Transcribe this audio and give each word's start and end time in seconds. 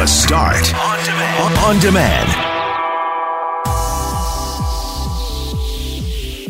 The 0.00 0.06
Start 0.06 0.74
on 0.74 1.04
demand. 1.04 1.58
On 1.58 1.78
demand. 1.78 2.26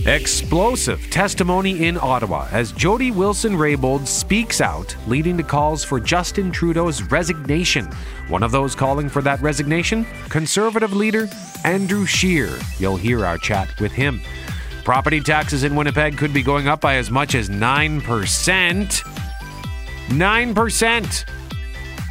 Explosive 0.07 1.11
testimony 1.11 1.85
in 1.85 1.99
Ottawa 2.01 2.47
as 2.53 2.71
Jody 2.71 3.11
Wilson 3.11 3.55
Raybould 3.55 4.07
speaks 4.07 4.61
out, 4.61 4.95
leading 5.09 5.37
to 5.37 5.43
calls 5.43 5.83
for 5.83 5.99
Justin 5.99 6.53
Trudeau's 6.53 7.03
resignation. 7.03 7.87
One 8.29 8.45
of 8.45 8.53
those 8.53 8.77
calling 8.77 9.09
for 9.09 9.21
that 9.23 9.41
resignation, 9.41 10.07
Conservative 10.29 10.93
leader 10.93 11.29
Andrew 11.65 12.07
Scheer. 12.07 12.57
You'll 12.79 12.99
hear 12.99 13.27
our 13.27 13.37
chat 13.37 13.81
with 13.81 13.91
him. 13.91 14.21
Property 14.85 15.21
taxes 15.21 15.65
in 15.65 15.75
Winnipeg 15.75 16.17
could 16.17 16.33
be 16.33 16.45
going 16.45 16.69
up 16.69 16.81
by 16.81 16.95
as 16.99 17.11
much 17.11 17.35
as 17.35 17.49
9%. 17.49 18.01
9%. 20.07 21.25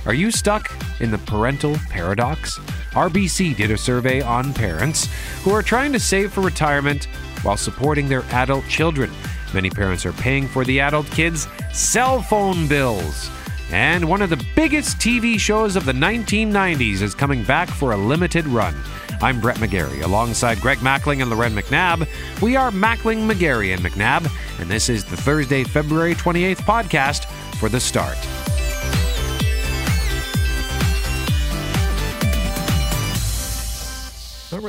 Are 0.06 0.14
you 0.14 0.32
stuck 0.32 0.70
in 1.00 1.12
the 1.12 1.18
parental 1.20 1.76
paradox? 1.90 2.60
RBC 2.92 3.56
did 3.56 3.72
a 3.72 3.78
survey 3.78 4.22
on 4.22 4.54
parents 4.54 5.08
who 5.44 5.52
are 5.52 5.64
trying 5.64 5.94
to 5.94 6.00
save 6.00 6.34
for 6.34 6.42
retirement 6.42 7.06
while 7.44 7.58
supporting 7.58 8.08
their 8.08 8.24
adult 8.32 8.68
children. 8.68 9.12
Many 9.54 9.70
parents 9.70 10.06
are 10.06 10.14
paying 10.14 10.48
for 10.48 10.64
the 10.66 10.80
adult 10.80 11.08
kids' 11.08 11.48
cell 11.74 12.22
phone 12.22 12.68
bills. 12.68 13.30
And 13.72 14.08
one 14.10 14.22
of 14.22 14.30
the 14.30 14.44
biggest 14.56 14.98
TV 14.98 15.40
shows 15.40 15.76
of 15.76 15.86
the 15.86 15.94
1990s 15.94 17.02
is 17.02 17.14
coming 17.14 17.44
back 17.44 17.70
for 17.70 17.92
a 17.92 17.98
limited 17.98 18.48
run. 18.48 18.76
I'm 19.22 19.40
Brett 19.40 19.58
McGarry, 19.58 20.02
alongside 20.04 20.62
Greg 20.62 20.80
Mackling 20.80 21.22
and 21.22 21.30
Loren 21.30 21.54
McNabb. 21.54 22.08
We 22.42 22.56
are 22.56 22.72
Mackling, 22.72 23.30
McGarry, 23.30 23.74
and 23.74 23.84
McNabb, 23.84 24.32
and 24.60 24.72
this 24.72 24.90
is 24.90 25.04
the 25.04 25.18
Thursday, 25.18 25.64
February 25.64 26.16
28th 26.16 26.62
podcast 26.62 27.26
for 27.56 27.70
The 27.70 27.80
Start. 27.80 28.18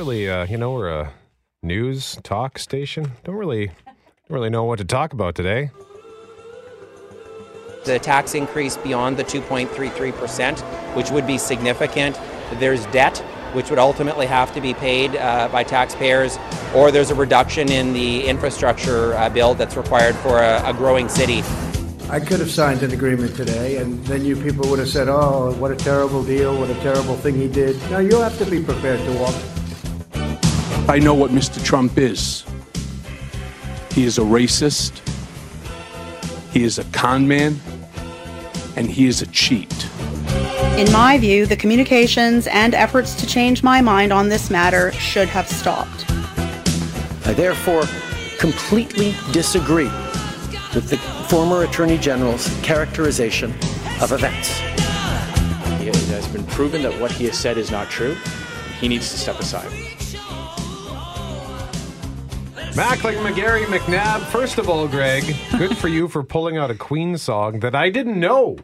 Really, 0.01 0.27
uh, 0.27 0.47
you 0.47 0.57
know, 0.57 0.71
we're 0.71 0.89
a 0.89 1.13
news 1.61 2.17
talk 2.23 2.57
station. 2.57 3.11
Don't 3.23 3.35
really, 3.35 3.67
don't 3.67 4.31
really 4.31 4.49
know 4.49 4.63
what 4.63 4.79
to 4.79 4.83
talk 4.83 5.13
about 5.13 5.35
today. 5.35 5.69
The 7.85 7.99
tax 7.99 8.33
increase 8.33 8.77
beyond 8.77 9.17
the 9.17 9.23
2.33%, 9.23 10.59
which 10.95 11.11
would 11.11 11.27
be 11.27 11.37
significant. 11.37 12.19
There's 12.53 12.83
debt, 12.87 13.19
which 13.53 13.69
would 13.69 13.77
ultimately 13.77 14.25
have 14.25 14.51
to 14.55 14.61
be 14.61 14.73
paid 14.73 15.15
uh, 15.17 15.49
by 15.49 15.63
taxpayers, 15.63 16.39
or 16.73 16.91
there's 16.91 17.11
a 17.11 17.15
reduction 17.15 17.71
in 17.71 17.93
the 17.93 18.25
infrastructure 18.25 19.13
uh, 19.13 19.29
bill 19.29 19.53
that's 19.53 19.77
required 19.77 20.15
for 20.15 20.39
a, 20.39 20.63
a 20.65 20.73
growing 20.73 21.09
city. 21.09 21.43
I 22.09 22.19
could 22.19 22.39
have 22.39 22.49
signed 22.49 22.81
an 22.81 22.91
agreement 22.91 23.35
today, 23.35 23.77
and 23.77 24.03
then 24.05 24.25
you 24.25 24.35
people 24.35 24.67
would 24.71 24.79
have 24.79 24.89
said, 24.89 25.09
oh, 25.09 25.53
what 25.59 25.69
a 25.69 25.75
terrible 25.75 26.23
deal, 26.23 26.59
what 26.59 26.71
a 26.71 26.79
terrible 26.81 27.15
thing 27.17 27.35
he 27.35 27.47
did. 27.47 27.79
Now 27.91 27.99
you 27.99 28.19
have 28.19 28.35
to 28.39 28.45
be 28.45 28.63
prepared 28.63 28.99
to 29.05 29.13
walk. 29.19 29.35
I 30.91 30.99
know 30.99 31.13
what 31.13 31.31
Mr. 31.31 31.63
Trump 31.63 31.97
is. 31.97 32.43
He 33.91 34.03
is 34.03 34.17
a 34.17 34.23
racist, 34.23 34.99
he 36.51 36.65
is 36.65 36.79
a 36.79 36.83
con 36.91 37.25
man, 37.25 37.61
and 38.75 38.89
he 38.89 39.07
is 39.07 39.21
a 39.21 39.27
cheat. 39.27 39.73
In 40.77 40.91
my 40.91 41.17
view, 41.17 41.45
the 41.45 41.55
communications 41.55 42.45
and 42.47 42.75
efforts 42.75 43.15
to 43.21 43.25
change 43.25 43.63
my 43.63 43.79
mind 43.79 44.11
on 44.11 44.27
this 44.27 44.49
matter 44.49 44.91
should 44.91 45.29
have 45.29 45.47
stopped. 45.47 46.11
I 47.25 47.31
therefore 47.37 47.83
completely 48.37 49.15
disagree 49.31 49.89
with 50.75 50.89
the 50.89 50.97
former 51.29 51.63
Attorney 51.63 51.99
General's 51.99 52.49
characterization 52.63 53.51
of 54.01 54.11
events. 54.11 54.59
It 55.79 55.95
has 56.09 56.27
been 56.27 56.45
proven 56.47 56.81
that 56.81 56.99
what 56.99 57.13
he 57.13 57.27
has 57.27 57.39
said 57.39 57.57
is 57.57 57.71
not 57.71 57.89
true. 57.89 58.17
He 58.81 58.89
needs 58.89 59.09
to 59.11 59.17
step 59.17 59.39
aside. 59.39 59.90
Mackling, 62.71 63.17
McGarry, 63.21 63.65
McNabb. 63.65 64.21
First 64.27 64.57
of 64.57 64.69
all, 64.69 64.87
Greg, 64.87 65.23
good 65.57 65.77
for 65.77 65.89
you 65.89 66.07
for 66.07 66.23
pulling 66.23 66.57
out 66.57 66.71
a 66.71 66.75
Queen 66.75 67.17
song 67.17 67.59
that 67.59 67.75
I 67.75 67.89
didn't 67.89 68.17
know. 68.17 68.57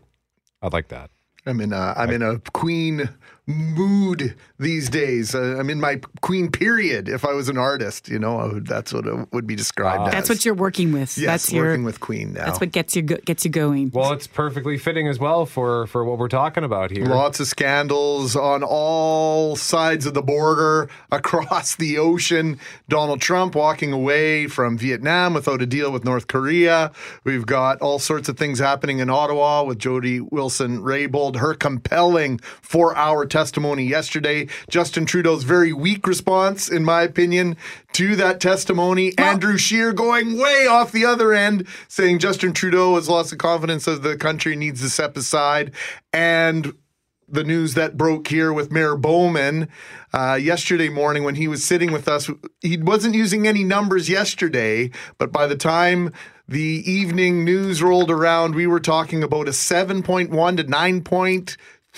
I 0.61 0.69
like 0.69 0.87
that. 0.87 1.09
I'm 1.45 1.59
in 1.59 1.73
a, 1.73 1.93
I'm 1.97 2.09
in 2.11 2.21
a 2.21 2.39
Queen 2.53 3.09
mood 3.47 4.35
these 4.59 4.89
days. 4.89 5.33
Uh, 5.33 5.55
I'm 5.57 5.69
in 5.69 5.79
my 5.79 6.01
Queen 6.21 6.51
period. 6.51 7.07
If 7.07 7.23
I 7.23 7.33
was 7.33 7.47
an 7.47 7.57
artist, 7.57 8.09
you 8.09 8.19
know, 8.19 8.49
would, 8.53 8.67
that's 8.67 8.93
what 8.93 9.07
it 9.07 9.31
would 9.31 9.47
be 9.47 9.55
described 9.55 10.07
as. 10.07 10.13
That's 10.13 10.29
what 10.29 10.45
you're 10.45 10.53
working 10.53 10.91
with. 10.91 11.17
Yes, 11.17 11.25
that's 11.27 11.53
working 11.53 11.81
your, 11.81 11.85
with 11.85 11.99
Queen 12.01 12.33
now. 12.33 12.45
That's 12.45 12.59
what 12.59 12.71
gets 12.71 12.95
you 12.95 13.03
go, 13.03 13.15
gets 13.17 13.45
you 13.45 13.51
going. 13.51 13.91
Well, 13.93 14.11
it's 14.11 14.27
perfectly 14.27 14.77
fitting 14.77 15.07
as 15.07 15.17
well 15.17 15.45
for 15.45 15.87
for 15.87 16.03
what 16.03 16.17
we're 16.17 16.27
talking 16.27 16.63
about 16.63 16.91
here. 16.91 17.05
Lots 17.05 17.39
of 17.39 17.47
scandals 17.47 18.35
on 18.35 18.63
all 18.63 19.55
sides 19.55 20.05
of 20.05 20.13
the 20.13 20.21
border, 20.21 20.89
across 21.11 21.75
the 21.75 21.97
ocean. 21.97 22.59
Donald 22.89 23.21
Trump 23.21 23.55
walking 23.55 23.93
away 23.93 24.47
from 24.47 24.77
Vietnam 24.77 25.33
without 25.33 25.61
a 25.61 25.65
deal 25.65 25.91
with 25.91 26.03
North 26.03 26.27
Korea. 26.27 26.91
We've 27.23 27.45
got 27.45 27.81
all 27.81 27.99
sorts 27.99 28.27
of 28.27 28.37
things 28.37 28.59
happening 28.59 28.99
in 28.99 29.09
Ottawa 29.09 29.63
with 29.63 29.79
Jody 29.79 30.19
Wilson 30.19 30.81
Raybould, 30.81 31.37
her 31.37 31.53
compelling 31.53 32.39
four 32.61 32.95
hour 32.95 33.25
testimony 33.37 33.83
yesterday. 33.83 34.47
Justin 34.67 35.05
Trudeau's 35.05 35.43
very 35.43 35.71
weak 35.71 36.07
response, 36.07 36.69
in 36.69 36.83
my 36.83 37.03
opinion, 37.03 37.55
to 37.93 38.15
that 38.15 38.41
testimony. 38.41 39.15
Andrew 39.19 39.59
Scheer 39.59 39.93
going 39.93 40.39
way 40.39 40.65
off 40.65 40.91
the 40.91 41.05
other 41.05 41.33
end, 41.33 41.67
saying 41.87 42.17
Justin 42.17 42.51
Trudeau 42.51 42.95
has 42.95 43.07
lost 43.07 43.29
the 43.29 43.35
confidence 43.35 43.85
of 43.85 44.01
the 44.01 44.17
country, 44.17 44.55
needs 44.55 44.81
to 44.81 44.89
step 44.89 45.15
aside. 45.15 45.71
And 46.11 46.73
the 47.29 47.43
news 47.43 47.75
that 47.75 47.95
broke 47.95 48.27
here 48.27 48.51
with 48.51 48.71
Mayor 48.71 48.95
Bowman 48.95 49.67
uh, 50.13 50.39
yesterday 50.41 50.89
morning 50.89 51.23
when 51.23 51.35
he 51.35 51.47
was 51.47 51.63
sitting 51.63 51.91
with 51.91 52.07
us. 52.07 52.29
He 52.61 52.77
wasn't 52.77 53.15
using 53.15 53.47
any 53.47 53.63
numbers 53.63 54.09
yesterday, 54.09 54.89
but 55.17 55.31
by 55.31 55.45
the 55.45 55.57
time 55.57 56.11
the 56.47 56.81
evening 56.89 57.43
news 57.43 57.83
rolled 57.83 58.09
around, 58.09 58.55
we 58.55 58.65
were 58.65 58.79
talking 58.79 59.21
about 59.21 59.49
a 59.49 59.51
7.1 59.51 60.57
to 60.57 60.63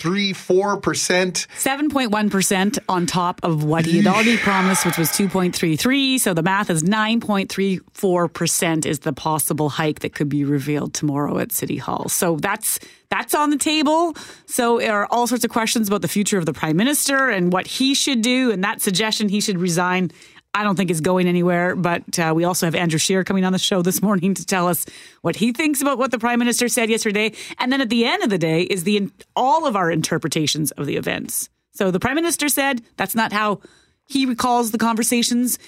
9.34%. 0.00 1.46
7.1% 1.46 2.78
on 2.88 3.06
top 3.06 3.40
of 3.42 3.64
what 3.64 3.84
he 3.84 3.98
had 3.98 4.06
already 4.06 4.38
promised, 4.38 4.86
which 4.86 4.98
was 4.98 5.10
2.33. 5.10 6.18
So 6.18 6.34
the 6.34 6.42
math 6.42 6.70
is 6.70 6.82
9.34% 6.82 8.86
is 8.86 9.00
the 9.00 9.12
possible 9.12 9.68
hike 9.68 10.00
that 10.00 10.14
could 10.14 10.28
be 10.28 10.44
revealed 10.44 10.94
tomorrow 10.94 11.38
at 11.38 11.52
City 11.52 11.76
Hall. 11.76 12.08
So 12.08 12.36
that's 12.36 12.78
that's 13.10 13.34
on 13.34 13.50
the 13.50 13.56
table. 13.56 14.14
So 14.46 14.78
there 14.78 15.00
are 15.00 15.08
all 15.10 15.26
sorts 15.26 15.44
of 15.44 15.50
questions 15.50 15.88
about 15.88 16.02
the 16.02 16.08
future 16.08 16.38
of 16.38 16.46
the 16.46 16.52
prime 16.52 16.76
minister 16.76 17.28
and 17.28 17.52
what 17.52 17.66
he 17.66 17.94
should 17.94 18.22
do, 18.22 18.52
and 18.52 18.62
that 18.62 18.80
suggestion 18.80 19.28
he 19.28 19.40
should 19.40 19.58
resign. 19.58 20.12
I 20.52 20.64
don't 20.64 20.74
think 20.74 20.90
is 20.90 21.00
going 21.00 21.28
anywhere, 21.28 21.76
but 21.76 22.18
uh, 22.18 22.32
we 22.34 22.44
also 22.44 22.66
have 22.66 22.74
Andrew 22.74 22.98
Scheer 22.98 23.22
coming 23.22 23.44
on 23.44 23.52
the 23.52 23.58
show 23.58 23.82
this 23.82 24.02
morning 24.02 24.34
to 24.34 24.44
tell 24.44 24.66
us 24.66 24.84
what 25.22 25.36
he 25.36 25.52
thinks 25.52 25.80
about 25.80 25.96
what 25.96 26.10
the 26.10 26.18
prime 26.18 26.40
minister 26.40 26.68
said 26.68 26.90
yesterday. 26.90 27.32
And 27.58 27.72
then 27.72 27.80
at 27.80 27.88
the 27.88 28.04
end 28.04 28.24
of 28.24 28.30
the 28.30 28.38
day 28.38 28.62
is 28.62 28.82
the 28.82 29.08
all 29.36 29.66
of 29.66 29.76
our 29.76 29.90
interpretations 29.90 30.72
of 30.72 30.86
the 30.86 30.96
events. 30.96 31.48
So 31.72 31.90
the 31.90 32.00
prime 32.00 32.16
minister 32.16 32.48
said 32.48 32.82
that's 32.96 33.14
not 33.14 33.32
how 33.32 33.60
he 34.08 34.26
recalls 34.26 34.72
the 34.72 34.78
conversations. 34.78 35.58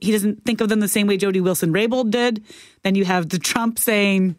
He 0.00 0.12
doesn't 0.12 0.44
think 0.44 0.60
of 0.60 0.68
them 0.68 0.78
the 0.78 0.86
same 0.86 1.08
way 1.08 1.16
Jody 1.16 1.40
Wilson 1.40 1.72
Raybould 1.72 2.12
did. 2.12 2.44
Then 2.82 2.94
you 2.94 3.04
have 3.04 3.28
the 3.28 3.40
Trump 3.40 3.80
saying 3.80 4.36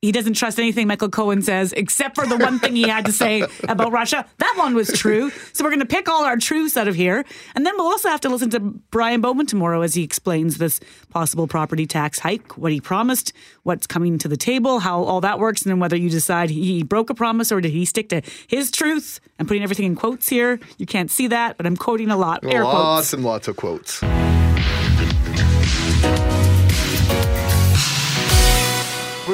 he 0.00 0.12
doesn't 0.12 0.34
trust 0.34 0.60
anything 0.60 0.86
Michael 0.86 1.08
Cohen 1.08 1.42
says, 1.42 1.72
except 1.72 2.14
for 2.14 2.24
the 2.24 2.36
one 2.36 2.60
thing 2.60 2.76
he 2.76 2.88
had 2.88 3.04
to 3.06 3.12
say 3.12 3.44
about 3.68 3.90
Russia. 3.90 4.24
That 4.38 4.54
one 4.56 4.74
was 4.74 4.92
true. 4.92 5.30
So 5.52 5.64
we're 5.64 5.70
going 5.70 5.80
to 5.80 5.86
pick 5.86 6.08
all 6.08 6.24
our 6.24 6.36
truths 6.36 6.76
out 6.76 6.86
of 6.86 6.94
here. 6.94 7.24
And 7.56 7.66
then 7.66 7.74
we'll 7.76 7.88
also 7.88 8.08
have 8.08 8.20
to 8.20 8.28
listen 8.28 8.48
to 8.50 8.60
Brian 8.60 9.20
Bowman 9.20 9.46
tomorrow 9.46 9.82
as 9.82 9.94
he 9.94 10.04
explains 10.04 10.58
this 10.58 10.78
possible 11.10 11.48
property 11.48 11.84
tax 11.84 12.20
hike, 12.20 12.56
what 12.56 12.70
he 12.70 12.80
promised, 12.80 13.32
what's 13.64 13.88
coming 13.88 14.18
to 14.18 14.28
the 14.28 14.36
table, 14.36 14.78
how 14.78 15.02
all 15.02 15.20
that 15.22 15.40
works, 15.40 15.62
and 15.62 15.70
then 15.70 15.80
whether 15.80 15.96
you 15.96 16.10
decide 16.10 16.50
he 16.50 16.84
broke 16.84 17.10
a 17.10 17.14
promise 17.14 17.50
or 17.50 17.60
did 17.60 17.72
he 17.72 17.84
stick 17.84 18.08
to 18.10 18.22
his 18.46 18.70
truth. 18.70 19.18
I'm 19.40 19.46
putting 19.46 19.64
everything 19.64 19.86
in 19.86 19.96
quotes 19.96 20.28
here. 20.28 20.60
You 20.78 20.86
can't 20.86 21.10
see 21.10 21.26
that, 21.26 21.56
but 21.56 21.66
I'm 21.66 21.76
quoting 21.76 22.10
a 22.10 22.16
lot. 22.16 22.44
Air 22.44 22.62
quotes. 22.62 22.74
Lots 22.74 23.12
and 23.14 23.24
lots 23.24 23.48
of 23.48 23.56
quotes. 23.56 24.00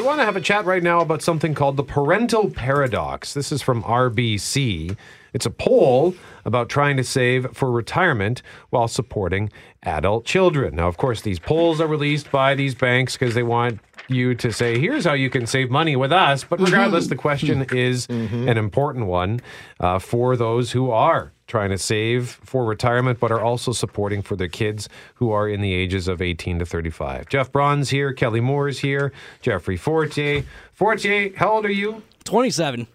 Want 0.05 0.21
to 0.21 0.27
have 0.27 0.37
a 0.37 0.41
chat 0.43 0.67
right 0.67 0.83
now 0.83 1.01
about 1.01 1.23
something 1.23 1.55
called 1.55 1.79
the 1.79 1.83
parental 1.83 2.51
paradox. 2.51 3.33
This 3.33 3.51
is 3.51 3.63
from 3.63 3.83
RBC. 3.85 4.99
It's 5.33 5.47
a 5.47 5.51
poll 5.51 6.15
about 6.45 6.69
trying 6.69 6.99
to 6.99 7.05
save 7.05 7.57
for 7.57 7.71
retirement 7.73 8.43
while 8.69 8.87
supporting 8.87 9.51
adult 9.83 10.27
children. 10.27 10.77
Now, 10.77 10.89
of 10.89 10.99
course, 10.99 11.23
these 11.23 11.39
polls 11.39 11.81
are 11.81 11.87
released 11.87 12.31
by 12.31 12.55
these 12.55 12.75
banks 12.75 13.15
because 13.15 13.35
they 13.35 13.43
want 13.43 13.81
you 14.09 14.35
to 14.35 14.53
say, 14.53 14.79
here's 14.79 15.07
how 15.07 15.15
you 15.15 15.31
can 15.31 15.47
save 15.47 15.71
money 15.71 15.97
with 15.97 16.13
us. 16.13 16.45
But 16.45 16.61
regardless, 16.61 17.07
the 17.07 17.17
question 17.17 17.67
is 17.73 18.07
an 18.09 18.59
important 18.59 19.07
one 19.07 19.41
uh, 19.81 19.99
for 19.99 20.37
those 20.37 20.73
who 20.73 20.91
are 20.91 21.33
trying 21.47 21.71
to 21.71 21.79
save 21.79 22.29
for 22.43 22.65
retirement, 22.65 23.21
but 23.21 23.31
are 23.31 23.41
also 23.41 23.73
supporting 23.73 24.23
for 24.23 24.37
their 24.37 24.49
kids 24.49 24.89
who 25.17 25.31
are 25.31 25.49
in 25.49 25.61
the 25.61 25.73
ages 25.73 26.09
of 26.09 26.23
18 26.23 26.59
to 26.59 26.67
35. 26.67 27.29
Jeff 27.29 27.53
Braun's 27.53 27.91
here, 27.91 28.13
Kelly 28.13 28.41
Moore's 28.41 28.79
here, 28.79 29.13
Jeffrey 29.43 29.77
Fortier. 29.77 30.45
Fortier, 30.73 31.33
how 31.37 31.53
old 31.53 31.65
are 31.65 31.73
you? 31.73 32.03
27. 32.25 32.87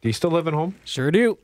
Do 0.00 0.08
you 0.08 0.12
still 0.12 0.30
live 0.30 0.48
at 0.48 0.54
home? 0.54 0.74
Sure 0.84 1.10
do. 1.10 1.38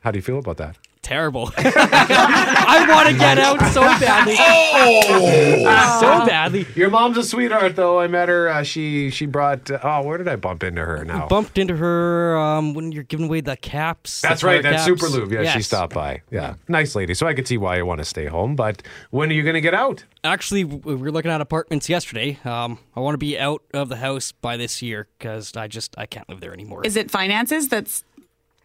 How 0.00 0.10
do 0.10 0.18
you 0.18 0.22
feel 0.22 0.38
about 0.38 0.56
that? 0.56 0.78
Terrible. 1.08 1.50
I 1.56 2.84
want 2.86 3.08
to 3.08 3.16
get 3.16 3.38
out 3.38 3.58
so 3.72 3.80
badly. 3.80 4.34
Oh! 4.38 5.98
so 6.00 6.26
badly. 6.26 6.66
Your 6.74 6.90
mom's 6.90 7.16
a 7.16 7.22
sweetheart, 7.22 7.76
though. 7.76 7.98
I 7.98 8.08
met 8.08 8.28
her. 8.28 8.50
Uh, 8.50 8.62
she 8.62 9.08
she 9.08 9.24
brought. 9.24 9.70
Uh, 9.70 9.78
oh, 9.82 10.02
where 10.02 10.18
did 10.18 10.28
I 10.28 10.36
bump 10.36 10.62
into 10.62 10.84
her 10.84 11.06
now? 11.06 11.26
Bumped 11.26 11.56
into 11.56 11.76
her 11.76 12.36
um, 12.36 12.74
when 12.74 12.92
you're 12.92 13.04
giving 13.04 13.24
away 13.24 13.40
the 13.40 13.56
caps. 13.56 14.20
the 14.20 14.28
That's 14.28 14.44
right. 14.44 14.62
That's 14.62 14.84
caps. 14.84 15.00
Super 15.00 15.06
Lube. 15.06 15.32
Yeah, 15.32 15.50
she 15.50 15.62
stopped 15.62 15.94
by. 15.94 16.20
Yeah, 16.30 16.56
nice 16.68 16.94
lady. 16.94 17.14
So 17.14 17.26
I 17.26 17.32
could 17.32 17.48
see 17.48 17.56
why 17.56 17.78
you 17.78 17.86
want 17.86 18.00
to 18.00 18.04
stay 18.04 18.26
home. 18.26 18.54
But 18.54 18.82
when 19.08 19.30
are 19.30 19.34
you 19.34 19.42
going 19.42 19.54
to 19.54 19.62
get 19.62 19.72
out? 19.72 20.04
Actually, 20.24 20.64
we 20.64 20.94
were 20.94 21.10
looking 21.10 21.30
at 21.30 21.40
apartments 21.40 21.88
yesterday. 21.88 22.38
Um, 22.44 22.80
I 22.94 23.00
want 23.00 23.14
to 23.14 23.18
be 23.18 23.38
out 23.38 23.62
of 23.72 23.88
the 23.88 23.96
house 23.96 24.32
by 24.32 24.58
this 24.58 24.82
year 24.82 25.08
because 25.18 25.56
I 25.56 25.68
just 25.68 25.96
I 25.96 26.04
can't 26.04 26.28
live 26.28 26.40
there 26.40 26.52
anymore. 26.52 26.82
Is 26.84 26.96
it 26.96 27.10
finances 27.10 27.68
that's 27.68 28.04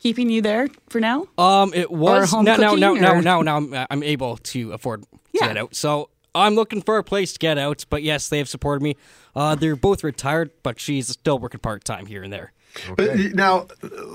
keeping 0.03 0.29
you 0.29 0.41
there 0.41 0.67
for 0.89 1.00
now? 1.00 1.25
Um, 1.38 1.73
it 1.73 1.89
was 1.89 2.29
home 2.29 2.45
now, 2.45 2.57
now, 2.57 2.69
cooking, 2.71 2.81
now, 2.81 2.94
now, 2.94 3.13
or- 3.15 3.21
now, 3.21 3.41
now, 3.41 3.57
I'm, 3.57 3.73
I'm 3.89 4.03
able 4.03 4.38
to 4.38 4.73
afford 4.73 5.01
to 5.03 5.07
Yeah. 5.33 5.47
get 5.47 5.57
out. 5.57 5.75
So 5.75 6.09
I'm 6.35 6.55
looking 6.55 6.81
for 6.81 6.97
a 6.97 7.03
place 7.03 7.33
to 7.33 7.39
get 7.39 7.57
out. 7.57 7.85
But 7.89 8.03
yes, 8.03 8.27
they 8.29 8.38
have 8.39 8.50
supported 8.50 8.83
me. 8.83 8.97
Uh, 9.35 9.55
they're 9.55 9.75
both 9.75 10.03
retired, 10.03 10.51
but 10.61 10.79
she's 10.79 11.07
still 11.07 11.39
working 11.39 11.59
part 11.61 11.83
time 11.85 12.05
here 12.05 12.21
and 12.21 12.31
there. 12.33 12.51
But 12.97 13.15
now, 13.35 13.67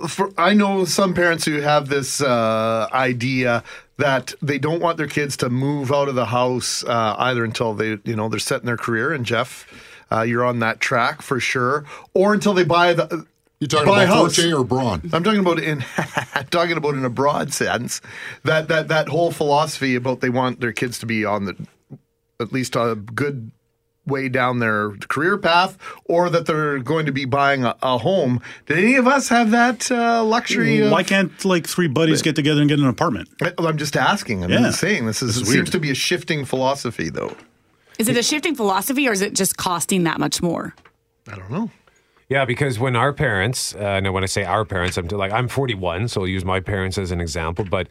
for, 0.09 0.33
I 0.37 0.53
know 0.53 0.85
some 0.85 1.15
parents 1.15 1.45
who 1.45 1.61
have 1.61 1.89
this 1.89 2.21
uh, 2.21 2.89
idea 2.93 3.63
that 3.99 4.35
they 4.43 4.59
don't 4.59 4.81
want 4.81 4.97
their 4.97 5.07
kids 5.07 5.37
to 5.39 5.49
move 5.49 5.93
out 5.93 6.09
of 6.09 6.17
the 6.17 6.27
house 6.27 6.83
uh, 6.85 7.15
either 7.19 7.45
until 7.45 7.75
they, 7.75 7.99
you 8.05 8.17
know, 8.17 8.29
they're 8.29 8.41
set 8.41 8.61
in 8.61 8.67
their 8.67 8.77
career. 8.77 9.13
And 9.13 9.25
Jeff, 9.25 9.65
uh, 10.11 10.23
you're 10.23 10.45
on 10.45 10.59
that 10.59 10.81
track 10.81 11.23
for 11.23 11.39
sure, 11.39 11.85
or 12.15 12.35
until 12.35 12.53
they 12.53 12.65
buy 12.65 12.95
the. 12.95 13.27
You 13.61 13.67
talking 13.67 13.87
buy 13.89 14.05
about. 14.05 14.33
Forte 14.33 14.53
or 14.53 14.63
Braun? 14.65 15.11
I'm 15.13 15.25
talking 15.25 15.41
about 15.41 15.59
in 15.59 15.81
talking 16.51 16.77
about 16.77 16.95
in 16.95 17.05
a 17.05 17.11
broad 17.11 17.53
sense 17.53 18.01
that 18.45 18.69
that 18.69 18.89
that 18.89 19.09
whole 19.09 19.33
philosophy 19.33 19.95
about 19.97 20.21
they 20.21 20.31
want 20.31 20.61
their 20.61 20.73
kids 20.73 20.99
to 21.01 21.07
be 21.07 21.25
on 21.25 21.45
the 21.47 21.57
at 22.41 22.53
least 22.53 22.77
a 22.77 22.95
good 22.95 23.51
way 24.07 24.29
down 24.29 24.59
their 24.61 24.93
career 25.09 25.37
path 25.37 25.77
or 26.05 26.31
that 26.31 26.47
they're 26.47 26.79
going 26.79 27.05
to 27.05 27.13
be 27.13 27.25
buying 27.27 27.65
a, 27.65 27.77
a 27.83 27.99
home. 27.99 28.41
Did 28.67 28.79
any 28.79 28.95
of 28.95 29.07
us 29.07 29.29
have 29.29 29.51
that 29.51 29.91
uh, 29.91 30.25
luxury? 30.25 30.79
of- 30.81 30.91
Why 30.93 31.03
can't 31.03 31.45
like 31.45 31.67
three 31.67 31.89
buddies 31.89 32.23
get 32.23 32.35
together 32.37 32.61
and 32.63 32.71
get 32.71 32.79
an 32.79 32.87
apartment? 32.87 33.29
Well, 33.41 33.67
I'm 33.67 33.77
just 33.77 33.97
asking. 33.97 34.45
I'm 34.45 34.51
Yeah. 34.51 34.61
just 34.61 34.79
saying 34.81 35.05
this 35.07 35.21
is 35.21 35.35
This 35.35 35.37
is 35.37 35.43
it 35.43 35.47
seems 35.47 35.55
weird. 35.57 35.67
to 35.73 35.81
be 35.81 35.91
a 35.91 35.95
shifting 35.95 36.45
philosophy 36.45 37.11
though. 37.11 37.35
Is 37.99 38.09
it 38.09 38.17
a 38.17 38.23
shifting 38.23 38.55
philosophy 38.55 39.09
or 39.09 39.13
is 39.13 39.21
it 39.21 39.35
just 39.35 39.57
costing 39.57 40.05
that 40.05 40.21
much 40.21 40.41
more? 40.41 40.75
I 41.31 41.35
don't 41.37 41.51
know. 41.51 41.71
Yeah, 42.29 42.45
because 42.45 42.79
when 42.79 42.95
our 42.95 43.13
parents, 43.13 43.75
uh, 43.75 43.79
and 43.79 44.13
when 44.13 44.23
I 44.23 44.27
say 44.27 44.45
our 44.45 44.65
parents, 44.65 44.97
I'm 44.99 45.07
like 45.09 45.33
I'm 45.33 45.49
41, 45.49 46.09
so 46.09 46.21
I'll 46.23 46.29
use 46.29 46.45
my 46.45 46.61
parents 46.61 46.99
as 46.99 47.11
an 47.11 47.21
example. 47.21 47.65
But 47.65 47.89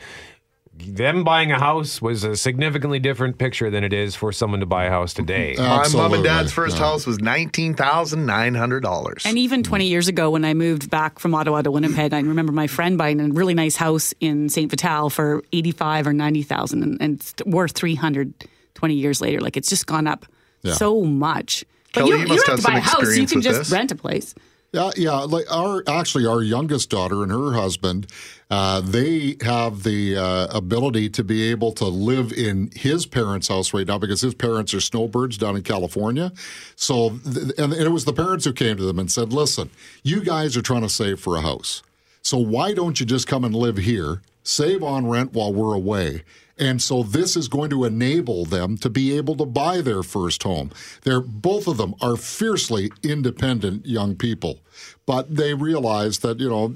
them 0.79 1.23
buying 1.23 1.51
a 1.51 1.59
house 1.59 2.03
was 2.03 2.23
a 2.23 2.35
significantly 2.35 2.99
different 2.99 3.39
picture 3.39 3.71
than 3.71 3.83
it 3.83 3.93
is 3.93 4.13
for 4.15 4.31
someone 4.31 4.59
to 4.59 4.67
buy 4.67 4.85
a 4.85 4.91
house 4.91 5.11
today. 5.11 5.55
My 5.57 5.87
mom 5.91 6.13
and 6.13 6.23
dad's 6.23 6.51
first 6.51 6.77
house 6.77 7.07
was 7.07 7.17
nineteen 7.17 7.73
thousand 7.73 8.27
nine 8.27 8.53
hundred 8.53 8.81
dollars. 8.81 9.23
And 9.25 9.39
even 9.39 9.63
20 9.63 9.87
years 9.87 10.07
ago, 10.07 10.29
when 10.29 10.45
I 10.45 10.53
moved 10.53 10.91
back 10.91 11.17
from 11.17 11.33
Ottawa 11.33 11.63
to 11.63 11.71
Winnipeg, 11.71 12.13
I 12.13 12.19
remember 12.19 12.51
my 12.51 12.67
friend 12.67 12.95
buying 12.95 13.19
a 13.19 13.27
really 13.29 13.55
nice 13.55 13.75
house 13.75 14.13
in 14.19 14.49
St. 14.49 14.69
Vital 14.69 15.09
for 15.09 15.43
85 15.51 16.07
or 16.07 16.13
90,000 16.13 16.83
and, 16.83 17.01
and 17.01 17.15
it's 17.19 17.33
worth 17.47 17.71
300 17.71 18.33
20 18.75 18.93
years 18.93 19.19
later. 19.19 19.41
Like 19.41 19.57
it's 19.57 19.69
just 19.69 19.87
gone 19.87 20.05
up 20.05 20.27
Yeah. 20.61 20.75
so 20.75 21.01
much. 21.01 21.65
But 21.93 22.01
Kelly, 22.01 22.09
you, 22.11 22.15
you 22.17 22.21
you 22.23 22.27
must 22.27 22.45
don't 22.45 22.59
have 22.63 22.65
have 22.65 22.65
to 22.65 22.71
buy 22.71 22.79
a 22.79 22.83
some 22.83 23.05
house. 23.05 23.17
You 23.17 23.27
can 23.27 23.37
with 23.37 23.45
just 23.45 23.59
this. 23.59 23.71
rent 23.71 23.91
a 23.91 23.95
place. 23.95 24.35
Yeah, 24.73 24.91
yeah. 24.97 25.19
Like 25.19 25.45
our 25.49 25.81
actually, 25.87 26.25
our 26.25 26.41
youngest 26.41 26.89
daughter 26.89 27.23
and 27.23 27.31
her 27.31 27.53
husband, 27.53 28.07
uh, 28.51 28.81
they 28.81 29.37
have 29.41 29.83
the 29.83 30.17
uh, 30.17 30.47
ability 30.57 31.09
to 31.11 31.23
be 31.23 31.49
able 31.49 31.71
to 31.73 31.85
live 31.85 32.33
in 32.33 32.69
his 32.75 33.05
parents' 33.05 33.47
house 33.47 33.73
right 33.73 33.87
now 33.87 33.97
because 33.97 34.19
his 34.21 34.33
parents 34.33 34.73
are 34.73 34.81
snowbirds 34.81 35.37
down 35.37 35.55
in 35.55 35.63
California. 35.63 36.33
So, 36.75 37.17
th- 37.23 37.57
and 37.57 37.73
it 37.73 37.89
was 37.91 38.03
the 38.03 38.13
parents 38.13 38.43
who 38.43 38.51
came 38.51 38.75
to 38.75 38.83
them 38.83 38.99
and 38.99 39.09
said, 39.09 39.31
"Listen, 39.31 39.69
you 40.03 40.21
guys 40.21 40.57
are 40.57 40.61
trying 40.61 40.81
to 40.81 40.89
save 40.89 41.21
for 41.21 41.37
a 41.37 41.41
house, 41.41 41.81
so 42.21 42.37
why 42.37 42.73
don't 42.73 42.99
you 42.99 43.05
just 43.05 43.25
come 43.25 43.45
and 43.45 43.55
live 43.55 43.77
here, 43.77 44.21
save 44.47 44.81
on 44.83 45.07
rent 45.07 45.33
while 45.33 45.53
we're 45.53 45.73
away?" 45.73 46.23
And 46.59 46.81
so 46.81 47.03
this 47.03 47.35
is 47.35 47.47
going 47.47 47.69
to 47.69 47.83
enable 47.83 48.45
them 48.45 48.77
to 48.79 48.89
be 48.89 49.15
able 49.15 49.35
to 49.35 49.45
buy 49.45 49.81
their 49.81 50.01
first 50.01 50.41
home. 50.43 50.71
They're 51.03 51.21
both 51.21 51.67
of 51.67 51.77
them 51.77 51.93
are 52.01 52.17
fiercely 52.17 52.91
independent 53.03 53.85
young 53.85 54.15
people, 54.15 54.61
but 55.05 55.35
they 55.35 55.53
realize 55.53 56.19
that 56.19 56.39
you 56.39 56.49
know 56.49 56.75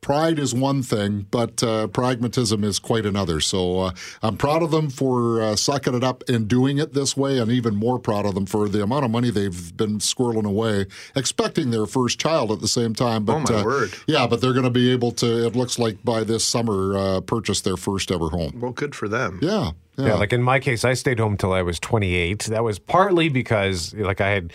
pride 0.00 0.38
is 0.38 0.54
one 0.54 0.82
thing, 0.82 1.26
but 1.30 1.62
uh, 1.62 1.86
pragmatism 1.88 2.64
is 2.64 2.78
quite 2.78 3.04
another. 3.04 3.40
So 3.40 3.80
uh, 3.80 3.90
I'm 4.22 4.36
proud 4.36 4.62
of 4.62 4.70
them 4.70 4.88
for 4.90 5.42
uh, 5.42 5.56
sucking 5.56 5.94
it 5.94 6.02
up 6.02 6.24
and 6.28 6.48
doing 6.48 6.78
it 6.78 6.94
this 6.94 7.16
way, 7.16 7.38
and 7.38 7.50
even 7.50 7.76
more 7.76 7.98
proud 7.98 8.26
of 8.26 8.34
them 8.34 8.46
for 8.46 8.68
the 8.68 8.82
amount 8.82 9.04
of 9.04 9.10
money 9.10 9.30
they've 9.30 9.76
been 9.76 9.98
squirreling 9.98 10.46
away, 10.46 10.86
expecting 11.14 11.70
their 11.70 11.86
first 11.86 12.18
child 12.18 12.50
at 12.50 12.60
the 12.60 12.68
same 12.68 12.94
time. 12.94 13.24
But 13.24 13.36
Oh, 13.36 13.52
my 13.54 13.60
uh, 13.60 13.64
word. 13.64 13.90
yeah, 14.06 14.26
but 14.26 14.40
they're 14.40 14.52
going 14.54 14.64
to 14.64 14.70
be 14.70 14.90
able 14.90 15.12
to. 15.12 15.46
It 15.46 15.54
looks 15.54 15.78
like 15.78 16.02
by 16.04 16.24
this 16.24 16.44
summer, 16.44 16.96
uh, 16.96 17.20
purchase 17.20 17.60
their 17.60 17.76
first 17.76 18.10
ever 18.10 18.28
home. 18.30 18.58
Well, 18.60 18.72
good 18.72 18.94
for 18.94 19.08
them. 19.08 19.38
Yeah. 19.42 19.72
Yeah. 19.98 20.14
like 20.14 20.32
in 20.32 20.42
my 20.42 20.60
case, 20.60 20.82
I 20.82 20.94
stayed 20.94 21.18
home 21.18 21.36
till 21.36 21.52
I 21.52 21.60
was 21.60 21.78
28. 21.78 22.44
That 22.44 22.64
was 22.64 22.78
partly 22.78 23.28
because, 23.28 23.92
like, 23.92 24.22
I 24.22 24.30
had 24.30 24.50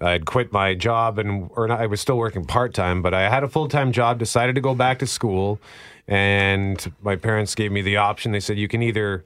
I 0.00 0.10
had 0.12 0.26
quit 0.26 0.52
my 0.52 0.74
job 0.74 1.18
and 1.18 1.50
or 1.54 1.68
not, 1.68 1.80
I 1.80 1.86
was 1.86 2.00
still 2.00 2.16
working 2.16 2.44
part 2.44 2.74
time, 2.74 3.02
but 3.02 3.14
I 3.14 3.28
had 3.28 3.44
a 3.44 3.48
full 3.48 3.68
time 3.68 3.92
job. 3.92 4.18
Decided 4.18 4.54
to 4.54 4.60
go 4.60 4.74
back 4.74 4.98
to 5.00 5.06
school, 5.06 5.60
and 6.08 6.92
my 7.02 7.16
parents 7.16 7.54
gave 7.54 7.72
me 7.72 7.82
the 7.82 7.96
option. 7.96 8.32
They 8.32 8.40
said 8.40 8.58
you 8.58 8.68
can 8.68 8.82
either 8.82 9.24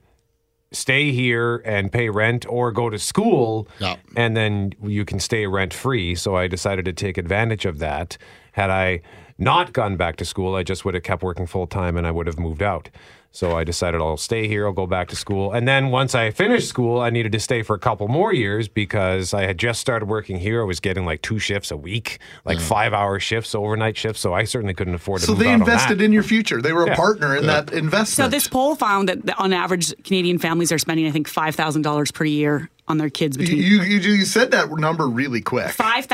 stay 0.71 1.11
here 1.11 1.61
and 1.65 1.91
pay 1.91 2.09
rent 2.09 2.45
or 2.49 2.71
go 2.71 2.89
to 2.89 2.99
school 2.99 3.67
and 4.15 4.35
then 4.35 4.73
you 4.83 5.05
can 5.05 5.19
stay 5.19 5.47
rent 5.47 5.73
free 5.73 6.15
so 6.15 6.35
i 6.35 6.47
decided 6.47 6.83
to 6.83 6.91
take 6.91 7.17
advantage 7.17 7.65
of 7.65 7.79
that 7.79 8.17
had 8.53 8.69
i 8.69 8.99
not 9.37 9.71
gone 9.73 9.95
back 9.95 10.17
to 10.17 10.25
school 10.25 10.55
i 10.55 10.63
just 10.63 10.83
would 10.83 10.93
have 10.93 11.03
kept 11.03 11.23
working 11.23 11.45
full 11.45 11.67
time 11.67 11.95
and 11.95 12.05
i 12.05 12.11
would 12.11 12.27
have 12.27 12.39
moved 12.39 12.61
out 12.61 12.89
so 13.35 13.55
i 13.55 13.63
decided 13.63 13.99
i'll 14.01 14.17
stay 14.17 14.47
here 14.47 14.65
i'll 14.65 14.71
go 14.73 14.87
back 14.87 15.07
to 15.07 15.15
school 15.15 15.51
and 15.51 15.67
then 15.67 15.91
once 15.91 16.15
i 16.15 16.31
finished 16.31 16.67
school 16.67 16.99
i 17.01 17.09
needed 17.09 17.31
to 17.31 17.39
stay 17.39 17.61
for 17.61 17.75
a 17.75 17.79
couple 17.79 18.07
more 18.07 18.33
years 18.33 18.67
because 18.67 19.33
i 19.33 19.43
had 19.43 19.57
just 19.57 19.79
started 19.81 20.07
working 20.07 20.37
here 20.39 20.61
i 20.61 20.63
was 20.63 20.79
getting 20.79 21.05
like 21.05 21.21
two 21.21 21.37
shifts 21.39 21.69
a 21.71 21.77
week 21.77 22.19
like 22.45 22.57
mm. 22.57 22.61
five 22.61 22.93
hour 22.93 23.19
shifts 23.19 23.53
overnight 23.53 23.97
shifts 23.97 24.21
so 24.21 24.33
i 24.33 24.43
certainly 24.43 24.73
couldn't 24.73 24.95
afford 24.95 25.19
to 25.21 25.27
So 25.27 25.33
move 25.33 25.39
they 25.39 25.49
out 25.49 25.55
on 25.55 25.61
invested 25.61 25.97
that. 25.99 26.03
in 26.05 26.11
your 26.11 26.23
future. 26.23 26.61
They 26.61 26.71
were 26.73 26.85
a 26.85 26.95
partner 26.95 27.35
in 27.35 27.43
Yeah. 27.43 27.61
that 27.61 27.73
investment. 27.73 28.07
So 28.07 28.27
this 28.29 28.47
poll 28.47 28.75
found 28.75 29.09
that 29.09 29.25
that 29.25 29.37
on 29.39 29.51
average, 29.53 29.93
Canadian 30.03 30.39
families 30.39 30.71
are 30.71 30.77
spending, 30.77 31.05
I 31.07 31.11
think, 31.11 31.29
$5,000 31.29 32.13
per 32.13 32.25
year 32.25 32.69
on 32.87 32.97
their 32.97 33.09
kids 33.09 33.35
between 33.37 33.57
you, 33.57 33.81
you 33.81 33.99
you 33.99 34.25
said 34.25 34.51
that 34.51 34.69
number 34.71 35.07
really 35.07 35.41
quick. 35.41 35.71
five 35.71 36.05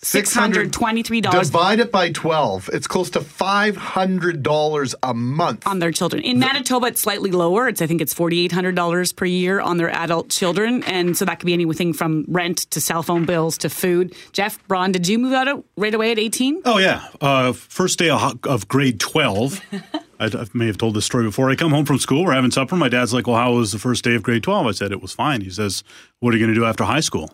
thousand 0.00 0.24
six 0.26 0.34
hundred 0.34 0.72
twenty-three 0.72 1.20
dollars 1.20 1.50
Divide 1.50 1.80
it 1.80 1.90
by 1.90 2.10
twelve. 2.10 2.70
It's 2.72 2.86
close 2.86 3.10
to 3.10 3.20
five 3.20 3.76
hundred 3.76 4.42
dollars 4.42 4.94
a 5.02 5.12
month 5.14 5.66
on 5.66 5.80
their 5.80 5.90
children. 5.92 6.22
In 6.22 6.38
Manitoba, 6.38 6.86
it's 6.86 7.00
slightly 7.00 7.30
lower. 7.30 7.68
It's 7.68 7.82
I 7.82 7.86
think 7.86 8.00
it's 8.00 8.14
forty-eight 8.14 8.52
hundred 8.52 8.74
dollars 8.74 9.12
per 9.12 9.24
year 9.24 9.60
on 9.60 9.76
their 9.76 9.90
adult 9.90 10.30
children, 10.30 10.84
and 10.84 11.16
so 11.16 11.24
that 11.24 11.40
could 11.40 11.46
be 11.46 11.52
anything 11.52 11.92
from 11.92 12.24
rent 12.28 12.58
to 12.70 12.80
cell 12.80 13.02
phone 13.02 13.24
bills 13.24 13.58
to 13.58 13.68
food. 13.68 14.14
Jeff 14.32 14.66
Braun, 14.68 14.92
did 14.92 15.08
you 15.08 15.18
move 15.18 15.32
out 15.32 15.64
right 15.76 15.94
away 15.94 16.12
at 16.12 16.18
eighteen? 16.18 16.62
Oh 16.64 16.78
yeah, 16.78 17.06
uh, 17.20 17.52
first 17.52 17.98
day 17.98 18.10
of, 18.10 18.38
of 18.44 18.68
grade 18.68 19.00
twelve. 19.00 19.60
I, 20.20 20.26
I 20.26 20.46
may 20.52 20.66
have 20.66 20.78
told 20.78 20.94
this 20.94 21.04
story 21.04 21.24
before. 21.24 21.48
I 21.50 21.54
come 21.54 21.70
home 21.70 21.84
from 21.84 21.98
school. 21.98 22.24
We're 22.24 22.34
having 22.34 22.50
supper. 22.50 22.76
My 22.76 22.88
dad's 22.88 23.12
like, 23.14 23.26
"Well, 23.26 23.36
how 23.36 23.52
was 23.52 23.72
the 23.72 23.78
first 23.78 24.04
day 24.04 24.14
of 24.14 24.22
grade 24.22 24.42
12? 24.42 24.66
I 24.66 24.70
said 24.72 24.90
it 24.92 25.00
was 25.00 25.12
fine. 25.12 25.40
He 25.42 25.50
says, 25.50 25.84
"What 26.20 26.34
are 26.34 26.36
you 26.36 26.44
going 26.44 26.54
to 26.54 26.60
do 26.60 26.66
after 26.66 26.84
high 26.84 27.00
school?" 27.00 27.30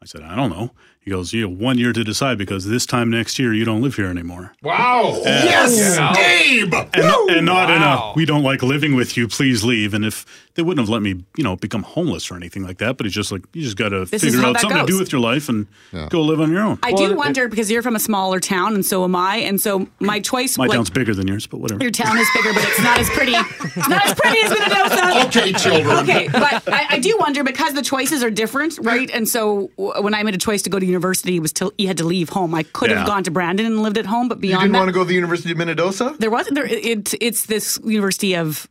I 0.00 0.06
said, 0.06 0.22
"I 0.22 0.36
don't 0.36 0.50
know." 0.50 0.70
He 1.08 1.14
goes, 1.14 1.32
"You 1.32 1.48
have 1.48 1.58
one 1.58 1.78
year 1.78 1.94
to 1.94 2.04
decide 2.04 2.36
because 2.36 2.66
this 2.66 2.84
time 2.84 3.08
next 3.08 3.38
year 3.38 3.54
you 3.54 3.64
don't 3.64 3.80
live 3.80 3.94
here 3.94 4.08
anymore." 4.08 4.52
Wow! 4.62 5.22
Yes, 5.24 5.96
Gabe. 6.14 6.74
And, 6.74 6.90
not- 7.06 7.30
and 7.30 7.46
not 7.46 7.70
in 7.70 7.80
a 7.82 8.12
we 8.14 8.26
don't 8.26 8.42
like 8.42 8.62
living 8.62 8.94
with 8.94 9.16
you. 9.16 9.26
Please 9.26 9.64
leave. 9.64 9.94
And 9.94 10.04
if 10.04 10.26
they 10.54 10.60
wouldn't 10.62 10.86
have 10.86 10.90
let 10.90 11.00
me, 11.00 11.24
you 11.36 11.44
know, 11.44 11.56
become 11.56 11.82
homeless 11.82 12.30
or 12.30 12.36
anything 12.36 12.62
like 12.62 12.76
that, 12.78 12.98
but 12.98 13.06
it's 13.06 13.14
just 13.14 13.32
like 13.32 13.40
you 13.54 13.62
just 13.62 13.78
got 13.78 13.88
to 13.90 14.04
This 14.04 14.22
figure 14.22 14.44
out 14.44 14.52
that 14.54 14.60
something 14.60 14.80
to 14.80 14.86
do 14.86 14.98
with 14.98 15.10
your 15.12 15.20
life 15.22 15.48
and 15.48 15.66
go 16.10 16.20
live 16.20 16.42
on 16.42 16.50
your 16.50 16.60
own. 16.60 16.78
I 16.82 16.92
do 16.92 17.14
wonder 17.16 17.48
because 17.48 17.70
you're 17.70 17.80
from 17.82 17.96
a 17.96 18.00
smaller 18.00 18.38
town, 18.38 18.74
and 18.74 18.84
so 18.84 19.02
am 19.04 19.16
I, 19.16 19.36
and 19.36 19.58
so 19.58 19.88
my 20.00 20.20
choice. 20.20 20.58
My 20.58 20.66
like, 20.66 20.76
town's 20.76 20.90
bigger 20.90 21.14
than 21.14 21.26
yours, 21.26 21.46
but 21.46 21.60
whatever. 21.60 21.80
Your 21.82 21.90
town 21.90 22.18
is 22.18 22.28
bigger, 22.34 22.52
but 22.52 22.64
it's 22.64 22.82
not 22.82 22.98
as 22.98 23.08
pretty. 23.10 23.32
It's 23.32 23.88
not 23.88 24.04
as 24.04 24.14
pretty 24.14 24.40
as 24.42 24.50
Minnesota. 24.50 25.26
Okay, 25.28 25.52
children. 25.54 25.96
Okay, 26.00 26.28
but 26.28 26.68
I, 26.70 26.86
I 26.90 26.98
do 26.98 27.16
wonder 27.18 27.42
because 27.44 27.72
the 27.72 27.82
choices 27.82 28.22
are 28.22 28.30
different, 28.30 28.78
right? 28.82 29.08
And 29.10 29.26
so 29.28 29.70
w- 29.78 30.02
when 30.02 30.12
I 30.12 30.22
made 30.24 30.34
a 30.34 30.38
choice 30.38 30.62
to 30.62 30.70
go 30.70 30.78
to 30.80 30.84
university, 30.84 30.97
it 31.36 31.40
was 31.40 31.52
till 31.52 31.72
you 31.78 31.86
had 31.86 31.96
to 31.98 32.04
leave 32.04 32.28
home. 32.30 32.54
I 32.54 32.62
could 32.62 32.90
Yeah. 32.90 32.98
have 32.98 33.06
gone 33.06 33.24
to 33.24 33.30
Brandon 33.30 33.66
and 33.66 33.82
lived 33.82 33.98
at 33.98 34.06
home, 34.06 34.28
but 34.28 34.38
You 34.38 34.42
beyond 34.42 34.62
didn't 34.64 34.72
that, 34.72 34.78
want 34.80 34.88
to 34.88 34.92
go 34.92 35.00
to 35.04 35.08
the 35.08 35.14
University 35.14 35.50
of 35.52 35.58
Minnesota? 35.58 36.14
there 36.18 36.30
wasn't. 36.30 36.54
There, 36.56 36.66
it, 36.66 37.14
it's 37.20 37.46
this 37.46 37.78
University 37.84 38.34
of. 38.36 38.68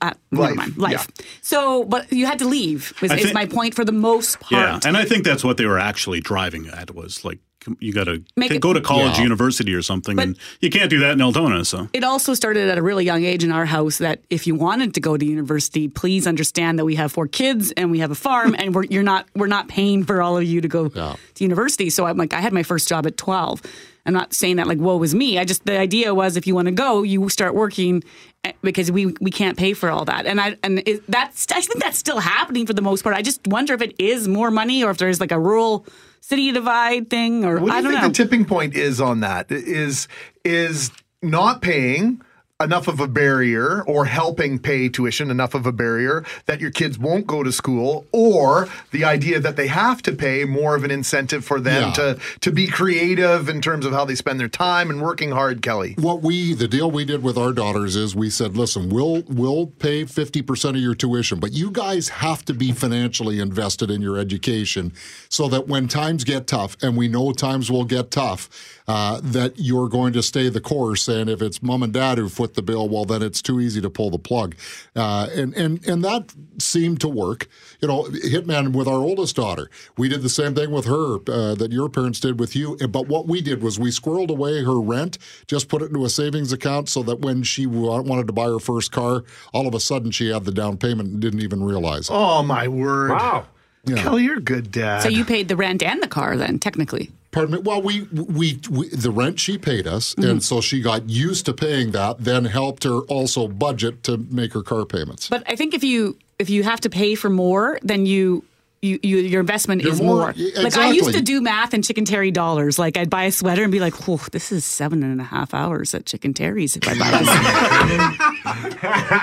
Uh, 0.00 0.12
Life, 0.30 0.54
mind, 0.54 0.78
life. 0.78 1.08
So, 1.42 1.84
but 1.84 2.10
you 2.10 2.24
had 2.26 2.38
to 2.38 2.46
leave. 2.46 2.94
Was, 3.02 3.10
I 3.10 3.16
is 3.16 3.34
my 3.34 3.44
point 3.44 3.74
for 3.74 3.84
the 3.84 3.92
most 3.92 4.40
part. 4.40 4.52
Yeah, 4.52 4.88
and 4.88 4.96
I 4.96 5.04
think 5.04 5.24
that's 5.24 5.44
what 5.44 5.56
they 5.58 5.66
were 5.66 5.80
actually 5.80 6.20
driving 6.20 6.68
at 6.68 6.94
was 6.94 7.22
like 7.24 7.38
you 7.80 7.92
got 7.92 8.04
to 8.04 8.22
go 8.58 8.72
to 8.72 8.80
college, 8.80 9.16
Yeah. 9.16 9.22
university, 9.22 9.74
or 9.74 9.82
something, 9.82 10.18
and 10.18 10.36
you 10.60 10.70
can't 10.70 10.90
do 10.90 10.98
that 11.00 11.12
in 11.12 11.22
Altona. 11.22 11.64
So 11.64 11.88
It 11.92 12.04
also 12.04 12.34
started 12.34 12.68
at 12.68 12.78
a 12.78 12.82
really 12.82 13.04
young 13.04 13.24
age 13.24 13.44
in 13.44 13.52
our 13.52 13.64
house 13.66 13.98
that 13.98 14.20
if 14.30 14.46
you 14.46 14.54
wanted 14.54 14.94
to 14.94 15.00
go 15.00 15.16
to 15.16 15.24
university, 15.24 15.88
please 15.88 16.26
understand 16.26 16.78
that 16.78 16.84
we 16.84 16.94
have 16.96 17.12
four 17.12 17.26
kids 17.26 17.72
and 17.72 17.90
we 17.90 17.98
have 18.00 18.10
a 18.10 18.14
farm 18.14 18.54
and 18.58 18.74
we're 18.74 18.84
you're 18.84 19.02
not 19.02 19.26
we're 19.34 19.46
not 19.46 19.68
paying 19.68 20.04
for 20.04 20.22
all 20.22 20.36
of 20.36 20.44
you 20.44 20.60
to 20.60 20.68
go 20.68 20.88
to 20.88 21.16
university. 21.38 21.90
So 21.90 22.06
I'm 22.06 22.16
like 22.16 22.32
I 22.32 22.40
had 22.40 22.52
my 22.52 22.62
first 22.62 22.88
job 22.88 23.06
at 23.06 23.16
12. 23.16 23.62
I'm 24.06 24.12
not 24.12 24.34
saying 24.34 24.56
that 24.56 24.66
like 24.66 24.78
woe 24.78 24.96
was 24.98 25.14
me. 25.14 25.38
I 25.38 25.44
just 25.44 25.64
the 25.64 25.78
idea 25.78 26.14
was 26.14 26.36
if 26.36 26.46
you 26.46 26.54
want 26.54 26.66
to 26.66 26.72
go, 26.72 27.02
you 27.02 27.28
start 27.30 27.54
working 27.54 28.04
eh, 28.44 28.52
because 28.62 28.92
we 28.92 29.06
we 29.20 29.30
can't 29.30 29.56
pay 29.56 29.72
for 29.72 29.90
all 29.90 30.04
that. 30.04 30.26
And 30.26 30.40
I 30.40 30.56
and 30.62 30.82
it, 30.86 31.10
that's 31.10 31.46
I 31.50 31.60
think 31.62 31.82
that's 31.82 31.96
still 31.96 32.20
happening 32.20 32.66
for 32.66 32.74
the 32.74 32.82
most 32.82 33.02
part. 33.02 33.16
I 33.16 33.22
just 33.22 33.46
wonder 33.46 33.72
if 33.72 33.80
it 33.80 33.94
is 33.98 34.28
more 34.28 34.50
money 34.50 34.84
or 34.84 34.90
if 34.90 34.98
there's 34.98 35.20
like 35.20 35.32
a 35.32 35.38
rural 35.38 35.86
city 36.28 36.52
divide 36.52 37.10
thing 37.10 37.44
or 37.44 37.60
What 37.60 37.68
do 37.68 37.72
I 37.74 37.76
you 37.78 37.82
don't 37.82 37.92
think 37.92 38.02
know. 38.02 38.08
the 38.08 38.14
tipping 38.14 38.44
point 38.44 38.74
is 38.74 39.00
on 39.00 39.20
that? 39.20 39.50
Is 39.50 40.08
is 40.44 40.90
not 41.22 41.60
paying 41.62 42.20
enough 42.62 42.86
of 42.86 43.00
a 43.00 43.08
barrier 43.08 43.82
or 43.82 44.04
helping 44.04 44.60
pay 44.60 44.88
tuition 44.88 45.28
enough 45.28 45.54
of 45.54 45.66
a 45.66 45.72
barrier 45.72 46.24
that 46.46 46.60
your 46.60 46.70
kids 46.70 46.96
won't 46.96 47.26
go 47.26 47.42
to 47.42 47.50
school 47.50 48.06
or 48.12 48.68
the 48.92 49.02
idea 49.04 49.40
that 49.40 49.56
they 49.56 49.66
have 49.66 50.00
to 50.00 50.12
pay 50.12 50.44
more 50.44 50.76
of 50.76 50.84
an 50.84 50.90
incentive 50.92 51.44
for 51.44 51.58
them 51.60 51.88
Yeah. 51.88 51.92
to 51.94 52.18
to 52.42 52.52
be 52.52 52.68
creative 52.68 53.48
in 53.48 53.60
terms 53.60 53.84
of 53.84 53.92
how 53.92 54.04
they 54.04 54.14
spend 54.14 54.38
their 54.38 54.48
time 54.48 54.88
and 54.88 55.02
working 55.02 55.32
hard, 55.32 55.62
Kelly. 55.62 55.94
What 55.98 56.22
we 56.22 56.54
the 56.54 56.68
deal 56.68 56.88
we 56.88 57.04
did 57.04 57.24
with 57.24 57.36
our 57.36 57.52
daughters 57.52 57.96
is 57.96 58.14
we 58.14 58.30
said, 58.30 58.56
listen, 58.56 58.88
we'll 58.88 59.24
we'll 59.26 59.66
pay 59.66 60.04
fifty 60.04 60.40
percent 60.40 60.76
of 60.76 60.82
your 60.82 60.94
tuition, 60.94 61.40
but 61.40 61.50
you 61.52 61.72
guys 61.72 62.08
have 62.08 62.44
to 62.44 62.54
be 62.54 62.70
financially 62.70 63.40
invested 63.40 63.90
in 63.90 64.00
your 64.00 64.16
education 64.16 64.92
so 65.28 65.48
that 65.48 65.66
when 65.66 65.88
times 65.88 66.22
get 66.22 66.46
tough, 66.46 66.76
and 66.80 66.96
we 66.96 67.08
know 67.08 67.32
times 67.32 67.68
will 67.68 67.84
get 67.84 68.12
tough, 68.12 68.48
uh, 68.86 69.20
that 69.24 69.54
you're 69.56 69.88
going 69.88 70.12
to 70.12 70.22
stay 70.22 70.48
the 70.48 70.60
course. 70.60 71.08
And 71.08 71.28
if 71.28 71.42
it's 71.42 71.60
mom 71.60 71.82
and 71.82 71.92
dad 71.92 72.18
who 72.18 72.28
foot 72.44 72.54
the 72.54 72.62
bill, 72.62 72.88
well, 72.88 73.04
then 73.06 73.22
it's 73.22 73.40
too 73.40 73.58
easy 73.58 73.80
to 73.80 73.88
pull 73.88 74.10
the 74.10 74.18
plug. 74.18 74.54
Uh, 74.94 75.28
and 75.34 75.54
and 75.54 75.84
and 75.86 76.04
that 76.04 76.34
seemed 76.58 77.00
to 77.00 77.08
work. 77.08 77.48
You 77.80 77.88
know, 77.88 78.04
Hitman 78.04 78.72
with 78.72 78.86
our 78.86 78.98
oldest 78.98 79.36
daughter, 79.36 79.70
we 79.96 80.08
did 80.08 80.22
the 80.22 80.28
same 80.28 80.54
thing 80.54 80.70
with 80.70 80.84
her 80.84 81.16
uh, 81.28 81.54
that 81.54 81.72
your 81.72 81.88
parents 81.88 82.20
did 82.20 82.38
with 82.38 82.54
you. 82.54 82.76
But 82.76 83.08
what 83.08 83.26
we 83.26 83.40
did 83.40 83.62
was 83.62 83.78
we 83.78 83.90
squirreled 83.90 84.30
away 84.30 84.62
her 84.62 84.78
rent, 84.80 85.16
just 85.46 85.68
put 85.68 85.80
it 85.82 85.86
into 85.86 86.04
a 86.04 86.10
savings 86.10 86.52
account, 86.52 86.88
so 86.90 87.02
that 87.04 87.20
when 87.20 87.42
she 87.42 87.66
wanted 87.66 88.26
to 88.26 88.32
buy 88.32 88.46
her 88.46 88.58
first 88.58 88.92
car, 88.92 89.24
all 89.54 89.66
of 89.66 89.74
a 89.74 89.80
sudden 89.80 90.10
she 90.10 90.28
had 90.28 90.44
the 90.44 90.52
down 90.52 90.76
payment 90.76 91.08
and 91.08 91.20
didn't 91.20 91.40
even 91.40 91.64
realize 91.64 92.10
it. 92.10 92.12
Oh 92.14 92.42
my 92.42 92.68
word! 92.68 93.10
Wow. 93.10 93.46
Yeah. 93.86 93.96
Kelly, 93.96 94.24
you're 94.24 94.38
a 94.38 94.40
good 94.40 94.70
dad. 94.70 95.02
so 95.02 95.08
you 95.10 95.24
paid 95.26 95.48
the 95.48 95.56
rent 95.56 95.82
and 95.82 96.02
the 96.02 96.08
car 96.08 96.36
then 96.36 96.58
technically. 96.58 97.10
Pardon 97.34 97.56
me. 97.56 97.60
Well, 97.62 97.82
we, 97.82 98.02
we 98.12 98.60
we 98.70 98.88
the 98.90 99.10
rent 99.10 99.40
she 99.40 99.58
paid 99.58 99.86
us, 99.86 100.14
Mm-hmm. 100.14 100.30
and 100.30 100.42
so 100.42 100.60
she 100.60 100.80
got 100.80 101.10
used 101.10 101.44
to 101.46 101.52
paying 101.52 101.90
that. 101.90 102.18
Then 102.20 102.44
helped 102.44 102.84
her 102.84 103.00
also 103.00 103.48
budget 103.48 104.02
to 104.04 104.16
make 104.30 104.52
her 104.54 104.62
car 104.62 104.84
payments. 104.86 105.28
But 105.28 105.42
I 105.46 105.56
think 105.56 105.74
if 105.74 105.82
you 105.82 106.16
if 106.38 106.48
you 106.48 106.62
have 106.62 106.80
to 106.82 106.90
pay 106.90 107.14
for 107.16 107.28
more, 107.30 107.78
then 107.82 108.06
you 108.06 108.44
you, 108.82 109.00
you 109.02 109.16
your 109.16 109.40
investment 109.40 109.82
You're 109.82 109.92
is 109.94 110.00
more- 110.00 110.16
more. 110.16 110.34
y- 110.36 110.50
Like 110.62 110.76
I 110.76 110.90
used 110.90 111.12
to 111.14 111.22
do 111.22 111.40
math 111.40 111.72
in 111.74 111.80
Chicken 111.82 112.04
Terry 112.04 112.30
dollars. 112.30 112.78
Like 112.78 112.96
I'd 112.98 113.08
buy 113.10 113.24
a 113.24 113.32
sweater 113.32 113.62
and 113.62 113.72
be 113.72 113.80
like, 113.80 113.94
"Whoa, 114.06 114.18
this 114.30 114.52
is 114.52 114.64
seven 114.64 115.02
and 115.02 115.20
a 115.20 115.24
half 115.24 115.54
hours 115.54 115.94
at 115.94 116.04
Chicken 116.06 116.34
Terry's 116.34 116.76
if 116.76 116.86
I 116.86 116.98
buy 116.98 117.10
this." 117.18 117.28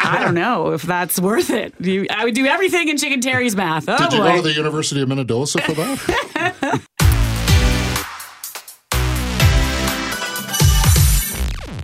I 0.04 0.18
don't 0.24 0.34
know 0.36 0.72
if 0.72 0.82
that's 0.82 1.20
worth 1.20 1.50
it. 1.52 1.74
You, 1.80 2.08
I 2.10 2.26
would 2.26 2.34
do 2.36 2.46
everything 2.48 2.90
in 2.90 2.98
Chicken 2.98 3.22
Terry's 3.22 3.56
math. 3.56 3.86
Oh 3.88 3.98
Did 3.98 4.14
you 4.14 4.20
boy. 4.20 4.30
go 4.32 4.36
to 4.38 4.42
the 4.42 4.54
University 4.54 5.02
of 5.02 5.08
Minnesota 5.10 5.62
for 5.64 5.74
that? 5.74 6.82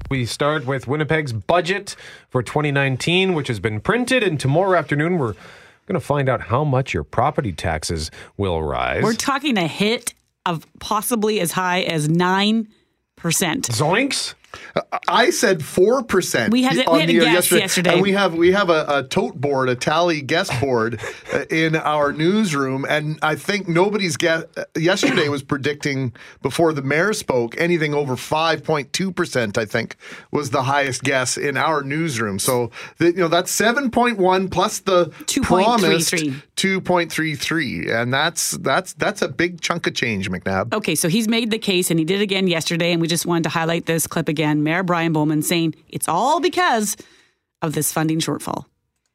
We 0.10 0.26
start 0.26 0.66
with 0.66 0.88
Winnipeg's 0.88 1.34
budget 1.34 1.96
for 2.30 2.42
2019, 2.42 3.34
which 3.34 3.48
has 3.50 3.60
been 3.60 3.82
printed, 3.82 4.24
and 4.24 4.40
tomorrow 4.40 4.78
afternoon 4.78 5.18
we're 5.18 5.34
going 5.86 6.00
to 6.00 6.00
find 6.00 6.30
out 6.30 6.42
how 6.42 6.64
much 6.64 6.94
your 6.94 7.04
property 7.04 7.52
taxes 7.52 8.10
will 8.38 8.64
rise. 8.64 9.04
We're 9.04 9.14
talking 9.14 9.58
a 9.58 9.68
hit 9.68 10.14
of 10.46 10.66
possibly 10.80 11.40
as 11.42 11.52
high 11.52 11.82
as 11.82 12.08
nine 12.08 12.70
percent. 13.18 13.68
Zoinks! 13.68 14.34
I 15.08 15.30
said 15.32 15.64
four 15.64 16.04
percent. 16.04 16.52
We 16.52 16.64
had- 16.64 16.78
we 16.78 17.00
had 17.02 17.10
a 17.10 17.14
guess 17.14 17.52
yesterday. 17.52 17.94
and 17.94 18.02
we 18.02 18.12
have 18.14 18.34
we 18.34 18.52
have 18.52 18.70
a, 18.70 18.86
a 18.88 19.04
tote 19.04 19.36
board, 19.40 19.70
a 19.70 19.76
tally 19.76 20.22
guest 20.22 20.52
board 20.62 21.00
uh, 21.34 21.46
in 21.50 21.76
our 21.76 22.12
newsroom, 22.14 22.86
and 22.88 23.20
I 23.22 23.36
think 23.36 23.68
nobody's 23.68 24.16
guess. 24.18 24.44
Yesterday 24.78 25.30
was 25.30 25.44
predicting 25.44 26.14
before 26.42 26.74
the 26.74 26.82
mayor 26.82 27.14
spoke 27.14 27.56
anything 27.60 27.94
over 27.94 28.16
five 28.16 28.64
point 28.64 28.94
two 28.94 29.12
percent. 29.12 29.58
I 29.58 29.66
think 29.66 29.96
was 30.32 30.52
the 30.52 30.64
highest 30.64 31.04
guess 31.04 31.38
in 31.38 31.58
our 31.58 31.84
newsroom. 31.84 32.40
So 32.40 32.72
the, 32.98 33.08
you 33.08 33.18
know 33.18 33.28
that's 33.28 33.52
seven 33.52 33.92
point 33.92 34.18
one 34.18 34.48
plus 34.50 34.80
the 34.80 35.12
promised 35.44 36.14
2.33. 36.14 36.44
two 36.56 36.82
point 36.82 37.12
three 37.12 37.36
three, 37.36 37.92
and 37.92 38.14
that's 38.14 38.52
that's 38.52 38.94
that's 38.94 39.22
a 39.22 39.28
big 39.28 39.62
chunk 39.62 39.88
of 39.88 39.94
change, 39.96 40.30
McNabb. 40.30 40.74
Okay, 40.74 40.96
so 40.96 41.10
he's 41.10 41.28
made 41.28 41.52
the 41.52 41.60
case 41.60 41.90
and 41.92 42.00
he 42.00 42.06
did 42.06 42.22
again 42.22 42.48
yesterday, 42.48 42.92
and 42.92 43.02
we 43.02 43.08
just 43.08 43.26
wanted 43.26 43.44
to 43.44 43.50
highlight 43.50 43.86
this 43.86 44.08
clip 44.08 44.28
again. 44.30 44.37
Mayor 44.64 44.84
Brian 44.84 45.14
Bowman 45.14 45.42
saying 45.42 45.76
it's 45.88 46.08
all 46.08 46.40
because 46.40 46.96
of 47.62 47.74
this 47.74 47.92
funding 47.92 48.20
shortfall. 48.20 48.66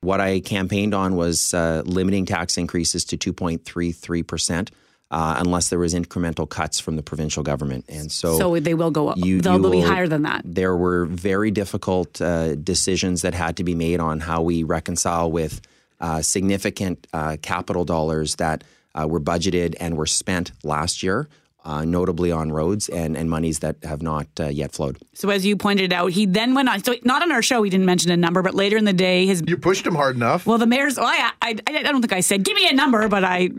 What 0.00 0.20
I 0.20 0.40
campaigned 0.40 0.94
on 0.94 1.14
was 1.14 1.54
uh, 1.54 1.82
limiting 1.86 2.26
tax 2.26 2.58
increases 2.58 3.04
to 3.06 3.16
2.33%. 3.16 4.70
Uh, 5.10 5.34
unless 5.40 5.68
there 5.68 5.78
was 5.78 5.92
incremental 5.92 6.48
cuts 6.48 6.80
from 6.80 6.96
the 6.96 7.02
provincial 7.02 7.42
government, 7.42 7.84
and 7.86 8.10
so 8.10 8.38
So 8.38 8.58
they 8.58 8.72
will 8.72 8.90
go 8.90 9.08
up. 9.08 9.18
you- 9.18 9.42
They'll 9.42 9.62
you 9.62 9.70
be 9.70 9.80
higher 9.82 10.08
than 10.08 10.22
that. 10.22 10.40
There 10.42 10.74
were 10.74 11.04
very 11.04 11.50
difficult 11.50 12.18
uh, 12.22 12.54
decisions 12.54 13.20
that 13.20 13.34
had 13.34 13.58
to 13.58 13.62
be 13.64 13.74
made 13.74 14.00
on 14.00 14.20
how 14.20 14.40
we 14.40 14.62
reconcile 14.62 15.30
with 15.30 15.60
uh, 16.00 16.22
significant 16.22 17.06
uh, 17.12 17.36
capital 17.42 17.84
dollars 17.84 18.36
that 18.36 18.64
uh, 18.94 19.06
were 19.06 19.20
budgeted 19.20 19.74
and 19.78 19.98
were 19.98 20.06
spent 20.06 20.52
last 20.64 21.02
year, 21.02 21.28
uh, 21.64 21.84
notably 21.84 22.32
on 22.32 22.50
roads 22.52 22.88
and, 22.88 23.16
and 23.16 23.30
monies 23.30 23.60
that 23.60 23.76
have 23.84 24.02
not 24.02 24.26
uh, 24.40 24.48
yet 24.48 24.72
flowed. 24.72 24.98
So 25.14 25.30
as 25.30 25.46
you 25.46 25.56
pointed 25.56 25.92
out, 25.92 26.10
he 26.12 26.26
then 26.26 26.54
went 26.54 26.68
on. 26.68 26.82
So 26.82 26.94
not 27.04 27.22
on 27.22 27.30
our 27.32 27.42
show, 27.42 27.62
he 27.62 27.70
didn't 27.70 27.86
mention 27.86 28.10
a 28.10 28.16
number, 28.16 28.42
but 28.42 28.54
later 28.54 28.76
in 28.76 28.84
the 28.84 28.92
day, 28.92 29.26
his 29.26 29.42
you 29.46 29.56
pushed 29.56 29.86
him 29.86 29.94
hard 29.94 30.16
enough. 30.16 30.46
Well, 30.46 30.58
the 30.58 30.66
mayor's. 30.66 30.96
Well, 30.96 31.06
I, 31.06 31.30
I, 31.40 31.56
I 31.66 31.82
don't 31.82 32.00
think 32.00 32.12
I 32.12 32.20
said 32.20 32.44
give 32.44 32.56
me 32.56 32.68
a 32.68 32.72
number, 32.74 33.08
but 33.08 33.22
I 33.24 33.50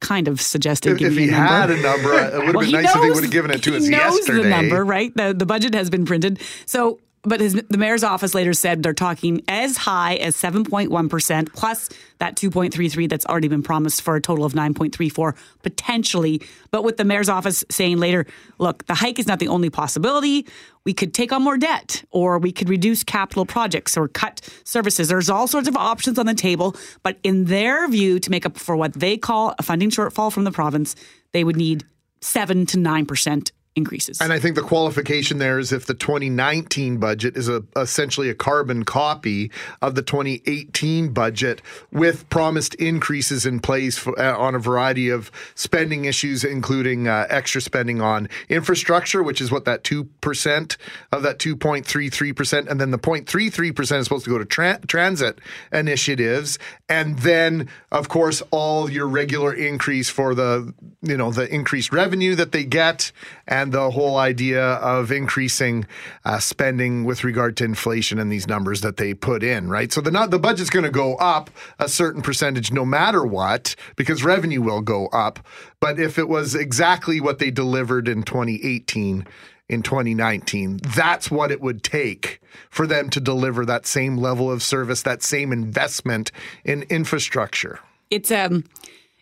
kind 0.00 0.28
of 0.28 0.40
suggested 0.40 0.92
If, 1.02 1.10
if 1.12 1.16
he 1.18 1.28
a 1.28 1.32
had 1.32 1.70
a 1.70 1.82
number, 1.82 2.12
it 2.12 2.32
would 2.34 2.44
have 2.46 2.54
Well, 2.54 2.60
been 2.60 2.64
he 2.66 2.72
nice 2.72 2.94
if 2.94 3.02
he 3.02 3.10
would 3.10 3.24
have 3.24 3.32
given 3.32 3.50
it 3.50 3.62
to 3.64 3.76
us 3.76 3.84
he 3.84 3.90
knows 3.90 4.16
yesterday. 4.18 4.42
the 4.44 4.48
number, 4.48 4.84
right? 4.84 5.12
The 5.16 5.34
the 5.36 5.46
budget 5.46 5.74
has 5.74 5.90
been 5.90 6.04
printed. 6.06 6.40
So, 6.66 7.00
but 7.22 7.40
his, 7.40 7.54
the 7.68 7.78
mayor's 7.78 8.04
office 8.04 8.34
later 8.34 8.52
said 8.52 8.82
they're 8.82 8.94
talking 8.94 9.42
as 9.48 9.76
high 9.76 10.14
as 10.16 10.36
seven 10.36 10.64
point 10.64 10.90
one 10.90 11.08
percent 11.08 11.52
plus 11.52 11.88
that 12.18 12.36
two 12.36 12.50
point 12.50 12.72
three 12.72 12.88
three 12.88 13.06
that's 13.06 13.26
already 13.26 13.48
been 13.48 13.62
promised 13.62 14.02
for 14.02 14.16
a 14.16 14.20
total 14.20 14.44
of 14.44 14.54
nine 14.54 14.74
point 14.74 14.94
three 14.94 15.08
four 15.08 15.34
potentially. 15.62 16.40
But 16.70 16.84
with 16.84 16.96
the 16.96 17.04
mayor's 17.04 17.28
office 17.28 17.64
saying 17.70 17.98
later, 17.98 18.26
look, 18.58 18.86
the 18.86 18.94
hike 18.94 19.18
is 19.18 19.26
not 19.26 19.38
the 19.38 19.48
only 19.48 19.70
possibility. 19.70 20.46
We 20.84 20.94
could 20.94 21.12
take 21.12 21.32
on 21.32 21.42
more 21.42 21.58
debt, 21.58 22.02
or 22.10 22.38
we 22.38 22.50
could 22.50 22.68
reduce 22.68 23.04
capital 23.04 23.44
projects, 23.44 23.96
or 23.96 24.08
cut 24.08 24.40
services. 24.64 25.08
There's 25.08 25.28
all 25.28 25.46
sorts 25.46 25.68
of 25.68 25.76
options 25.76 26.18
on 26.18 26.24
the 26.24 26.34
table. 26.34 26.76
But 27.02 27.18
in 27.22 27.44
their 27.44 27.86
view, 27.88 28.18
to 28.20 28.30
make 28.30 28.46
up 28.46 28.56
for 28.56 28.74
what 28.74 28.94
they 28.94 29.18
call 29.18 29.54
a 29.58 29.62
funding 29.62 29.90
shortfall 29.90 30.32
from 30.32 30.44
the 30.44 30.52
province, 30.52 30.94
they 31.32 31.44
would 31.44 31.56
need 31.56 31.84
seven 32.20 32.64
to 32.66 32.78
nine 32.78 33.04
percent 33.04 33.52
increases. 33.78 34.20
And 34.20 34.32
I 34.32 34.38
think 34.38 34.56
the 34.56 34.62
qualification 34.62 35.38
there 35.38 35.58
is 35.58 35.72
if 35.72 35.86
the 35.86 35.94
2019 35.94 36.98
budget 36.98 37.36
is 37.36 37.48
a, 37.48 37.64
essentially 37.76 38.28
a 38.28 38.34
carbon 38.34 38.84
copy 38.84 39.50
of 39.80 39.94
the 39.94 40.02
2018 40.02 41.12
budget 41.14 41.62
with 41.90 42.28
promised 42.28 42.74
increases 42.74 43.46
in 43.46 43.60
place 43.60 43.96
for, 43.96 44.18
uh, 44.20 44.36
on 44.36 44.54
a 44.54 44.58
variety 44.58 45.08
of 45.08 45.30
spending 45.54 46.04
issues, 46.04 46.44
including 46.44 47.08
uh, 47.08 47.26
extra 47.30 47.60
spending 47.60 48.00
on 48.00 48.28
infrastructure, 48.48 49.22
which 49.22 49.40
is 49.40 49.50
what 49.50 49.64
that 49.64 49.84
2% 49.84 50.76
of 51.12 51.22
that 51.22 51.38
2.33%, 51.38 52.68
and 52.68 52.80
then 52.80 52.90
the 52.90 52.98
0.33% 52.98 53.98
is 53.98 54.04
supposed 54.04 54.24
to 54.24 54.30
go 54.30 54.38
to 54.38 54.44
tra- 54.44 54.80
transit 54.86 55.38
initiatives. 55.72 56.58
And 56.88 57.18
then, 57.20 57.68
of 57.92 58.08
course, 58.08 58.42
all 58.50 58.90
your 58.90 59.06
regular 59.06 59.54
increase 59.54 60.10
for 60.10 60.34
the, 60.34 60.74
you 61.02 61.16
know, 61.16 61.30
the 61.30 61.52
increased 61.54 61.92
revenue 61.92 62.34
that 62.34 62.52
they 62.52 62.64
get 62.64 63.12
and 63.46 63.67
the 63.70 63.90
whole 63.90 64.16
idea 64.16 64.62
of 64.62 65.10
increasing 65.10 65.86
uh, 66.24 66.38
spending 66.38 67.04
with 67.04 67.24
regard 67.24 67.56
to 67.58 67.64
inflation 67.64 68.18
and 68.18 68.30
these 68.30 68.46
numbers 68.46 68.80
that 68.80 68.96
they 68.96 69.14
put 69.14 69.42
in, 69.42 69.68
right? 69.68 69.92
So 69.92 70.00
the 70.00 70.10
not 70.10 70.30
the 70.30 70.38
budget's 70.38 70.70
going 70.70 70.84
to 70.84 70.90
go 70.90 71.16
up 71.16 71.50
a 71.78 71.88
certain 71.88 72.22
percentage 72.22 72.72
no 72.72 72.84
matter 72.84 73.24
what 73.24 73.74
because 73.96 74.24
revenue 74.24 74.62
will 74.62 74.80
go 74.80 75.06
up. 75.08 75.40
But 75.80 75.98
if 75.98 76.18
it 76.18 76.28
was 76.28 76.54
exactly 76.54 77.20
what 77.20 77.38
they 77.38 77.50
delivered 77.50 78.08
in 78.08 78.22
2018 78.22 79.26
in 79.68 79.82
2019, 79.82 80.80
that's 80.94 81.30
what 81.30 81.50
it 81.50 81.60
would 81.60 81.82
take 81.82 82.40
for 82.70 82.86
them 82.86 83.10
to 83.10 83.20
deliver 83.20 83.66
that 83.66 83.86
same 83.86 84.16
level 84.16 84.50
of 84.50 84.62
service, 84.62 85.02
that 85.02 85.22
same 85.22 85.52
investment 85.52 86.32
in 86.64 86.82
infrastructure. 86.84 87.80
it's 88.10 88.30
um 88.30 88.64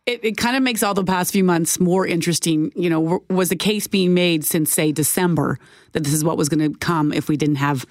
it, 0.06 0.24
it 0.24 0.36
kind 0.36 0.56
of 0.56 0.62
makes 0.62 0.82
all 0.82 0.94
the 0.94 1.04
past 1.04 1.32
few 1.32 1.44
months 1.44 1.78
more 1.80 2.06
interesting. 2.06 2.72
You 2.76 2.88
know, 2.90 3.02
w- 3.02 3.24
was 3.28 3.48
the 3.48 3.56
case 3.56 3.86
being 3.86 4.14
made 4.14 4.44
since, 4.44 4.72
say, 4.72 4.92
December 4.92 5.58
that 5.92 6.04
this 6.04 6.12
is 6.12 6.22
what 6.24 6.36
was 6.36 6.48
going 6.48 6.72
to 6.72 6.78
come 6.78 7.12
if 7.12 7.28
we 7.28 7.36
didn't 7.36 7.56
have 7.56 7.84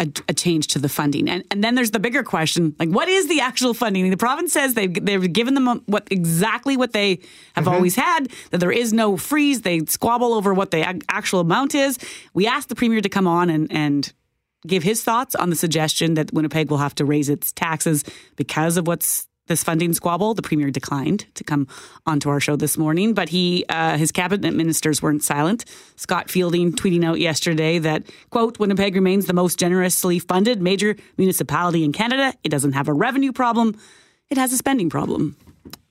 a, 0.00 0.08
a 0.28 0.34
change 0.34 0.66
to 0.68 0.78
the 0.78 0.88
funding? 0.88 1.28
And, 1.28 1.44
and 1.50 1.62
then 1.62 1.74
there's 1.76 1.92
the 1.92 2.00
bigger 2.00 2.22
question 2.22 2.74
like, 2.78 2.88
what 2.88 3.08
is 3.08 3.28
the 3.28 3.40
actual 3.40 3.74
funding? 3.74 4.10
The 4.10 4.16
province 4.16 4.52
says 4.52 4.74
they've, 4.74 4.92
they've 4.92 5.32
given 5.32 5.54
them 5.54 5.82
what 5.86 6.08
exactly 6.10 6.76
what 6.76 6.92
they 6.92 7.20
have 7.54 7.66
Mhm. 7.66 7.72
always 7.72 7.94
had, 7.94 8.28
that 8.50 8.58
there 8.58 8.72
is 8.72 8.92
no 8.92 9.16
freeze. 9.16 9.62
They 9.62 9.84
squabble 9.86 10.34
over 10.34 10.52
what 10.52 10.72
the 10.72 10.88
ac- 10.88 11.02
actual 11.08 11.40
amount 11.40 11.74
is. 11.76 11.96
We 12.34 12.46
asked 12.48 12.70
the 12.70 12.74
premier 12.74 13.00
to 13.00 13.08
come 13.08 13.26
on 13.28 13.50
and, 13.50 13.70
and 13.72 14.12
give 14.66 14.82
his 14.82 15.04
thoughts 15.04 15.36
on 15.36 15.50
the 15.50 15.56
suggestion 15.56 16.14
that 16.14 16.32
Winnipeg 16.32 16.70
will 16.70 16.78
have 16.78 16.94
to 16.96 17.04
raise 17.04 17.28
its 17.28 17.52
taxes 17.52 18.04
because 18.34 18.76
of 18.76 18.88
what's 18.88 19.27
this 19.48 19.64
funding 19.64 19.92
squabble. 19.92 20.34
The 20.34 20.42
premier 20.42 20.70
declined 20.70 21.26
to 21.34 21.44
come 21.44 21.66
onto 22.06 22.28
our 22.28 22.40
show 22.40 22.56
this 22.56 22.78
morning, 22.78 23.14
but 23.14 23.28
he 23.28 23.64
uh, 23.68 23.96
his 23.98 24.12
cabinet 24.12 24.54
ministers 24.54 25.02
weren't 25.02 25.24
silent. 25.24 25.64
Scott 25.96 26.30
Fielding 26.30 26.72
tweeting 26.72 27.04
out 27.04 27.18
yesterday 27.18 27.78
that 27.78 28.04
quote 28.30 28.58
Winnipeg 28.58 28.94
remains 28.94 29.26
the 29.26 29.32
most 29.32 29.58
generously 29.58 30.18
funded 30.18 30.62
major 30.62 30.96
municipality 31.16 31.84
in 31.84 31.92
Canada. 31.92 32.34
It 32.44 32.50
doesn't 32.50 32.72
have 32.72 32.88
a 32.88 32.92
revenue 32.92 33.32
problem; 33.32 33.78
it 34.30 34.38
has 34.38 34.52
a 34.52 34.56
spending 34.56 34.90
problem. 34.90 35.36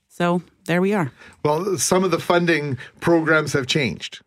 So 0.08 0.42
there 0.64 0.80
we 0.80 0.94
are. 0.94 1.12
Well, 1.44 1.78
some 1.78 2.04
of 2.04 2.10
the 2.10 2.18
funding 2.18 2.78
programs 3.00 3.52
have 3.52 3.66
changed. 3.66 4.20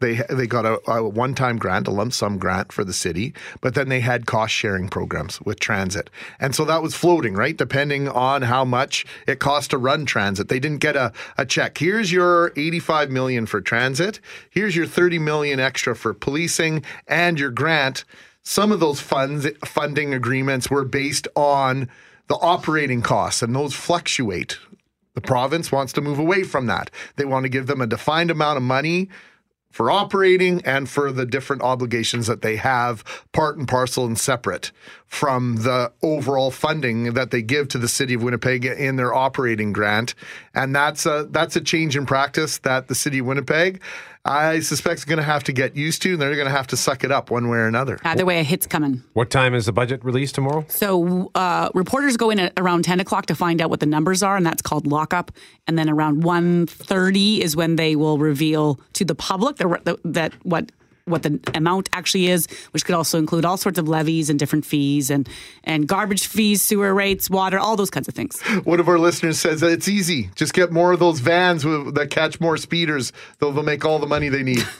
They 0.00 0.20
they 0.28 0.46
got 0.46 0.66
a, 0.66 0.78
a 0.90 1.08
one 1.08 1.34
time 1.34 1.56
grant, 1.56 1.88
a 1.88 1.90
lump 1.90 2.12
sum 2.12 2.36
grant 2.36 2.70
for 2.70 2.84
the 2.84 2.92
city, 2.92 3.32
but 3.62 3.74
then 3.74 3.88
they 3.88 4.00
had 4.00 4.26
cost 4.26 4.52
sharing 4.52 4.88
programs 4.88 5.40
with 5.40 5.58
transit, 5.58 6.10
and 6.38 6.54
so 6.54 6.66
that 6.66 6.82
was 6.82 6.94
floating, 6.94 7.34
right? 7.34 7.56
Depending 7.56 8.06
on 8.06 8.42
how 8.42 8.62
much 8.62 9.06
it 9.26 9.38
cost 9.38 9.70
to 9.70 9.78
run 9.78 10.04
transit, 10.04 10.48
they 10.48 10.60
didn't 10.60 10.80
get 10.80 10.96
a, 10.96 11.12
a 11.38 11.46
check. 11.46 11.78
Here's 11.78 12.12
your 12.12 12.52
eighty 12.56 12.78
five 12.78 13.10
million 13.10 13.46
for 13.46 13.62
transit. 13.62 14.20
Here's 14.50 14.76
your 14.76 14.86
thirty 14.86 15.18
million 15.18 15.60
extra 15.60 15.96
for 15.96 16.12
policing, 16.12 16.84
and 17.06 17.40
your 17.40 17.50
grant. 17.50 18.04
Some 18.42 18.72
of 18.72 18.80
those 18.80 19.00
funds 19.00 19.48
funding 19.64 20.12
agreements 20.12 20.70
were 20.70 20.84
based 20.84 21.26
on 21.34 21.88
the 22.28 22.36
operating 22.36 23.00
costs, 23.00 23.40
and 23.40 23.56
those 23.56 23.72
fluctuate. 23.72 24.58
The 25.14 25.22
province 25.22 25.72
wants 25.72 25.94
to 25.94 26.02
move 26.02 26.18
away 26.18 26.42
from 26.42 26.66
that. 26.66 26.90
They 27.16 27.24
want 27.24 27.44
to 27.44 27.48
give 27.48 27.66
them 27.66 27.80
a 27.80 27.86
defined 27.86 28.30
amount 28.30 28.58
of 28.58 28.62
money 28.62 29.08
for 29.76 29.90
operating 29.90 30.64
and 30.64 30.88
for 30.88 31.12
the 31.12 31.26
different 31.26 31.60
obligations 31.60 32.26
that 32.28 32.40
they 32.40 32.56
have, 32.56 33.04
part 33.32 33.58
and 33.58 33.68
parcel 33.68 34.06
and 34.06 34.18
separate 34.18 34.72
from 35.04 35.56
the 35.56 35.92
overall 36.02 36.50
funding 36.50 37.12
that 37.12 37.30
they 37.30 37.42
give 37.42 37.68
to 37.68 37.76
the 37.76 37.86
city 37.86 38.14
of 38.14 38.22
Winnipeg 38.22 38.64
in 38.64 38.96
their 38.96 39.12
operating 39.12 39.74
grant. 39.74 40.14
And 40.54 40.74
that's 40.74 41.04
a 41.04 41.28
that's 41.30 41.56
a 41.56 41.60
change 41.60 41.94
in 41.94 42.06
practice 42.06 42.56
that 42.60 42.88
the 42.88 42.94
city 42.94 43.18
of 43.18 43.26
Winnipeg, 43.26 43.82
I 44.26 44.60
suspect, 44.60 44.98
is 44.98 45.04
going 45.04 45.18
to 45.18 45.22
have 45.22 45.44
to 45.44 45.52
get 45.52 45.76
used 45.76 46.02
to, 46.02 46.12
and 46.12 46.20
they're 46.20 46.34
going 46.34 46.46
to 46.46 46.54
have 46.54 46.66
to 46.68 46.76
suck 46.76 47.04
it 47.04 47.12
up 47.12 47.30
one 47.30 47.48
way 47.48 47.58
or 47.58 47.66
another. 47.66 47.98
Either 48.04 48.24
way, 48.24 48.40
a 48.40 48.42
hit's 48.42 48.66
coming. 48.66 49.02
What 49.12 49.30
time 49.30 49.54
is 49.54 49.66
the 49.66 49.72
budget 49.72 50.04
released 50.04 50.34
tomorrow? 50.34 50.64
So 50.68 51.30
uh, 51.34 51.70
reporters 51.74 52.16
go 52.16 52.30
in 52.30 52.38
at 52.38 52.52
around 52.56 52.84
10 52.84 53.00
o'clock 53.00 53.26
to 53.26 53.34
find 53.34 53.60
out 53.60 53.70
what 53.70 53.80
the 53.80 53.86
numbers 53.86 54.22
are, 54.22 54.36
and 54.36 54.44
that's 54.44 54.62
called 54.62 54.86
lockup. 54.86 55.32
And 55.66 55.78
then 55.78 55.88
around 55.88 56.22
1.30 56.22 57.40
is 57.40 57.56
when 57.56 57.76
they 57.76 57.96
will 57.96 58.18
reveal 58.18 58.80
to 58.94 59.04
the 59.04 59.14
public 59.14 59.56
the, 59.56 59.80
the, 59.84 59.98
that 60.04 60.32
what 60.44 60.70
what 61.06 61.22
the 61.22 61.38
amount 61.54 61.88
actually 61.92 62.26
is, 62.26 62.48
which 62.72 62.84
could 62.84 62.94
also 62.94 63.16
include 63.18 63.44
all 63.44 63.56
sorts 63.56 63.78
of 63.78 63.88
levies 63.88 64.28
and 64.28 64.40
different 64.40 64.66
fees 64.66 65.08
and, 65.08 65.28
and 65.62 65.86
garbage 65.86 66.26
fees, 66.26 66.62
sewer 66.62 66.92
rates, 66.92 67.30
water, 67.30 67.58
all 67.58 67.76
those 67.76 67.90
kinds 67.90 68.08
of 68.08 68.14
things. 68.14 68.40
One 68.64 68.80
of 68.80 68.88
our 68.88 68.98
listeners 68.98 69.38
says 69.38 69.60
that 69.60 69.70
it's 69.70 69.86
easy. 69.86 70.30
Just 70.34 70.52
get 70.52 70.72
more 70.72 70.92
of 70.92 70.98
those 70.98 71.20
vans 71.20 71.64
with, 71.64 71.94
that 71.94 72.10
catch 72.10 72.40
more 72.40 72.56
speeders. 72.56 73.12
They'll, 73.38 73.52
they'll 73.52 73.62
make 73.62 73.84
all 73.84 74.00
the 74.00 74.06
money 74.06 74.28
they 74.28 74.42
need. 74.42 74.66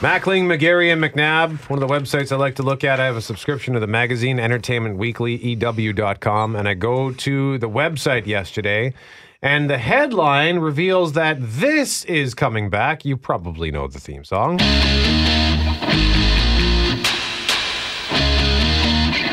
Mackling, 0.00 0.46
McGarry, 0.46 0.92
and 0.92 1.00
McNabb, 1.00 1.68
one 1.70 1.80
of 1.80 1.86
the 1.86 1.94
websites 1.94 2.32
I 2.32 2.36
like 2.36 2.56
to 2.56 2.64
look 2.64 2.82
at. 2.82 2.98
I 2.98 3.04
have 3.04 3.16
a 3.16 3.22
subscription 3.22 3.74
to 3.74 3.80
the 3.80 3.86
magazine 3.86 4.40
Entertainment 4.40 4.96
Weekly, 4.96 5.36
EW.com, 5.36 6.56
and 6.56 6.66
I 6.66 6.74
go 6.74 7.12
to 7.12 7.58
the 7.58 7.68
website 7.68 8.26
yesterday, 8.26 8.94
and 9.42 9.68
the 9.68 9.78
headline 9.78 10.58
reveals 10.58 11.12
that 11.14 11.36
this 11.40 12.04
is 12.04 12.34
coming 12.34 12.70
back. 12.70 13.04
You 13.04 13.16
probably 13.16 13.70
know 13.70 13.88
the 13.88 13.98
theme 14.00 14.24
song. 14.24 14.58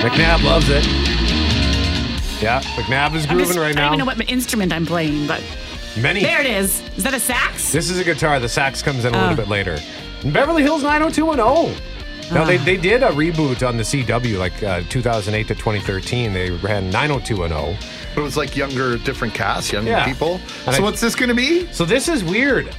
McNabb 0.02 0.44
loves 0.44 0.70
it. 0.70 0.86
Yeah, 2.42 2.62
McNabb 2.62 3.16
is 3.16 3.26
grooving 3.26 3.48
just- 3.48 3.60
right 3.60 3.76
now. 3.76 3.88
I 3.88 3.90
don't 3.90 3.96
even 3.96 4.00
know 4.00 4.06
what 4.06 4.30
instrument 4.32 4.72
I'm 4.72 4.86
playing, 4.86 5.28
but 5.28 5.44
Many. 5.98 6.22
there 6.22 6.40
it 6.40 6.48
is. 6.48 6.82
Is 6.96 7.04
that 7.04 7.14
a 7.14 7.20
sax? 7.20 7.72
This 7.74 7.90
is 7.90 8.00
a 8.00 8.04
guitar. 8.06 8.40
The 8.40 8.48
sax 8.48 8.82
comes 8.82 9.04
in 9.04 9.14
a 9.14 9.18
little 9.18 9.34
Oh. 9.34 9.36
bit 9.36 9.50
later. 9.50 9.78
Beverly 10.24 10.64
Hills 10.64 10.84
90210. 10.84 11.76
Now, 12.32 12.46
they, 12.46 12.58
Ah. 12.58 12.64
they 12.64 12.78
did 12.78 13.02
a 13.04 13.10
reboot 13.10 13.68
on 13.68 13.78
the 13.78 13.84
CW 13.84 14.38
like 14.38 14.62
uh, 14.64 14.82
2008 14.90 15.48
to 15.48 15.56
2013. 15.56 16.34
They 16.34 16.52
ran 16.52 16.90
90210. 16.92 17.78
But 18.16 18.22
it 18.22 18.24
was 18.24 18.38
like 18.38 18.56
younger, 18.56 18.98
different 18.98 19.34
cast, 19.34 19.72
younger 19.72 19.92
Yeah. 19.92 20.06
people. 20.06 20.40
And 20.66 20.76
so 20.76 20.82
I- 20.82 20.86
what's 20.86 21.02
this 21.02 21.16
going 21.16 21.30
to 21.30 21.36
be? 21.36 21.68
So 21.72 21.86
this 21.86 22.08
is 22.08 22.24
weird. 22.24 22.70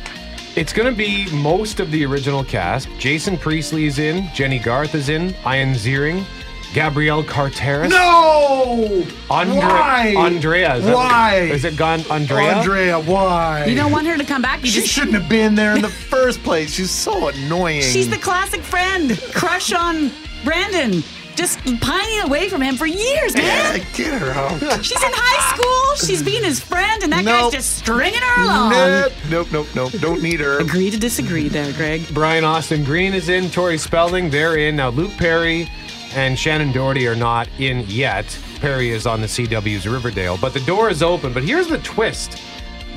It's 0.57 0.73
going 0.73 0.89
to 0.93 0.97
be 0.97 1.31
most 1.33 1.79
of 1.81 1.91
the 1.93 2.05
original 2.05 2.43
cast. 2.45 2.89
Jason 2.99 3.37
Priestley 3.39 3.87
is 3.87 3.99
in. 4.01 4.29
Jennie 4.35 4.59
Garth 4.59 4.95
is 4.97 5.09
in. 5.09 5.31
Ian 5.47 5.75
Ziering. 5.75 6.25
Gabrielle 6.73 7.25
Carteris. 7.25 7.91
No! 7.91 9.05
Andre- 9.29 9.57
Why? 9.59 10.15
Andrea. 10.17 10.77
Is 10.77 10.85
that- 10.85 10.95
Why? 10.95 11.37
Is 11.53 11.65
it 11.65 11.77
gone 11.77 12.01
Andrea? 12.11 12.59
Andrea, 12.59 13.01
why? 13.01 13.65
You 13.67 13.75
don't 13.75 13.91
want 13.91 14.07
her 14.07 14.17
to 14.17 14.25
come 14.25 14.43
back? 14.43 14.61
You 14.63 14.69
she 14.69 14.81
just 14.83 14.93
shouldn't 14.93 15.15
have 15.15 15.29
been 15.29 15.55
there 15.57 15.75
in 15.75 15.83
the 15.83 15.89
first 16.11 16.43
place. 16.45 16.73
She's 16.73 16.91
so 16.93 17.29
annoying. 17.29 17.83
She's 17.83 18.09
the 18.09 18.19
classic 18.19 18.63
friend, 18.63 19.21
crush 19.35 19.73
on 19.73 20.13
Brandon, 20.45 21.03
just 21.35 21.59
pining 21.81 22.21
away 22.21 22.49
from 22.49 22.63
him 22.63 22.77
for 22.77 22.87
years, 22.87 23.35
man. 23.35 23.81
Get 23.95 24.21
her 24.21 24.31
out. 24.31 24.85
She's 24.85 25.03
in 25.03 25.11
high 25.13 25.57
school. 25.57 26.07
She's 26.07 26.23
being 26.23 26.45
his 26.45 26.61
friend, 26.61 27.03
and 27.03 27.13
that 27.13 27.25
Nope. 27.25 27.53
guy's 27.53 27.53
just 27.65 27.79
stringing 27.79 28.21
her 28.21 28.43
along. 28.45 28.71
Nope, 28.71 29.13
nope, 29.29 29.49
nope, 29.53 29.67
nope. 29.75 29.93
Don't 30.01 30.23
need 30.23 30.39
her. 30.41 30.59
Agree 30.61 30.91
to 30.91 30.97
disagree 30.99 31.49
there, 31.49 31.73
Greg. 31.73 32.03
Brian 32.15 32.45
Austin 32.45 32.85
Green 32.85 33.13
is 33.13 33.29
in. 33.29 33.51
Tori 33.51 33.77
Spelling, 33.79 34.31
they're 34.31 34.57
in. 34.57 34.77
Now, 34.77 34.91
Luke 34.91 35.13
Perry 35.17 35.69
and 36.15 36.37
Shannen 36.37 36.73
Doherty 36.73 37.07
are 37.07 37.17
not 37.17 37.49
in 37.59 37.85
yet. 37.89 38.39
Perry 38.61 38.91
is 38.91 39.07
on 39.07 39.21
the 39.21 39.27
CW's 39.27 39.87
Riverdale, 39.87 40.39
but 40.41 40.53
the 40.53 40.61
door 40.61 40.91
is 40.91 41.03
open. 41.03 41.33
But 41.33 41.45
here's 41.45 41.69
the 41.69 41.79
twist 41.79 42.41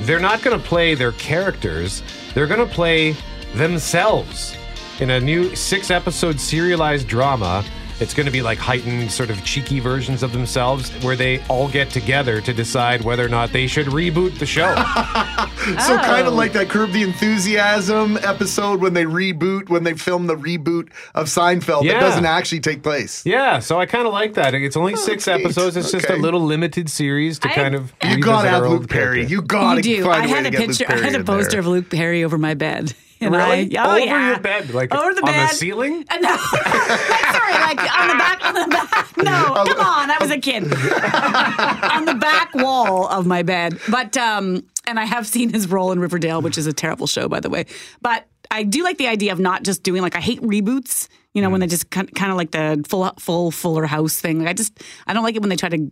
they're 0.00 0.20
not 0.20 0.42
going 0.42 0.58
to 0.58 0.64
play 0.64 0.94
their 0.94 1.12
characters, 1.12 2.02
they're 2.34 2.46
going 2.46 2.66
to 2.66 2.74
play 2.74 3.14
themselves 3.54 4.56
in 5.00 5.10
a 5.10 5.20
new 5.20 5.54
six 5.54 5.90
episode 5.90 6.40
serialized 6.40 7.06
drama. 7.08 7.64
It's 8.04 8.12
going 8.12 8.26
to 8.26 8.32
be 8.32 8.42
like 8.42 8.58
heightened, 8.58 9.10
sort 9.10 9.30
of 9.30 9.42
cheeky 9.46 9.80
versions 9.80 10.22
of 10.22 10.32
themselves 10.32 10.90
where 11.02 11.16
they 11.16 11.42
all 11.48 11.68
get 11.68 11.88
together 11.88 12.42
to 12.42 12.52
decide 12.52 13.00
whether 13.02 13.24
or 13.24 13.30
not 13.30 13.50
they 13.50 13.66
should 13.66 13.86
reboot 13.86 14.38
the 14.38 14.44
show. 14.46 14.72
So 15.64 15.94
oh. 15.94 15.98
kind 15.98 16.26
of 16.26 16.34
Oh. 16.34 16.36
like 16.36 16.52
that 16.52 16.68
Curb 16.68 16.92
the 16.92 17.02
Enthusiasm 17.02 18.18
episode 18.18 18.82
when 18.82 18.92
they 18.92 19.04
reboot, 19.04 19.70
when 19.70 19.82
they 19.82 19.94
film 19.94 20.26
the 20.26 20.36
reboot 20.36 20.90
of 21.14 21.26
Seinfeld 21.28 21.84
Yeah. 21.84 21.94
that 21.94 22.00
doesn't 22.00 22.26
actually 22.26 22.60
take 22.60 22.82
place. 22.82 23.24
Yeah, 23.24 23.60
so 23.60 23.80
I 23.80 23.86
kind 23.86 24.06
of 24.06 24.12
like 24.12 24.34
that. 24.34 24.52
It's 24.54 24.76
only 24.76 24.92
oh, 24.92 24.96
six 24.96 25.26
neat. 25.26 25.40
episodes. 25.40 25.78
It's 25.78 25.90
just 25.90 26.10
a 26.10 26.16
little 26.16 26.40
limited 26.42 26.90
series 26.90 27.38
to 27.40 27.48
I- 27.48 27.54
kind 27.54 27.74
of. 27.74 27.94
You 28.02 28.18
gotta 28.18 28.50
have 28.50 28.66
Luke 28.66 28.90
Perry. 28.90 29.16
character. 29.24 29.34
You 29.34 29.40
gotta 29.42 29.88
you 29.88 29.96
do. 29.96 30.04
find 30.04 30.22
I 30.22 30.24
a 30.24 30.28
way 30.28 30.34
had 30.34 30.42
to 30.42 30.48
a 30.48 30.50
get 30.50 30.60
Luke 30.60 30.68
picture. 30.68 30.84
I 30.84 30.94
Perry 30.96 31.04
had 31.04 31.14
a 31.14 31.20
in 31.20 31.24
poster 31.24 31.58
of 31.58 31.66
Luke 31.66 31.88
Perry 31.90 32.24
over 32.24 32.36
my 32.36 32.52
bed. 32.54 32.94
And 33.24 33.34
Really? 33.34 33.76
I, 33.76 33.84
oh 33.84 33.90
Over 33.96 33.98
yeah. 34.04 34.28
your 34.30 34.40
bed, 34.40 34.70
like 34.74 34.94
over 34.94 35.14
the 35.14 35.20
on 35.20 35.26
bed. 35.26 35.50
the 35.50 35.54
ceiling. 35.54 36.04
Uh, 36.10 36.16
No, 36.20 36.36
sorry, 36.36 37.52
like 37.52 37.78
on 37.98 38.08
the 38.08 38.14
back, 38.14 38.44
on 38.44 38.54
the 38.54 38.66
back. 38.68 39.16
No, 39.16 39.64
come 39.74 39.80
on, 39.86 40.10
I 40.10 40.16
was 40.20 40.30
a 40.30 40.38
kid. 40.38 40.62
on 40.64 42.04
the 42.04 42.14
back 42.14 42.54
wall 42.54 43.06
of 43.08 43.26
my 43.26 43.42
bed. 43.42 43.78
But 43.90 44.16
um, 44.16 44.62
and 44.86 44.98
I 44.98 45.04
have 45.04 45.26
seen 45.26 45.50
his 45.52 45.68
role 45.70 45.92
in 45.92 45.98
Riverdale, 46.00 46.42
which 46.42 46.58
is 46.58 46.66
a 46.66 46.72
terrible 46.72 47.06
show, 47.06 47.28
by 47.28 47.40
the 47.40 47.50
way. 47.50 47.66
But 48.02 48.26
I 48.50 48.62
do 48.62 48.82
like 48.84 48.98
the 48.98 49.08
idea 49.08 49.32
of 49.32 49.38
not 49.40 49.62
just 49.62 49.82
doing 49.82 50.02
like 50.02 50.16
I 50.16 50.20
hate 50.20 50.40
reboots. 50.42 51.08
You 51.32 51.42
know, 51.42 51.50
when 51.50 51.60
they 51.60 51.66
just 51.66 51.90
kind 51.90 52.08
of 52.30 52.36
like 52.36 52.52
the 52.52 52.84
full 52.88 53.10
full 53.18 53.50
Fuller 53.50 53.86
House 53.86 54.20
thing. 54.20 54.38
Like 54.40 54.48
I 54.48 54.52
just 54.52 54.78
I 55.06 55.12
don't 55.14 55.24
like 55.24 55.34
it 55.34 55.40
when 55.42 55.48
they 55.48 55.56
try 55.56 55.68
to 55.68 55.90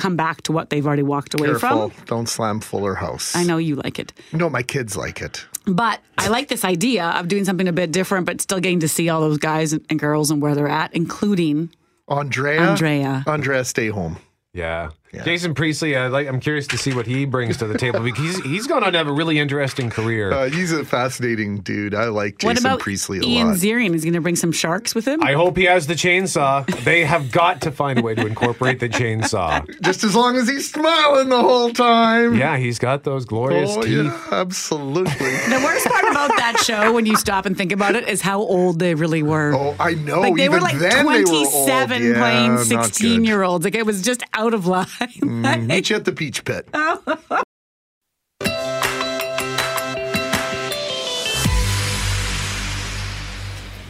come 0.00 0.16
back 0.16 0.42
to 0.42 0.52
what 0.52 0.70
they've 0.70 0.86
already 0.86 1.02
walked 1.02 1.34
away 1.34 1.48
Careful. 1.48 1.90
from. 1.90 2.04
Don't 2.06 2.28
slam 2.28 2.60
Fuller 2.60 2.94
House. 2.94 3.36
I 3.36 3.44
know 3.44 3.58
you 3.58 3.76
like 3.76 3.98
it. 3.98 4.12
No, 4.32 4.48
my 4.48 4.62
kids 4.62 4.96
like 4.96 5.20
it. 5.20 5.44
But 5.66 6.00
I 6.16 6.28
like 6.28 6.48
this 6.48 6.64
idea 6.64 7.04
of 7.10 7.28
doing 7.28 7.44
something 7.44 7.68
a 7.68 7.72
bit 7.72 7.92
different, 7.92 8.24
but 8.26 8.40
still 8.40 8.60
getting 8.60 8.80
to 8.80 8.88
see 8.88 9.10
all 9.10 9.20
those 9.20 9.38
guys 9.38 9.72
and, 9.74 9.84
and 9.90 9.98
girls 9.98 10.30
and 10.30 10.40
where 10.40 10.54
they're 10.54 10.68
at, 10.68 10.94
including 10.94 11.70
Andrea. 12.08 12.62
Andrea. 12.62 13.24
Andrea, 13.26 13.64
stay 13.64 13.88
home. 13.88 14.16
Yeah. 14.54 14.90
Jason 15.12 15.54
Priestley, 15.54 15.96
I 15.96 16.06
like, 16.06 16.28
I'm 16.28 16.38
curious 16.40 16.66
to 16.68 16.78
see 16.78 16.94
what 16.94 17.04
he 17.06 17.24
brings 17.24 17.56
to 17.58 17.66
the 17.66 17.76
table 17.76 18.00
because 18.00 18.20
he's, 18.36 18.44
he's 18.44 18.66
going 18.68 18.84
on 18.84 18.92
to 18.92 18.98
have 18.98 19.08
a 19.08 19.12
really 19.12 19.38
interesting 19.40 19.90
career. 19.90 20.30
Uh, 20.32 20.48
he's 20.50 20.70
a 20.72 20.84
fascinating 20.84 21.58
dude. 21.60 21.94
I 21.94 22.04
like 22.06 22.38
Jason 22.38 22.48
what 22.48 22.60
about 22.60 22.78
Priestley 22.80 23.18
a 23.18 23.22
Ian 23.22 23.48
lot. 23.48 23.56
Ziering? 23.56 23.94
Is 23.94 24.04
going 24.04 24.14
to 24.14 24.20
bring 24.20 24.36
some 24.36 24.52
sharks 24.52 24.94
with 24.94 25.08
him? 25.08 25.22
I 25.22 25.32
hope 25.32 25.56
he 25.56 25.64
has 25.64 25.86
the 25.88 25.94
chainsaw. 25.94 26.64
They 26.84 27.04
have 27.04 27.32
got 27.32 27.60
to 27.62 27.72
find 27.72 27.98
a 27.98 28.02
way 28.02 28.14
to 28.14 28.24
incorporate 28.26 28.78
the 28.78 28.88
chainsaw. 28.88 29.66
Just 29.82 30.04
as 30.04 30.14
long 30.14 30.36
as 30.36 30.48
he's 30.48 30.70
smiling 30.70 31.28
the 31.28 31.40
whole 31.42 31.70
time. 31.72 32.36
Yeah, 32.36 32.56
he's 32.56 32.78
got 32.78 33.02
those 33.04 33.24
glorious 33.24 33.70
Oh, 33.76 33.82
teeth. 33.82 33.92
yeah, 34.04 34.26
absolutely. 34.30 35.12
The 35.14 35.60
worst 35.64 35.86
part 35.86 36.04
about 36.04 36.30
that 36.36 36.58
show, 36.64 36.92
when 36.92 37.06
you 37.06 37.16
stop 37.16 37.46
and 37.46 37.56
think 37.56 37.72
about 37.72 37.96
it, 37.96 38.08
is 38.08 38.20
how 38.22 38.38
old 38.40 38.78
they 38.78 38.94
really 38.94 39.22
were. 39.22 39.54
Oh, 39.54 39.74
I 39.80 39.94
know. 39.94 40.20
Like 40.20 40.36
they 40.36 40.48
were 40.48 40.56
Even 40.56 40.62
like 40.62 40.78
then 40.78 41.06
they 41.06 41.24
were 41.24 41.28
old. 41.34 41.50
27 41.52 42.02
Yeah, 42.04 42.18
playing 42.18 42.54
not 42.54 42.68
good. 42.68 42.84
16 42.84 43.24
year 43.24 43.42
olds. 43.42 43.64
Like 43.64 43.74
it 43.74 43.84
was 43.86 44.02
just 44.02 44.22
out 44.34 44.54
of 44.54 44.66
line. 44.66 44.86
Mm, 45.00 45.66
meet 45.66 45.90
you 45.90 45.96
at 45.96 46.04
the 46.04 46.12
Peach 46.12 46.44
Pit. 46.44 46.68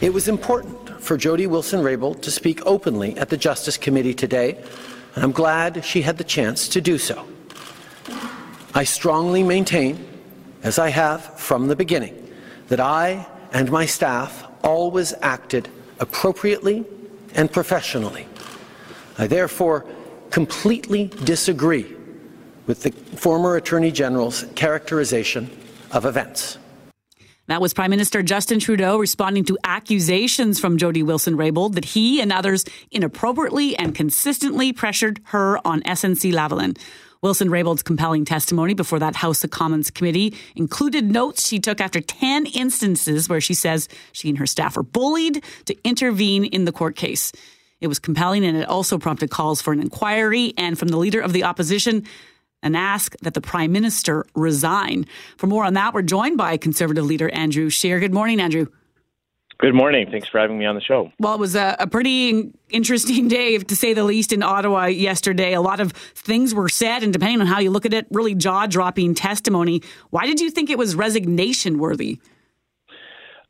It 0.01 0.11
was 0.11 0.27
important 0.27 0.99
for 0.99 1.15
Jody 1.15 1.45
Wilson-Raybould 1.45 2.23
to 2.23 2.31
speak 2.31 2.65
openly 2.65 3.15
at 3.19 3.29
the 3.29 3.37
Justice 3.37 3.77
Committee 3.77 4.15
today, 4.15 4.57
and 5.13 5.23
I'm 5.23 5.31
glad 5.31 5.85
she 5.85 6.01
had 6.01 6.17
the 6.17 6.23
chance 6.23 6.67
to 6.69 6.81
do 6.81 6.97
so. 6.97 7.27
I 8.73 8.83
strongly 8.83 9.43
maintain, 9.43 10.03
as 10.63 10.79
I 10.79 10.89
have 10.89 11.39
from 11.39 11.67
the 11.67 11.75
beginning, 11.75 12.15
that 12.69 12.79
I 12.79 13.27
and 13.53 13.69
my 13.69 13.85
staff 13.85 14.43
always 14.63 15.13
acted 15.21 15.69
appropriately 15.99 16.83
and 17.35 17.51
professionally. 17.51 18.25
I 19.19 19.27
therefore 19.27 19.85
completely 20.31 21.07
disagree 21.23 21.95
with 22.65 22.83
the 22.83 22.91
former 23.17 23.55
Attorney 23.57 23.91
General's 23.91 24.45
characterization 24.55 25.49
of 25.91 26.05
events. 26.05 26.57
That 27.47 27.59
was 27.59 27.73
Prime 27.73 27.89
Minister 27.89 28.23
Justin 28.23 28.59
Trudeau 28.59 28.97
responding 28.97 29.43
to 29.45 29.57
accusations 29.65 30.59
from 30.59 30.77
Jody 30.77 31.03
Wilson 31.03 31.35
Raybould 31.35 31.73
that 31.73 31.83
he 31.83 32.21
and 32.21 32.31
others 32.31 32.63
inappropriately 32.91 33.75
and 33.75 33.93
consistently 33.93 34.71
pressured 34.71 35.19
her 35.25 35.59
on 35.67 35.81
SNC 35.81 36.31
Lavalin. 36.31 36.77
Wilson 37.21 37.49
Raybould's 37.49 37.83
compelling 37.83 38.25
testimony 38.25 38.73
before 38.73 38.99
that 38.99 39.17
House 39.17 39.43
of 39.43 39.51
Commons 39.51 39.91
committee 39.91 40.33
included 40.55 41.11
notes 41.11 41.47
she 41.47 41.59
took 41.59 41.81
after 41.81 41.99
10 41.99 42.45
instances 42.47 43.27
where 43.27 43.41
she 43.41 43.53
says 43.53 43.89
she 44.11 44.29
and 44.29 44.37
her 44.37 44.47
staff 44.47 44.77
were 44.77 44.83
bullied 44.83 45.43
to 45.65 45.75
intervene 45.83 46.45
in 46.45 46.65
the 46.65 46.71
court 46.71 46.95
case. 46.95 47.31
It 47.81 47.87
was 47.87 47.99
compelling 47.99 48.45
and 48.45 48.55
it 48.55 48.67
also 48.67 48.97
prompted 48.97 49.31
calls 49.31 49.61
for 49.61 49.73
an 49.73 49.81
inquiry 49.81 50.53
and 50.57 50.77
from 50.77 50.87
the 50.89 50.97
leader 50.97 51.19
of 51.19 51.33
the 51.33 51.43
opposition 51.43 52.05
and 52.63 52.77
ask 52.77 53.15
that 53.21 53.33
the 53.33 53.41
prime 53.41 53.71
minister 53.71 54.25
resign. 54.35 55.05
For 55.37 55.47
more 55.47 55.65
on 55.65 55.73
that, 55.73 55.93
we're 55.93 56.03
joined 56.03 56.37
by 56.37 56.57
conservative 56.57 57.05
leader 57.05 57.29
Andrew 57.29 57.69
Scheer. 57.69 57.99
Good 57.99 58.13
morning, 58.13 58.39
Andrew. 58.39 58.67
Good 59.57 59.75
morning. 59.75 60.07
Thanks 60.09 60.27
for 60.27 60.39
having 60.39 60.57
me 60.57 60.65
on 60.65 60.73
the 60.73 60.81
show. 60.81 61.11
Well, 61.19 61.35
it 61.35 61.39
was 61.39 61.55
a, 61.55 61.75
a 61.77 61.85
pretty 61.85 62.51
interesting 62.71 63.27
day, 63.27 63.59
to 63.59 63.75
say 63.75 63.93
the 63.93 64.03
least, 64.03 64.33
in 64.33 64.41
Ottawa 64.41 64.85
yesterday. 64.85 65.53
A 65.53 65.61
lot 65.61 65.79
of 65.79 65.91
things 65.91 66.55
were 66.55 66.67
said, 66.67 67.03
and 67.03 67.13
depending 67.13 67.41
on 67.41 67.47
how 67.47 67.59
you 67.59 67.69
look 67.69 67.85
at 67.85 67.93
it, 67.93 68.07
really 68.09 68.33
jaw 68.33 68.65
dropping 68.65 69.13
testimony. 69.13 69.83
Why 70.09 70.25
did 70.25 70.39
you 70.39 70.49
think 70.49 70.71
it 70.71 70.79
was 70.79 70.95
resignation 70.95 71.77
worthy? 71.77 72.19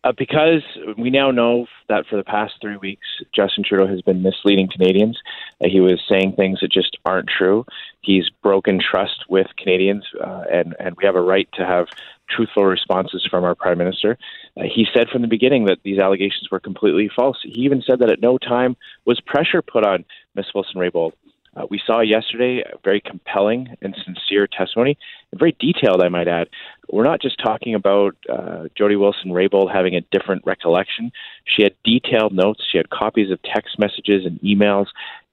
Uh, 0.03 0.11
because 0.17 0.63
we 0.97 1.11
now 1.11 1.31
know 1.31 1.65
that 1.91 2.07
for 2.07 2.15
the 2.15 2.23
past 2.23 2.53
three 2.61 2.77
weeks, 2.77 3.07
Justin 3.33 3.63
Trudeau 3.63 3.87
has 3.87 4.01
been 4.01 4.23
misleading 4.23 4.69
Canadians. 4.69 5.17
Uh, 5.63 5.67
he 5.69 5.79
was 5.79 6.01
saying 6.09 6.33
things 6.33 6.59
that 6.61 6.71
just 6.71 6.97
aren't 7.05 7.29
true. 7.29 7.65
He's 8.01 8.29
broken 8.41 8.79
trust 8.79 9.25
with 9.29 9.47
Canadians, 9.57 10.05
uh, 10.19 10.43
and 10.51 10.75
and 10.79 10.95
we 10.97 11.05
have 11.05 11.15
a 11.15 11.21
right 11.21 11.47
to 11.53 11.65
have 11.65 11.87
truthful 12.29 12.65
responses 12.65 13.27
from 13.29 13.43
our 13.43 13.55
prime 13.55 13.77
minister. 13.77 14.17
Uh, 14.57 14.63
he 14.63 14.87
said 14.93 15.09
from 15.09 15.21
the 15.21 15.27
beginning 15.27 15.65
that 15.65 15.79
these 15.83 15.99
allegations 15.99 16.49
were 16.49 16.59
completely 16.59 17.09
false. 17.13 17.37
He 17.43 17.61
even 17.61 17.83
said 17.85 17.99
that 17.99 18.09
at 18.09 18.21
no 18.21 18.37
time 18.37 18.77
was 19.05 19.19
pressure 19.21 19.61
put 19.61 19.85
on 19.85 20.05
Miss 20.35 20.45
Wilson 20.55 20.79
Raybould. 20.79 21.11
Uh, 21.55 21.65
we 21.69 21.81
saw 21.85 21.99
yesterday 21.99 22.61
a 22.61 22.77
very 22.83 23.01
compelling 23.01 23.75
and 23.81 23.95
sincere 24.05 24.47
testimony, 24.47 24.97
and 25.31 25.39
very 25.39 25.55
detailed, 25.59 26.01
I 26.01 26.09
might 26.09 26.27
add. 26.27 26.47
We're 26.89 27.03
not 27.03 27.21
just 27.21 27.37
talking 27.43 27.75
about 27.75 28.15
uh, 28.31 28.65
Jody 28.77 28.95
Wilson 28.95 29.31
Raybould 29.31 29.73
having 29.73 29.95
a 29.95 30.01
different 30.11 30.43
recollection. 30.45 31.11
She 31.45 31.63
had 31.63 31.75
detailed 31.83 32.33
notes. 32.33 32.63
She 32.71 32.77
had 32.77 32.89
copies 32.89 33.31
of 33.31 33.39
text 33.43 33.77
messages 33.77 34.25
and 34.25 34.39
emails 34.41 34.87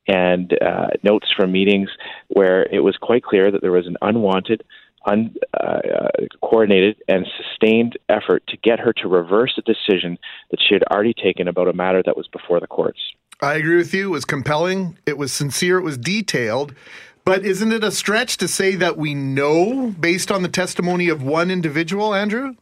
and 0.08 0.56
uh, 0.60 0.88
notes 1.04 1.28
from 1.36 1.52
meetings 1.52 1.90
where 2.28 2.62
it 2.72 2.80
was 2.80 2.96
quite 2.96 3.22
clear 3.22 3.50
that 3.50 3.60
there 3.60 3.72
was 3.72 3.86
an 3.86 3.96
unwanted, 4.00 4.64
uncoordinated, 5.06 6.96
uh, 7.08 7.12
and 7.12 7.26
sustained 7.36 7.98
effort 8.08 8.42
to 8.48 8.56
get 8.56 8.80
her 8.80 8.92
to 8.94 9.06
reverse 9.06 9.56
a 9.58 9.62
decision 9.62 10.18
that 10.50 10.60
she 10.66 10.74
had 10.74 10.82
already 10.84 11.14
taken 11.14 11.46
about 11.46 11.68
a 11.68 11.72
matter 11.72 12.02
that 12.04 12.16
was 12.16 12.26
before 12.28 12.58
the 12.58 12.66
courts. 12.66 12.98
I 13.40 13.54
agree 13.54 13.76
with 13.76 13.94
you. 13.94 14.08
It 14.08 14.10
was 14.10 14.24
compelling. 14.24 14.98
It 15.06 15.16
was 15.16 15.32
sincere. 15.32 15.78
It 15.78 15.84
was 15.84 15.96
detailed. 15.96 16.74
But 17.24 17.44
isn't 17.44 17.72
it 17.72 17.84
a 17.84 17.90
stretch 17.90 18.38
to 18.38 18.48
say 18.48 18.74
that 18.76 18.96
we 18.96 19.14
know 19.14 19.94
based 20.00 20.32
on 20.32 20.42
the 20.42 20.48
testimony 20.48 21.08
of 21.08 21.22
one 21.22 21.50
individual, 21.50 22.14
Andrew? 22.14 22.54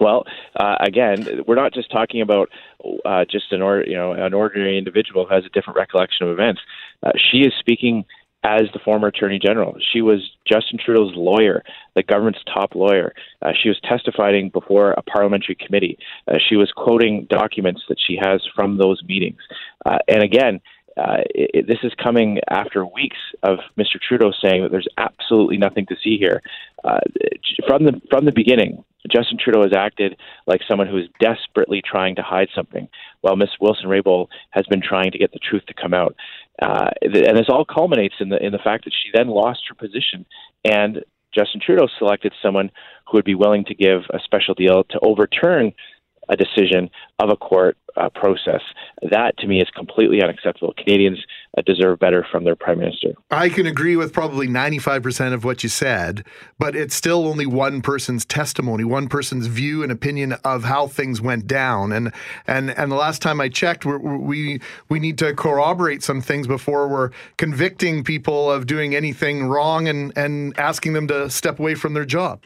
Well, 0.00 0.24
uh, 0.54 0.76
again, 0.80 1.42
we're 1.46 1.56
not 1.56 1.74
just 1.74 1.90
talking 1.90 2.20
about 2.20 2.48
uh, 3.04 3.24
just 3.28 3.52
an 3.52 3.60
or, 3.60 3.82
you 3.84 3.96
know 3.96 4.12
an 4.12 4.32
ordinary 4.32 4.78
individual 4.78 5.26
who 5.26 5.34
has 5.34 5.44
a 5.44 5.48
different 5.48 5.76
recollection 5.76 6.28
of 6.28 6.32
events. 6.32 6.60
Uh, 7.02 7.10
she 7.16 7.38
is 7.38 7.52
speaking 7.58 8.04
as 8.48 8.62
the 8.72 8.78
former 8.82 9.08
attorney 9.08 9.38
general. 9.38 9.76
She 9.92 10.00
was 10.00 10.20
Justin 10.46 10.78
Trudeau's 10.82 11.14
lawyer, 11.14 11.62
the 11.94 12.02
government's 12.02 12.40
top 12.52 12.74
lawyer. 12.74 13.14
Uh, 13.42 13.52
she 13.62 13.68
was 13.68 13.78
testifying 13.86 14.48
before 14.48 14.92
a 14.92 15.02
parliamentary 15.02 15.54
committee. 15.54 15.98
Uh, 16.26 16.38
she 16.48 16.56
was 16.56 16.72
quoting 16.74 17.26
documents 17.28 17.82
that 17.88 17.98
she 18.04 18.18
has 18.20 18.40
from 18.56 18.78
those 18.78 19.02
meetings. 19.04 19.40
Uh, 19.84 19.98
and 20.08 20.22
again, 20.22 20.60
uh, 20.96 21.18
it, 21.34 21.66
this 21.68 21.78
is 21.82 21.92
coming 22.02 22.40
after 22.48 22.84
weeks 22.84 23.18
of 23.42 23.58
Mr. 23.78 24.00
Trudeau 24.00 24.32
saying 24.42 24.62
that 24.62 24.72
there's 24.72 24.88
absolutely 24.96 25.58
nothing 25.58 25.86
to 25.86 25.96
see 26.02 26.16
here. 26.18 26.42
Uh, 26.84 26.98
from 27.68 27.84
the 27.84 28.00
from 28.10 28.24
the 28.24 28.32
beginning, 28.32 28.82
Justin 29.12 29.38
Trudeau 29.38 29.62
has 29.62 29.72
acted 29.76 30.16
like 30.46 30.60
someone 30.68 30.88
who 30.88 30.98
is 30.98 31.06
desperately 31.20 31.82
trying 31.88 32.16
to 32.16 32.22
hide 32.22 32.48
something, 32.54 32.88
while 33.20 33.36
Miss 33.36 33.50
Wilson 33.60 33.86
Raybould 33.86 34.26
has 34.50 34.66
been 34.66 34.82
trying 34.82 35.12
to 35.12 35.18
get 35.18 35.32
the 35.32 35.38
truth 35.38 35.64
to 35.66 35.74
come 35.74 35.94
out. 35.94 36.16
Uh, 36.60 36.90
and 37.02 37.36
this 37.36 37.48
all 37.48 37.64
culminates 37.64 38.16
in 38.20 38.28
the 38.30 38.44
in 38.44 38.52
the 38.52 38.58
fact 38.58 38.84
that 38.84 38.92
she 38.92 39.10
then 39.14 39.28
lost 39.28 39.60
her 39.68 39.74
position, 39.74 40.26
and 40.64 41.04
Justin 41.34 41.60
Trudeau 41.64 41.88
selected 41.98 42.32
someone 42.42 42.70
who 43.06 43.18
would 43.18 43.24
be 43.24 43.34
willing 43.34 43.64
to 43.66 43.74
give 43.74 44.02
a 44.10 44.18
special 44.24 44.54
deal 44.54 44.84
to 44.90 44.98
overturn 45.02 45.72
a 46.28 46.36
decision 46.36 46.90
of 47.18 47.30
a 47.30 47.36
court 47.36 47.76
uh, 47.98 48.08
process. 48.10 48.60
That, 49.10 49.36
to 49.38 49.46
me, 49.46 49.60
is 49.60 49.68
completely 49.74 50.22
unacceptable. 50.22 50.72
Canadians 50.76 51.18
uh, 51.56 51.62
deserve 51.62 51.98
better 51.98 52.24
from 52.30 52.44
their 52.44 52.54
prime 52.54 52.78
minister. 52.78 53.14
I 53.30 53.48
can 53.48 53.66
agree 53.66 53.96
with 53.96 54.12
probably 54.12 54.46
95% 54.46 55.32
of 55.32 55.44
what 55.44 55.62
you 55.62 55.68
said, 55.68 56.24
but 56.58 56.76
it's 56.76 56.94
still 56.94 57.26
only 57.26 57.46
one 57.46 57.82
person's 57.82 58.24
testimony, 58.24 58.84
one 58.84 59.08
person's 59.08 59.46
view 59.46 59.82
and 59.82 59.90
opinion 59.90 60.34
of 60.44 60.64
how 60.64 60.86
things 60.86 61.20
went 61.20 61.46
down. 61.46 61.92
And 61.92 62.12
and 62.46 62.70
and 62.70 62.92
the 62.92 62.96
last 62.96 63.20
time 63.20 63.40
I 63.40 63.48
checked, 63.48 63.84
we 63.84 64.60
we 64.88 65.00
need 65.00 65.18
to 65.18 65.34
corroborate 65.34 66.02
some 66.02 66.20
things 66.20 66.46
before 66.46 66.88
we're 66.88 67.10
convicting 67.36 68.04
people 68.04 68.50
of 68.50 68.66
doing 68.66 68.94
anything 68.94 69.46
wrong 69.46 69.88
and 69.88 70.16
and 70.16 70.58
asking 70.58 70.92
them 70.92 71.08
to 71.08 71.30
step 71.30 71.58
away 71.58 71.74
from 71.74 71.94
their 71.94 72.04
job. 72.04 72.40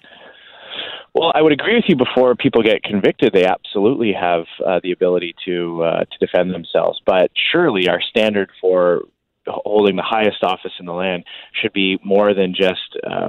Well, 1.15 1.31
I 1.35 1.43
would 1.43 1.53
agree 1.53 1.75
with 1.77 1.85
you. 1.89 1.97
Before 1.97 2.35
people 2.35 2.63
get 2.63 2.83
convicted, 2.83 3.33
they 3.35 3.45
absolutely 3.45 4.13
have 4.19 4.45
uh, 4.67 4.81
the 4.83 4.93
ability 4.93 5.35
to 5.45 5.83
uh, 5.83 6.01
to 6.05 6.19
defend 6.27 6.55
themselves. 6.55 7.01
But 7.05 7.31
surely, 7.53 7.89
our 7.89 8.01
standard 8.01 8.51
for 8.61 9.03
holding 9.47 9.97
the 9.97 10.03
highest 10.03 10.43
office 10.43 10.73
in 10.79 10.87
the 10.87 10.93
land 10.93 11.25
should 11.61 11.73
be 11.73 11.99
more 12.05 12.33
than 12.33 12.55
just 12.55 12.97
uh, 13.07 13.29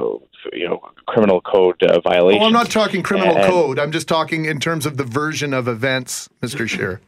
you 0.54 0.68
know 0.68 0.80
criminal 1.08 1.42
code 1.42 1.82
uh, 1.84 2.00
violations. 2.02 2.42
Oh, 2.44 2.48
I'm 2.48 2.54
not 2.54 2.70
talking 2.72 3.04
criminal 3.04 3.36
And- 3.38 3.52
code. 3.52 3.80
I'm 3.80 3.92
just 3.92 4.08
talking 4.08 4.46
in 4.46 4.60
terms 4.60 4.86
of 4.86 4.96
the 4.98 5.04
version 5.04 5.54
of 5.54 5.68
events, 5.68 6.30
Mr. 6.42 6.68
Scheer. 6.70 7.02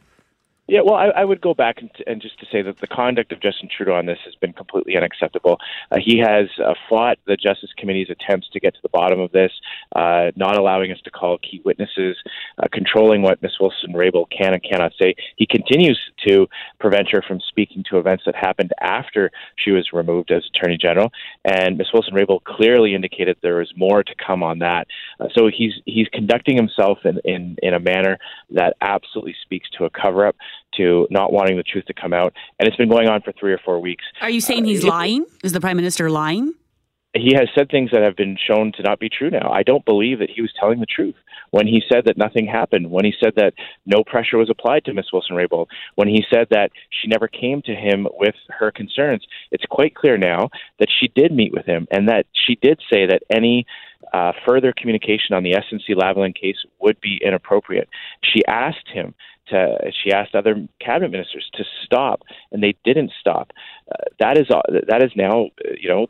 Yeah, 0.68 0.80
well, 0.84 0.94
I, 0.94 1.06
I 1.08 1.24
would 1.24 1.40
go 1.40 1.54
back 1.54 1.76
and, 1.78 1.90
and 2.08 2.20
just 2.20 2.40
to 2.40 2.46
say 2.50 2.60
that 2.62 2.78
the 2.80 2.88
conduct 2.88 3.30
of 3.30 3.40
Justin 3.40 3.68
Trudeau 3.74 3.94
on 3.94 4.06
this 4.06 4.18
has 4.24 4.34
been 4.34 4.52
completely 4.52 4.96
unacceptable. 4.96 5.58
Uh, 5.92 5.98
he 6.04 6.18
has 6.18 6.48
uh, 6.58 6.74
fought 6.88 7.18
the 7.26 7.36
Justice 7.36 7.70
Committee's 7.76 8.10
attempts 8.10 8.48
to 8.50 8.58
get 8.58 8.74
to 8.74 8.80
the 8.82 8.88
bottom 8.88 9.20
of 9.20 9.30
this, 9.30 9.52
uh, 9.94 10.32
not 10.34 10.56
allowing 10.56 10.90
us 10.90 11.00
to 11.04 11.10
call 11.10 11.38
key 11.38 11.62
witnesses, 11.64 12.16
uh, 12.58 12.66
controlling 12.72 13.22
what 13.22 13.40
Ms. 13.42 13.52
Wilson 13.60 13.92
Raybould 13.92 14.26
can 14.36 14.54
and 14.54 14.62
cannot 14.62 14.92
say. 15.00 15.14
He 15.36 15.46
continues 15.46 16.00
to 16.26 16.48
prevent 16.80 17.10
her 17.12 17.22
from 17.22 17.38
speaking 17.48 17.84
to 17.90 17.98
events 17.98 18.24
that 18.26 18.34
happened 18.34 18.72
after 18.80 19.30
she 19.54 19.70
was 19.70 19.92
removed 19.92 20.32
as 20.32 20.42
Attorney 20.52 20.78
General, 20.78 21.12
and 21.44 21.78
Ms. 21.78 21.88
Wilson 21.92 22.14
Raybould 22.14 22.42
clearly 22.42 22.96
indicated 22.96 23.36
there 23.40 23.60
is 23.60 23.72
more 23.76 24.02
to 24.02 24.14
come 24.16 24.42
on 24.42 24.58
that. 24.58 24.88
Uh, 25.20 25.28
so 25.32 25.48
he's 25.48 25.74
he's 25.84 26.08
conducting 26.08 26.56
himself 26.56 26.98
in, 27.04 27.20
in 27.24 27.56
in 27.62 27.72
a 27.72 27.80
manner 27.80 28.18
that 28.50 28.74
absolutely 28.80 29.36
speaks 29.42 29.70
to 29.70 29.84
a 29.84 29.90
cover 29.90 30.26
up 30.26 30.34
to 30.76 31.06
not 31.10 31.32
wanting 31.32 31.56
the 31.56 31.62
truth 31.62 31.84
to 31.86 31.94
come 31.94 32.12
out. 32.12 32.32
And 32.58 32.66
it's 32.68 32.76
been 32.76 32.88
going 32.88 33.08
on 33.08 33.22
for 33.22 33.32
three 33.32 33.52
or 33.52 33.58
four 33.64 33.80
weeks. 33.80 34.04
Are 34.20 34.30
you 34.30 34.40
saying 34.40 34.64
he's 34.64 34.84
Uh, 34.84 34.88
it- 34.88 34.90
lying? 34.90 35.26
Is 35.44 35.52
the 35.52 35.60
prime 35.60 35.76
minister 35.76 36.10
lying? 36.10 36.54
he 37.18 37.32
has 37.34 37.48
said 37.54 37.70
things 37.70 37.90
that 37.92 38.02
have 38.02 38.14
been 38.14 38.36
shown 38.46 38.72
to 38.72 38.82
not 38.82 38.98
be 38.98 39.08
true 39.08 39.30
now. 39.30 39.50
I 39.50 39.62
don't 39.62 39.84
believe 39.86 40.18
that 40.18 40.28
he 40.28 40.42
was 40.42 40.52
telling 40.60 40.80
the 40.80 40.86
truth 40.86 41.14
when 41.50 41.66
he 41.66 41.82
said 41.90 42.04
that 42.04 42.18
nothing 42.18 42.46
happened, 42.46 42.90
when 42.90 43.06
he 43.06 43.14
said 43.18 43.32
that 43.36 43.54
no 43.86 44.04
pressure 44.04 44.36
was 44.36 44.50
applied 44.50 44.84
to 44.84 44.92
Miss 44.92 45.06
Wilson 45.10 45.34
Raybould, 45.34 45.66
when 45.94 46.08
he 46.08 46.22
said 46.30 46.48
that 46.50 46.72
she 46.90 47.08
never 47.08 47.26
came 47.26 47.62
to 47.62 47.74
him 47.74 48.06
with 48.18 48.34
her 48.58 48.70
concerns. 48.70 49.24
It's 49.50 49.64
quite 49.64 49.94
clear 49.94 50.18
now 50.18 50.50
that 50.78 50.88
she 51.00 51.08
did 51.08 51.32
meet 51.32 51.54
with 51.54 51.64
him 51.64 51.86
and 51.90 52.06
that 52.10 52.26
she 52.34 52.56
did 52.56 52.80
say 52.92 53.06
that 53.06 53.22
any 53.30 53.64
uh, 54.12 54.32
further 54.46 54.74
communication 54.76 55.34
on 55.34 55.42
the 55.42 55.52
SNC 55.52 55.94
Lavalin 55.96 56.34
case 56.38 56.58
would 56.80 57.00
be 57.00 57.18
inappropriate. 57.24 57.88
She 58.22 58.44
asked 58.46 58.88
him 58.92 59.14
to, 59.48 59.76
she 60.02 60.12
asked 60.12 60.34
other 60.34 60.66
cabinet 60.80 61.10
ministers 61.10 61.48
to 61.54 61.64
stop, 61.84 62.22
and 62.52 62.62
they 62.62 62.74
didn't 62.84 63.12
stop. 63.20 63.52
Uh, 63.90 64.04
that 64.18 64.38
is 64.38 64.46
that 64.48 65.02
is 65.02 65.12
now 65.16 65.48
you 65.78 65.88
know 65.88 66.06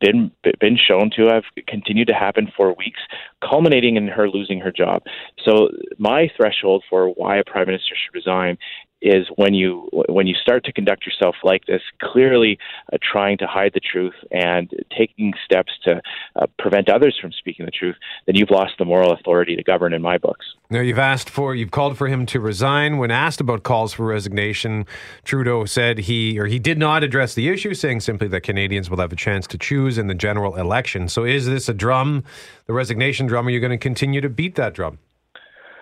been 0.00 0.30
been 0.60 0.76
shown 0.76 1.10
to 1.16 1.26
have 1.26 1.44
continued 1.66 2.08
to 2.08 2.14
happen 2.14 2.50
for 2.56 2.74
weeks, 2.74 3.00
culminating 3.42 3.96
in 3.96 4.08
her 4.08 4.28
losing 4.28 4.60
her 4.60 4.72
job. 4.72 5.02
So 5.44 5.68
my 5.98 6.30
threshold 6.36 6.84
for 6.88 7.08
why 7.08 7.36
a 7.38 7.44
prime 7.44 7.66
minister 7.66 7.94
should 7.94 8.14
resign 8.14 8.58
is 9.00 9.26
when 9.36 9.54
you 9.54 9.88
when 10.08 10.26
you 10.26 10.34
start 10.34 10.64
to 10.64 10.72
conduct 10.72 11.06
yourself 11.06 11.36
like 11.44 11.66
this, 11.66 11.82
clearly 12.02 12.58
uh, 12.92 12.98
trying 13.00 13.38
to 13.38 13.46
hide 13.46 13.72
the 13.74 13.80
truth 13.80 14.14
and 14.30 14.70
taking 14.96 15.32
steps 15.44 15.72
to 15.84 16.00
uh, 16.36 16.46
prevent 16.58 16.88
others 16.88 17.18
from 17.20 17.32
speaking 17.32 17.64
the 17.64 17.70
truth, 17.70 17.96
then 18.26 18.34
you've 18.34 18.50
lost 18.50 18.72
the 18.78 18.84
moral 18.84 19.12
authority 19.12 19.56
to 19.56 19.62
govern 19.62 19.92
in 19.92 20.02
my 20.02 20.18
books. 20.18 20.46
Now, 20.70 20.80
you've 20.80 20.98
asked 20.98 21.30
for, 21.30 21.54
you've 21.54 21.70
called 21.70 21.96
for 21.96 22.08
him 22.08 22.26
to 22.26 22.40
resign. 22.40 22.98
When 22.98 23.10
asked 23.10 23.40
about 23.40 23.62
calls 23.62 23.94
for 23.94 24.04
resignation, 24.04 24.84
Trudeau 25.24 25.64
said 25.64 25.98
he, 26.00 26.38
or 26.38 26.44
he 26.44 26.58
did 26.58 26.76
not 26.76 27.02
address 27.02 27.34
the 27.34 27.48
issue, 27.48 27.72
saying 27.72 28.00
simply 28.00 28.28
that 28.28 28.42
Canadians 28.42 28.90
will 28.90 28.98
have 28.98 29.12
a 29.12 29.16
chance 29.16 29.46
to 29.46 29.58
choose 29.58 29.96
in 29.96 30.08
the 30.08 30.14
general 30.14 30.56
election. 30.56 31.08
So 31.08 31.24
is 31.24 31.46
this 31.46 31.70
a 31.70 31.74
drum, 31.74 32.22
the 32.66 32.74
resignation 32.74 33.26
drum? 33.26 33.46
Are 33.46 33.50
you 33.50 33.60
going 33.60 33.70
to 33.70 33.78
continue 33.78 34.20
to 34.20 34.28
beat 34.28 34.56
that 34.56 34.74
drum? 34.74 34.98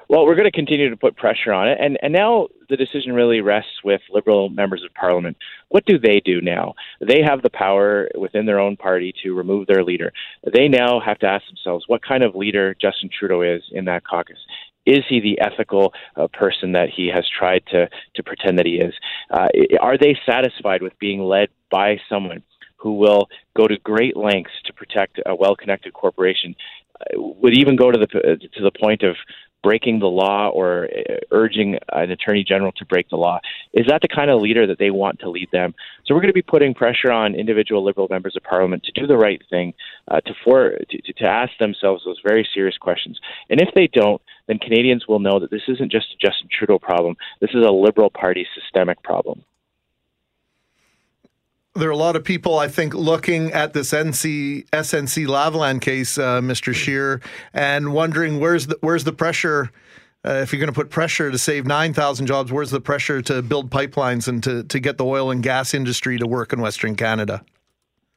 Well, 0.09 0.25
we're 0.25 0.37
going 0.37 0.51
to 0.51 0.53
continue 0.53 0.89
to 0.91 0.97
put 0.97 1.17
pressure 1.17 1.53
on 1.53 1.69
it, 1.69 1.79
and 1.81 1.99
and 2.01 2.13
now 2.13 2.47
the 2.69 2.77
decision 2.77 3.13
really 3.13 3.41
rests 3.41 3.83
with 3.85 4.01
Liberal 4.13 4.49
members 4.49 4.85
of 4.85 4.95
Parliament. 4.95 5.37
What 5.69 5.85
do 5.85 5.99
they 5.99 6.21
do 6.25 6.41
now? 6.41 6.75
They 7.01 7.23
have 7.23 7.43
the 7.43 7.51
power 7.51 8.09
within 8.17 8.47
their 8.47 8.61
own 8.61 8.77
party 8.77 9.13
to 9.25 9.35
remove 9.35 9.67
their 9.67 9.83
leader. 9.83 10.13
They 10.53 10.69
now 10.69 11.01
have 11.01 11.19
to 11.21 11.27
ask 11.27 11.47
themselves 11.47 11.85
what 11.89 12.05
kind 12.05 12.23
of 12.23 12.37
leader 12.37 12.77
Justin 12.81 13.11
Trudeau 13.17 13.43
is 13.43 13.63
in 13.73 13.87
that 13.87 14.07
caucus. 14.07 14.39
Is 14.87 15.03
he 15.09 15.21
the 15.21 15.41
ethical 15.41 15.93
uh, 16.15 16.29
person 16.29 16.73
that 16.73 16.91
he 16.97 17.11
has 17.13 17.25
tried 17.37 17.65
to 17.73 17.89
to 18.15 18.23
pretend 18.23 18.59
that 18.59 18.67
he 18.67 18.77
is? 18.77 18.95
Uh, 19.31 19.49
are 19.81 19.99
they 19.99 20.17
satisfied 20.25 20.83
with 20.83 20.97
being 21.01 21.21
led 21.21 21.49
by 21.69 21.99
someone 22.09 22.45
who 22.77 22.95
will 22.95 23.27
go 23.57 23.67
to 23.67 23.77
great 23.79 24.17
lengths 24.17 24.53
to 24.67 24.73
protect 24.73 25.19
a 25.27 25.35
well-connected 25.35 25.93
corporation? 25.93 26.55
Would 27.15 27.57
even 27.57 27.77
go 27.77 27.91
to 27.91 27.99
the 27.99 28.07
to 28.07 28.63
the 28.63 28.71
point 28.71 29.03
of 29.03 29.17
breaking 29.67 29.99
the 29.99 30.07
law 30.07 30.49
or 30.51 30.85
uh, 30.85 31.15
urging 31.33 31.77
an 31.93 32.11
attorney 32.13 32.45
general 32.45 32.71
to 32.71 32.85
break 32.85 33.09
the 33.09 33.17
law. 33.17 33.41
Is 33.73 33.87
that 33.89 34.01
the 34.01 34.07
kind 34.07 34.31
of 34.31 34.41
leader 34.41 34.65
that 34.67 34.79
they 34.79 34.91
want 34.91 35.19
to 35.21 35.29
lead 35.29 35.49
them? 35.51 35.75
So 36.05 36.15
we're 36.15 36.21
going 36.21 36.31
to 36.31 36.35
be 36.35 36.43
putting 36.43 36.73
pressure 36.73 37.11
on 37.11 37.35
individual 37.35 37.85
Liberal 37.85 38.07
members 38.09 38.37
of 38.37 38.45
Parliament 38.45 38.85
to 38.85 38.93
do 38.93 39.09
the 39.09 39.17
right 39.17 39.43
thing, 39.51 39.75
uh, 40.09 40.21
to, 40.21 40.33
for, 40.45 40.79
to, 40.91 41.13
to 41.13 41.25
ask 41.25 41.51
themselves 41.59 42.05
those 42.05 42.21
very 42.25 42.49
serious 42.55 42.77
questions. 42.79 43.19
And 43.51 43.61
if 43.61 43.71
they 43.75 43.89
don't, 43.93 44.23
then 44.47 44.59
Canadians 44.59 45.07
will 45.09 45.19
know 45.19 45.41
that 45.41 45.51
this 45.51 45.63
isn't 45.67 45.91
just 45.91 46.07
a 46.13 46.27
Justin 46.27 46.49
Trudeau 46.57 46.79
problem. 46.79 47.17
This 47.41 47.51
is 47.51 47.65
a 47.65 47.73
Liberal 47.73 48.11
Party 48.11 48.47
systemic 48.55 49.03
problem 49.03 49.43
there 51.77 51.89
are 51.89 51.93
a 51.93 51.97
lot 51.97 52.17
of 52.17 52.25
people, 52.25 52.59
I 52.59 52.69
think, 52.69 52.95
looking 52.95 53.53
at 53.53 53.73
this 53.73 53.93
NC 53.93 54.69
SNC 54.71 55.27
Lavalin 55.27 55.81
case, 55.81 56.19
uh, 56.19 56.41
Mr. 56.41 56.75
Scheer, 56.75 57.21
and 57.53 57.93
wondering 57.93 58.41
where's 58.41 58.67
the 58.67 58.79
where's 58.81 59.05
the 59.05 59.13
pressure. 59.13 59.71
Uh, 60.25 60.41
if 60.43 60.53
you're 60.53 60.59
going 60.59 60.73
to 60.73 60.75
put 60.75 60.91
pressure 60.91 61.31
to 61.31 61.39
save 61.39 61.67
9,000 61.67 62.27
jobs, 62.27 62.51
where's 62.51 62.73
the 62.73 62.81
pressure 62.81 63.23
to 63.23 63.43
build 63.43 63.71
pipelines 63.71 64.27
and 64.27 64.43
to, 64.43 64.65
to 64.65 64.81
get 64.81 64.99
the 64.99 65.05
oil 65.05 65.31
and 65.31 65.41
gas 65.41 65.73
industry 65.73 66.19
to 66.19 66.27
work 66.27 66.53
in 66.53 66.61
Western 66.61 66.97
Canada? 66.97 67.45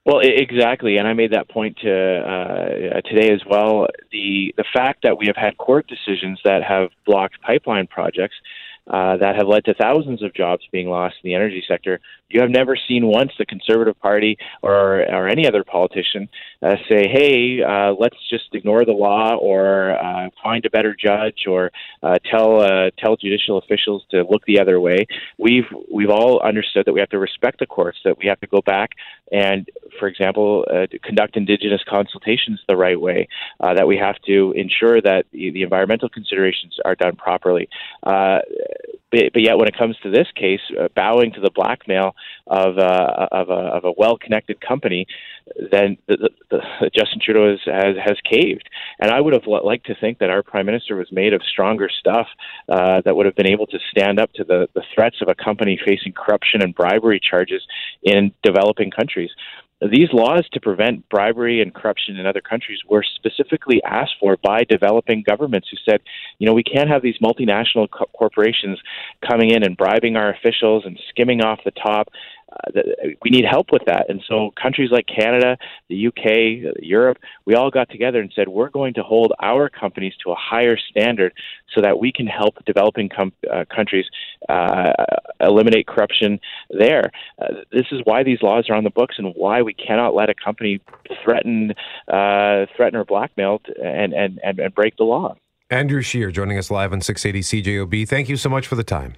Well, 0.05 0.21
exactly, 0.23 0.97
and 0.97 1.07
I 1.07 1.13
made 1.13 1.33
that 1.33 1.49
point 1.49 1.77
to 1.83 1.91
uh, 1.91 3.01
today 3.01 3.31
as 3.31 3.41
well. 3.47 3.87
The 4.11 4.55
the 4.57 4.63
fact 4.73 5.03
that 5.03 5.19
we 5.19 5.27
have 5.27 5.35
had 5.35 5.57
court 5.57 5.87
decisions 5.87 6.39
that 6.43 6.63
have 6.63 6.89
blocked 7.05 7.39
pipeline 7.41 7.85
projects 7.85 8.35
uh, 8.89 9.17
that 9.17 9.35
have 9.35 9.47
led 9.47 9.65
to 9.65 9.73
thousands 9.73 10.23
of 10.23 10.33
jobs 10.33 10.63
being 10.71 10.89
lost 10.89 11.15
in 11.23 11.29
the 11.29 11.35
energy 11.35 11.63
sector. 11.67 11.99
You 12.29 12.41
have 12.41 12.49
never 12.49 12.77
seen 12.87 13.07
once 13.07 13.31
the 13.37 13.45
Conservative 13.45 13.99
Party 13.99 14.37
or 14.61 15.01
or 15.01 15.27
any 15.27 15.47
other 15.47 15.63
politician 15.63 16.29
uh, 16.61 16.75
say, 16.87 17.07
"Hey, 17.07 17.61
uh, 17.63 17.93
let's 17.93 18.17
just 18.29 18.53
ignore 18.53 18.85
the 18.85 18.91
law 18.91 19.35
or 19.35 19.97
uh, 19.97 20.29
find 20.43 20.65
a 20.65 20.69
better 20.69 20.95
judge 20.95 21.45
or 21.47 21.71
uh, 22.03 22.17
tell 22.29 22.61
uh, 22.61 22.91
tell 22.97 23.15
judicial 23.15 23.57
officials 23.57 24.03
to 24.11 24.23
look 24.29 24.45
the 24.45 24.59
other 24.59 24.79
way." 24.79 25.07
We've 25.37 25.65
we've 25.91 26.09
all 26.09 26.39
understood 26.41 26.85
that 26.85 26.93
we 26.93 26.99
have 26.99 27.09
to 27.09 27.19
respect 27.19 27.59
the 27.59 27.65
courts, 27.65 27.97
that 28.05 28.17
we 28.17 28.27
have 28.27 28.39
to 28.41 28.47
go 28.47 28.61
back 28.65 28.91
and, 29.31 29.69
for 29.99 30.07
example, 30.07 30.65
uh, 30.71 30.87
conduct 31.03 31.37
Indigenous 31.37 31.81
consultations 31.87 32.59
the 32.67 32.75
right 32.75 32.99
way, 32.99 33.27
uh, 33.59 33.73
that 33.73 33.87
we 33.87 33.97
have 33.97 34.15
to 34.25 34.53
ensure 34.55 35.01
that 35.01 35.25
the, 35.31 35.51
the 35.51 35.61
environmental 35.61 36.09
considerations 36.09 36.77
are 36.85 36.95
done 36.95 37.15
properly. 37.15 37.69
Uh, 38.03 38.39
but, 39.11 39.33
but, 39.33 39.41
yet, 39.41 39.57
when 39.57 39.67
it 39.67 39.77
comes 39.77 39.97
to 40.03 40.11
this 40.11 40.27
case, 40.35 40.59
uh, 40.79 40.87
bowing 40.95 41.33
to 41.33 41.41
the 41.41 41.49
blackmail 41.49 42.15
of, 42.47 42.77
uh, 42.77 43.27
of 43.31 43.49
a, 43.49 43.53
of 43.53 43.85
a 43.85 43.91
well-connected 43.97 44.61
company, 44.61 45.07
then 45.71 45.97
the, 46.07 46.29
the, 46.51 46.61
the 46.81 46.91
Justin 46.95 47.19
Trudeau 47.23 47.51
has, 47.51 47.59
has, 47.65 47.95
has 48.03 48.17
caved. 48.29 48.69
And 48.99 49.11
I 49.11 49.19
would 49.19 49.33
have 49.33 49.47
liked 49.47 49.87
to 49.87 49.95
think 49.95 50.19
that 50.19 50.29
our 50.29 50.43
prime 50.43 50.65
minister 50.65 50.95
was 50.95 51.11
made 51.11 51.33
of 51.33 51.41
stronger 51.43 51.89
stuff 51.89 52.27
uh, 52.67 53.01
that 53.03 53.15
would 53.15 53.25
have 53.25 53.35
been 53.35 53.49
able 53.49 53.67
to 53.67 53.79
stand 53.89 54.19
up 54.19 54.31
to 54.33 54.43
the, 54.43 54.67
the 54.75 54.83
threats 54.93 55.17
of 55.21 55.27
a 55.27 55.35
company 55.35 55.79
facing 55.83 56.13
corruption 56.13 56.61
and 56.61 56.75
bribery 56.75 57.19
charges 57.19 57.63
in 58.03 58.31
developing 58.43 58.91
countries. 58.91 59.31
These 59.81 60.09
laws 60.11 60.45
to 60.51 60.59
prevent 60.59 61.07
bribery 61.07 61.61
and 61.61 61.73
corruption 61.73 62.17
in 62.17 62.25
other 62.25 62.41
countries 62.41 62.79
were 62.89 63.03
specifically 63.15 63.81
asked 63.85 64.15
for 64.19 64.35
by 64.43 64.65
developing 64.67 65.23
governments 65.25 65.69
who 65.71 65.77
said, 65.89 66.01
you 66.37 66.45
know, 66.45 66.53
we 66.53 66.63
can't 66.63 66.89
have 66.89 67.01
these 67.01 67.17
multinational 67.19 67.89
co- 67.89 68.09
corporations 68.11 68.77
coming 69.25 69.51
in 69.51 69.63
and 69.63 69.77
bribing 69.77 70.17
our 70.17 70.33
officials 70.33 70.83
and 70.85 70.99
skimming 71.09 71.41
off 71.41 71.59
the 71.63 71.71
top. 71.71 72.09
Uh, 72.51 72.81
we 73.23 73.29
need 73.29 73.45
help 73.45 73.67
with 73.71 73.83
that. 73.85 74.09
And 74.09 74.21
so 74.27 74.51
countries 74.61 74.89
like 74.91 75.05
Canada, 75.07 75.57
the 75.87 76.07
UK, 76.07 76.73
Europe, 76.81 77.17
we 77.45 77.55
all 77.55 77.69
got 77.69 77.89
together 77.89 78.19
and 78.19 78.31
said, 78.35 78.47
we're 78.47 78.69
going 78.69 78.93
to 78.95 79.03
hold 79.03 79.33
our 79.41 79.69
companies 79.69 80.13
to 80.23 80.31
a 80.31 80.35
higher 80.35 80.77
standard 80.77 81.33
so 81.73 81.81
that 81.81 81.99
we 81.99 82.11
can 82.11 82.27
help 82.27 82.55
developing 82.65 83.09
com- 83.09 83.33
uh, 83.51 83.65
countries 83.73 84.05
uh, 84.47 84.91
eliminate 85.39 85.87
corruption 85.87 86.39
there. 86.69 87.11
Uh, 87.39 87.61
this 87.71 87.85
is 87.91 88.01
why 88.05 88.23
these 88.23 88.41
laws 88.41 88.69
are 88.69 88.75
on 88.75 88.83
the 88.83 88.89
books 88.89 89.15
and 89.17 89.33
why 89.35 89.61
we 89.61 89.73
cannot 89.73 90.15
let 90.15 90.29
a 90.29 90.33
company 90.33 90.81
threaten, 91.23 91.73
uh, 92.07 92.65
threaten 92.75 92.95
or 92.95 93.05
blackmail 93.05 93.61
and, 93.81 94.13
and, 94.13 94.39
and, 94.43 94.59
and 94.59 94.73
break 94.73 94.97
the 94.97 95.03
law. 95.03 95.35
Andrew 95.69 96.01
Scheer 96.01 96.31
joining 96.31 96.57
us 96.57 96.71
live 96.71 96.91
on 96.93 97.01
680 97.01 97.63
CJOB. 97.63 98.07
Thank 98.07 98.27
you 98.27 98.37
so 98.37 98.49
much 98.49 98.65
for 98.65 98.75
the 98.75 98.83
time. 98.83 99.15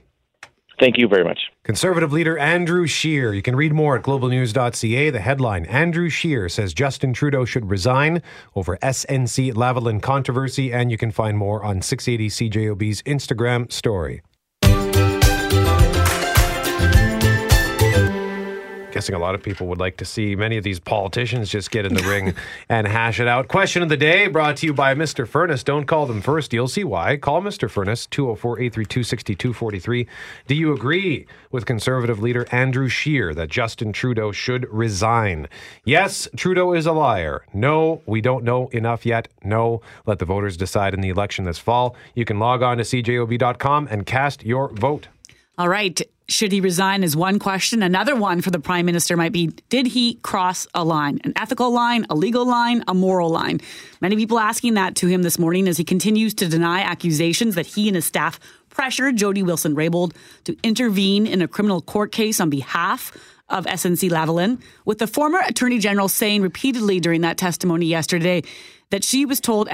Thank 0.82 0.98
you 0.98 1.08
very 1.08 1.24
much. 1.24 1.52
Conservative 1.64 2.12
leader 2.12 2.40
Andrew 2.40 2.88
Scheer. 2.88 3.36
You 3.36 3.44
can 3.44 3.56
read 3.56 3.72
more 3.72 3.98
at 3.98 4.04
globalnews.ca. 4.04 5.12
The 5.12 5.20
headline 5.20 5.66
Andrew 5.66 6.10
Scheer 6.10 6.50
says 6.50 6.74
Justin 6.74 7.14
Trudeau 7.14 7.46
should 7.46 7.70
resign 7.70 8.24
over 8.56 8.78
SNC 8.78 9.54
Lavalin 9.54 10.02
controversy. 10.02 10.74
And 10.74 10.90
you 10.90 10.98
can 10.98 11.12
find 11.12 11.38
more 11.38 11.64
on 11.64 11.84
680 11.84 12.50
CJOB's 12.50 13.04
Instagram 13.04 13.72
story. 13.72 14.24
Guessing 18.92 19.16
a 19.16 19.20
lot 19.20 19.36
of 19.36 19.42
people 19.42 19.68
would 19.68 19.80
like 19.80 19.98
to 19.98 20.06
see 20.06 20.36
many 20.36 20.58
of 20.58 20.64
these 20.64 20.80
politicians 20.80 21.50
just 21.50 21.72
get 21.72 21.86
in 21.86 21.94
the 21.94 22.04
ring 22.04 22.34
and 22.70 22.88
hash 22.88 23.20
it 23.20 23.28
out. 23.28 23.48
Question 23.48 23.82
of 23.82 23.90
the 23.90 23.98
day 23.98 24.28
brought 24.28 24.58
to 24.58 24.66
you 24.66 24.74
by 24.74 24.94
Mr. 24.94 25.28
Furnace. 25.28 25.64
Don't 25.64 25.86
call 25.86 26.06
them 26.06 26.22
first. 26.22 26.54
You'll 26.54 26.68
see 26.68 26.84
why. 26.84 27.18
Call 27.18 27.42
Mr. 27.42 27.70
Furnace, 27.70 28.06
204 28.08 28.60
832 28.60 29.04
6243. 29.04 30.08
Do 30.48 30.56
you 30.56 30.74
agree 30.74 31.26
with 31.52 31.66
conservative 31.66 32.22
leader 32.22 32.46
Andrew 32.52 32.90
Scheer 32.90 33.34
that 33.34 33.50
Justin 33.50 33.94
Trudeau 33.94 34.32
should 34.32 34.68
resign? 34.72 35.48
Yes, 35.86 36.28
Trudeau 36.36 36.74
is 36.74 36.86
a 36.86 36.92
liar. 36.92 37.46
No, 37.54 38.02
we 38.06 38.22
don't 38.22 38.44
know 38.44 38.68
enough 38.70 39.06
yet. 39.06 39.30
No, 39.44 39.82
let 40.06 40.20
the 40.20 40.26
voters 40.26 40.58
decide 40.58 40.94
in 40.94 41.02
the 41.02 41.10
election 41.10 41.46
this 41.46 41.60
fall. 41.60 41.96
You 42.16 42.26
can 42.26 42.40
log 42.40 42.62
on 42.62 42.78
to 42.78 42.84
cjob.com 42.84 43.88
and 43.90 44.06
cast 44.06 44.44
your 44.44 44.70
vote. 44.70 45.08
All 45.58 45.70
right. 45.70 46.02
Should 46.32 46.54
he 46.54 46.62
resign 46.62 47.04
is 47.04 47.16
one 47.16 47.40
question. 47.40 47.84
Another 47.84 48.16
one 48.16 48.42
for 48.42 48.52
the 48.52 48.60
prime 48.60 48.86
minister 48.86 49.18
might 49.18 49.34
be 49.34 49.48
Did 49.70 49.86
he 49.86 50.16
cross 50.16 50.66
a 50.74 50.84
line? 50.84 51.20
An 51.26 51.34
ethical 51.36 51.72
line, 51.72 52.06
a 52.10 52.16
legal 52.16 52.46
line, 52.46 52.84
a 52.88 52.94
moral 52.94 53.30
line? 53.30 53.60
Many 54.00 54.16
people 54.16 54.40
asking 54.40 54.76
that 54.76 54.96
to 54.96 55.08
him 55.08 55.24
this 55.24 55.38
morning 55.38 55.68
as 55.68 55.78
he 55.78 55.84
continues 55.84 56.34
to 56.36 56.48
deny 56.48 56.82
accusations 56.82 57.56
that 57.56 57.66
he 57.66 57.90
and 57.90 57.96
his 57.96 58.06
staff 58.06 58.40
pressured 58.70 59.18
Jody 59.18 59.44
Wilson 59.44 59.76
Raybould 59.76 60.16
to 60.46 60.56
intervene 60.64 61.28
in 61.28 61.42
a 61.42 61.48
criminal 61.50 61.82
court 61.82 62.14
case 62.14 62.40
on 62.40 62.50
behalf 62.50 63.12
of 63.50 63.66
SNC 63.66 64.10
Lavalin, 64.10 64.62
with 64.86 65.00
the 65.00 65.08
former 65.08 65.40
Attorney 65.46 65.80
General 65.80 66.08
saying 66.08 66.42
repeatedly 66.42 67.02
during 67.02 67.22
that 67.22 67.38
testimony 67.38 67.88
yesterday 67.88 68.42
that 68.90 69.04
she 69.04 69.26
was 69.26 69.42
told 69.42 69.68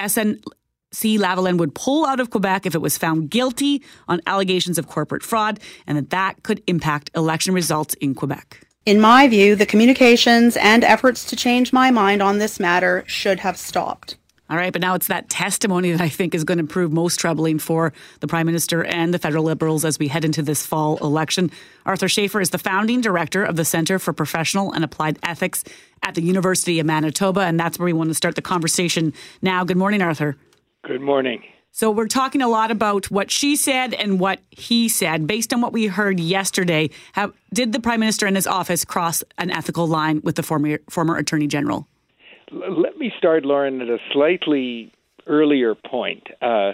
SNC 0.98 1.20
Lavalin 1.20 1.58
would 1.58 1.76
pull 1.76 2.06
out 2.06 2.20
of 2.20 2.30
Quebec 2.30 2.66
if 2.66 2.74
it 2.74 2.82
was 2.82 2.98
found 2.98 3.30
guilty 3.30 3.84
on 4.08 4.22
allegations 4.26 4.78
of 4.78 4.88
corporate 4.88 5.24
fraud 5.24 5.60
and 5.86 5.98
that 5.98 6.10
that 6.10 6.44
could 6.44 6.64
impact 6.68 7.12
election 7.16 7.54
results 7.54 7.94
in 7.96 8.16
Quebec. 8.16 8.66
In 8.86 9.00
my 9.00 9.28
view, 9.28 9.56
the 9.56 9.66
communications 9.66 10.58
and 10.58 10.84
efforts 10.84 11.26
to 11.26 11.36
change 11.36 11.74
my 11.74 11.92
mind 11.92 12.22
on 12.24 12.40
this 12.40 12.60
matter 12.60 13.04
should 13.06 13.40
have 13.42 13.58
stopped. 13.58 14.18
All 14.50 14.56
right, 14.56 14.72
but 14.72 14.82
now 14.82 14.96
it's 14.96 15.08
that 15.08 15.30
testimony 15.30 15.92
that 15.92 16.00
I 16.00 16.08
think 16.08 16.34
is 16.34 16.46
going 16.46 16.58
to 16.58 16.64
prove 16.64 16.94
most 16.94 17.20
troubling 17.20 17.60
for 17.60 17.92
the 18.22 18.28
Prime 18.28 18.46
Minister 18.46 18.86
and 18.86 19.14
the 19.14 19.20
federal 19.20 19.44
Liberals 19.44 19.84
as 19.84 20.00
we 20.00 20.08
head 20.08 20.24
into 20.24 20.42
this 20.42 20.66
fall 20.66 20.98
election. 21.00 21.52
Arthur 21.86 22.08
Schafer 22.08 22.42
is 22.42 22.52
the 22.52 22.58
founding 22.58 23.02
director 23.02 23.44
of 23.44 23.58
the 23.58 23.66
Center 23.66 24.00
for 24.00 24.14
Professional 24.14 24.72
and 24.72 24.86
Applied 24.86 25.20
Ethics 25.22 25.66
at 26.02 26.16
the 26.16 26.22
University 26.22 26.80
of 26.80 26.86
Manitoba, 26.86 27.42
and 27.42 27.60
that's 27.60 27.78
where 27.78 27.88
we 27.88 27.94
want 27.94 28.10
to 28.10 28.14
start 28.14 28.36
the 28.36 28.42
conversation 28.42 29.14
now. 29.42 29.66
Good 29.66 29.76
morning, 29.76 30.02
Arthur. 30.02 30.38
Good 30.86 31.02
morning. 31.02 31.44
So, 31.72 31.92
we're 31.92 32.08
talking 32.08 32.42
a 32.42 32.48
lot 32.48 32.72
about 32.72 33.12
what 33.12 33.30
she 33.30 33.56
said 33.56 33.94
and 33.94 34.20
what 34.20 34.40
he 34.50 34.90
said. 34.90 35.28
Based 35.28 35.54
on 35.54 35.62
what 35.62 35.74
we 35.74 35.86
heard 35.88 36.20
yesterday, 36.20 36.90
how, 37.12 37.34
did 37.54 37.72
the 37.72 37.80
Prime 37.80 38.00
Minister 38.00 38.26
and 38.26 38.36
his 38.36 38.48
office 38.48 38.84
cross 38.84 39.24
an 39.38 39.52
ethical 39.52 39.86
line 39.86 40.22
with 40.24 40.36
the 40.38 40.44
former, 40.44 40.80
former 40.90 41.18
Attorney 41.18 41.46
General? 41.46 41.88
Let 42.52 42.98
me 42.98 43.12
start, 43.18 43.46
Lauren, 43.46 43.82
at 43.82 43.90
a 43.90 43.98
slightly 44.12 44.92
earlier 45.28 45.76
point. 45.76 46.28
Uh, 46.42 46.72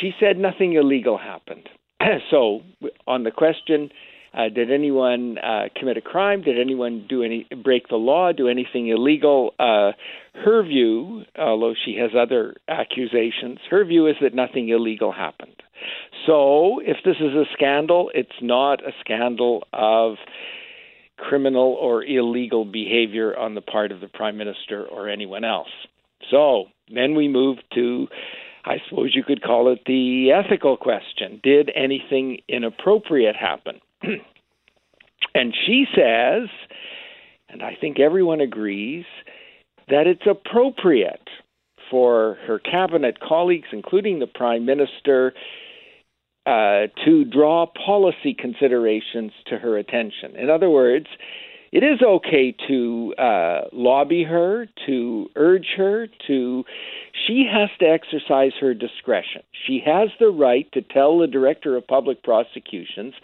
she 0.00 0.12
said 0.18 0.38
nothing 0.38 0.74
illegal 0.74 1.18
happened. 1.18 1.68
so, 2.30 2.62
on 3.06 3.24
the 3.24 3.30
question, 3.30 3.90
uh, 4.34 4.48
did 4.48 4.72
anyone 4.72 5.36
uh, 5.38 5.64
commit 5.76 5.96
a 5.96 6.00
crime? 6.00 6.42
Did 6.42 6.58
anyone 6.58 7.06
do 7.08 7.22
any 7.22 7.46
break 7.62 7.88
the 7.88 7.96
law? 7.96 8.32
Do 8.32 8.48
anything 8.48 8.88
illegal? 8.88 9.52
Uh, 9.58 9.92
her 10.44 10.62
view, 10.62 11.24
although 11.38 11.74
she 11.84 11.96
has 11.96 12.10
other 12.18 12.54
accusations, 12.68 13.58
her 13.70 13.84
view 13.84 14.06
is 14.06 14.16
that 14.22 14.34
nothing 14.34 14.70
illegal 14.70 15.12
happened. 15.12 15.56
So, 16.26 16.80
if 16.80 16.98
this 17.04 17.16
is 17.16 17.34
a 17.34 17.44
scandal, 17.52 18.10
it's 18.14 18.30
not 18.40 18.86
a 18.86 18.92
scandal 19.00 19.64
of 19.72 20.14
criminal 21.18 21.76
or 21.80 22.02
illegal 22.04 22.64
behavior 22.64 23.36
on 23.36 23.54
the 23.54 23.60
part 23.60 23.92
of 23.92 24.00
the 24.00 24.08
prime 24.08 24.38
minister 24.38 24.84
or 24.84 25.08
anyone 25.08 25.44
else. 25.44 25.68
So, 26.30 26.66
then 26.92 27.14
we 27.14 27.28
move 27.28 27.58
to 27.74 28.08
I 28.64 28.76
suppose 28.88 29.14
you 29.14 29.24
could 29.24 29.42
call 29.42 29.72
it 29.72 29.80
the 29.86 30.30
ethical 30.32 30.76
question. 30.76 31.40
Did 31.42 31.70
anything 31.74 32.38
inappropriate 32.48 33.34
happen? 33.36 33.80
and 35.34 35.54
she 35.66 35.84
says, 35.94 36.48
and 37.48 37.62
I 37.62 37.76
think 37.80 37.98
everyone 37.98 38.40
agrees, 38.40 39.04
that 39.88 40.06
it's 40.06 40.26
appropriate 40.30 41.28
for 41.90 42.38
her 42.46 42.58
cabinet 42.58 43.18
colleagues, 43.20 43.68
including 43.72 44.20
the 44.20 44.26
prime 44.26 44.64
minister, 44.64 45.34
uh, 46.46 46.86
to 47.04 47.24
draw 47.24 47.66
policy 47.66 48.34
considerations 48.34 49.32
to 49.46 49.58
her 49.58 49.76
attention. 49.76 50.36
In 50.36 50.50
other 50.50 50.70
words, 50.70 51.06
it 51.72 51.82
is 51.82 52.02
okay 52.02 52.54
to 52.68 53.14
uh, 53.18 53.62
lobby 53.72 54.24
her, 54.24 54.66
to 54.86 55.28
urge 55.36 55.68
her, 55.76 56.06
to. 56.26 56.64
She 57.26 57.46
has 57.50 57.70
to 57.80 57.86
exercise 57.86 58.52
her 58.60 58.74
discretion. 58.74 59.42
She 59.66 59.82
has 59.84 60.10
the 60.20 60.28
right 60.28 60.70
to 60.72 60.82
tell 60.82 61.18
the 61.18 61.26
director 61.26 61.76
of 61.76 61.86
public 61.86 62.22
prosecutions 62.22 63.14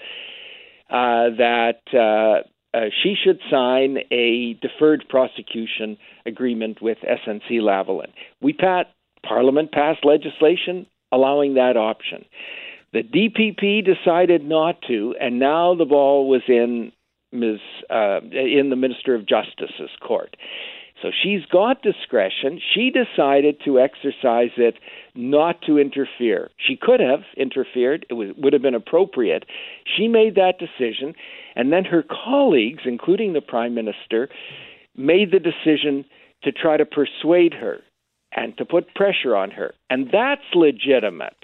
uh, 0.89 1.37
that 1.37 1.81
uh, 1.93 2.49
uh, 2.77 2.87
she 3.03 3.15
should 3.23 3.39
sign 3.51 3.99
a 4.11 4.55
deferred 4.63 5.05
prosecution 5.11 5.99
agreement 6.25 6.81
with 6.81 6.99
SNC 6.99 7.61
Lavalin. 7.61 8.11
We 8.41 8.55
pat 8.55 8.87
Parliament 9.27 9.73
passed 9.73 10.05
legislation 10.05 10.87
allowing 11.13 11.55
that 11.55 11.77
option. 11.77 12.25
The 12.93 13.03
DPP 13.03 13.85
decided 13.85 14.43
not 14.45 14.81
to, 14.89 15.15
and 15.21 15.39
now 15.39 15.75
the 15.75 15.85
ball 15.85 16.29
was 16.29 16.43
in 16.49 16.93
Ms. 17.33 17.61
Uh, 17.91 18.21
in 18.33 18.71
the 18.71 18.77
Minister 18.77 19.15
of 19.15 19.27
Justice's 19.27 19.91
court. 20.01 20.37
So 21.03 21.11
she's 21.23 21.45
got 21.47 21.83
discretion. 21.83 22.61
She 22.75 22.91
decided 22.91 23.61
to 23.65 23.79
exercise 23.79 24.51
it 24.57 24.75
not 25.15 25.63
to 25.63 25.79
interfere. 25.79 26.51
She 26.57 26.77
could 26.81 27.01
have 27.01 27.21
interfered, 27.37 28.05
it 28.11 28.15
was, 28.15 28.31
would 28.37 28.53
have 28.53 28.63
been 28.63 28.75
appropriate. 28.75 29.45
She 29.97 30.09
made 30.09 30.35
that 30.35 30.59
decision, 30.59 31.15
and 31.55 31.73
then 31.73 31.85
her 31.85 32.03
colleagues, 32.03 32.83
including 32.85 33.33
the 33.33 33.41
Prime 33.41 33.75
Minister, 33.75 34.29
made 34.97 35.31
the 35.31 35.39
decision 35.39 36.05
to 36.43 36.53
try 36.53 36.77
to 36.77 36.85
persuade 36.85 37.55
her 37.55 37.79
and 38.33 38.57
to 38.59 38.65
put 38.65 38.95
pressure 38.95 39.37
on 39.37 39.51
her. 39.53 39.75
And 39.89 40.09
that's 40.13 40.43
legitimate. 40.55 41.37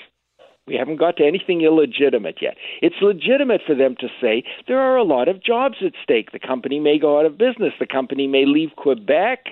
We 0.67 0.77
haven't 0.77 0.97
got 0.97 1.19
to 1.19 1.27
anything 1.27 1.61
illegitimate 1.61 2.39
yet. 2.41 2.57
It's 2.81 2.95
legitimate 3.03 3.61
for 3.67 3.75
them 3.75 3.97
to 4.01 4.09
say 4.21 4.45
there 4.67 4.81
are 4.81 4.97
a 4.97 5.05
lot 5.05 5.29
of 5.29 5.43
jobs 5.43 5.77
at 5.85 5.93
stake. 6.03 6.33
The 6.33 6.39
company 6.39 6.81
may 6.81 6.99
go 6.99 7.19
out 7.19 7.27
of 7.27 7.37
business. 7.37 7.75
The 7.79 7.87
company 7.87 8.27
may 8.27 8.47
leave 8.47 8.71
Quebec, 8.77 9.45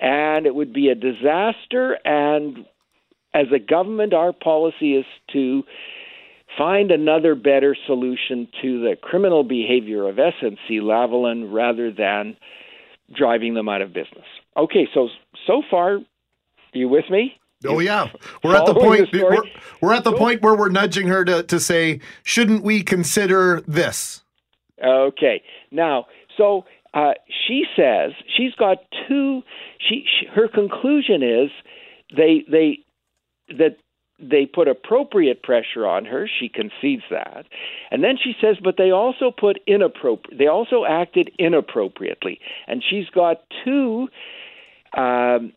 and 0.00 0.44
it 0.44 0.54
would 0.54 0.72
be 0.72 0.88
a 0.88 0.94
disaster. 0.94 1.98
And 2.04 2.66
as 3.32 3.46
a 3.54 3.58
government, 3.58 4.12
our 4.12 4.34
policy 4.34 4.96
is 4.96 5.06
to 5.32 5.62
find 6.58 6.90
another 6.90 7.34
better 7.34 7.74
solution 7.86 8.46
to 8.62 8.80
the 8.80 8.96
criminal 9.00 9.44
behavior 9.44 10.06
of 10.08 10.16
SNC 10.16 10.80
Lavalin 10.82 11.52
rather 11.52 11.90
than 11.90 12.36
driving 13.16 13.54
them 13.54 13.68
out 13.68 13.80
of 13.80 13.94
business. 13.94 14.26
Okay, 14.56 14.86
so 14.92 15.08
so 15.46 15.62
far, 15.70 15.94
are 15.94 16.00
you 16.72 16.88
with 16.88 17.04
me? 17.10 17.34
Oh 17.66 17.78
yeah, 17.78 18.10
we're 18.42 18.56
at 18.56 18.66
the 18.66 18.74
point. 18.74 19.10
The 19.12 19.22
we're, 19.22 19.42
we're, 19.80 19.94
at 19.94 20.04
the 20.04 20.12
point 20.12 20.42
where 20.42 20.54
we're 20.54 20.68
nudging 20.68 21.08
her 21.08 21.24
to 21.24 21.42
to 21.44 21.60
say, 21.60 22.00
shouldn't 22.22 22.62
we 22.62 22.82
consider 22.82 23.62
this? 23.66 24.22
Okay. 24.82 25.42
Now, 25.70 26.06
so 26.36 26.64
uh, 26.92 27.12
she 27.46 27.64
says 27.76 28.12
she's 28.36 28.54
got 28.54 28.78
two. 29.08 29.42
She, 29.78 30.04
she 30.06 30.26
her 30.26 30.48
conclusion 30.48 31.22
is 31.22 31.50
they 32.16 32.44
they 32.50 32.78
that 33.48 33.76
they 34.20 34.46
put 34.46 34.68
appropriate 34.68 35.42
pressure 35.42 35.86
on 35.86 36.04
her. 36.04 36.28
She 36.28 36.48
concedes 36.48 37.02
that, 37.10 37.46
and 37.90 38.02
then 38.04 38.16
she 38.22 38.34
says, 38.40 38.56
but 38.62 38.76
they 38.76 38.90
also 38.90 39.30
put 39.30 39.58
inappropriate. 39.66 40.38
They 40.38 40.46
also 40.46 40.84
acted 40.88 41.30
inappropriately, 41.38 42.40
and 42.66 42.82
she's 42.88 43.08
got 43.10 43.42
two. 43.64 44.08
Um, 44.96 45.52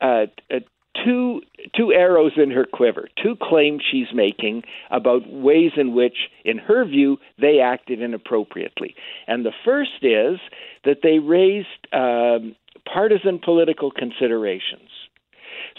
uh, 0.00 0.26
uh, 0.52 0.60
two 1.06 1.40
two 1.74 1.92
arrows 1.92 2.32
in 2.36 2.50
her 2.50 2.66
quiver, 2.70 3.08
two 3.22 3.36
claims 3.40 3.82
she's 3.90 4.12
making 4.14 4.62
about 4.90 5.22
ways 5.30 5.72
in 5.76 5.94
which, 5.94 6.16
in 6.44 6.58
her 6.58 6.84
view, 6.84 7.18
they 7.40 7.60
acted 7.60 8.00
inappropriately. 8.02 8.94
And 9.26 9.44
the 9.44 9.52
first 9.64 10.02
is 10.02 10.38
that 10.84 10.98
they 11.02 11.18
raised 11.18 11.66
um, 11.92 12.54
partisan 12.92 13.38
political 13.38 13.90
considerations. 13.90 14.90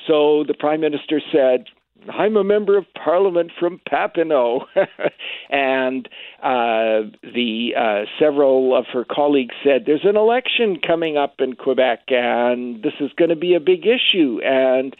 So 0.08 0.44
the 0.48 0.54
prime 0.54 0.82
minister 0.82 1.22
said, 1.32 1.66
I'm 2.10 2.38
a 2.38 2.44
member 2.44 2.78
of 2.78 2.86
parliament 2.94 3.52
from 3.60 3.82
Papineau. 3.90 4.66
and 5.50 6.08
uh, 6.42 7.10
the 7.24 7.72
uh, 7.78 8.06
several 8.20 8.78
of 8.78 8.86
her 8.94 9.06
colleagues 9.06 9.56
said, 9.64 9.84
There's 9.86 10.06
an 10.06 10.16
election 10.16 10.80
coming 10.86 11.18
up 11.18 11.36
in 11.40 11.54
Quebec, 11.54 12.04
and 12.10 12.82
this 12.84 12.94
is 13.00 13.12
going 13.18 13.30
to 13.30 13.36
be 13.36 13.56
a 13.56 13.60
big 13.60 13.86
issue. 13.86 14.40
And 14.44 14.94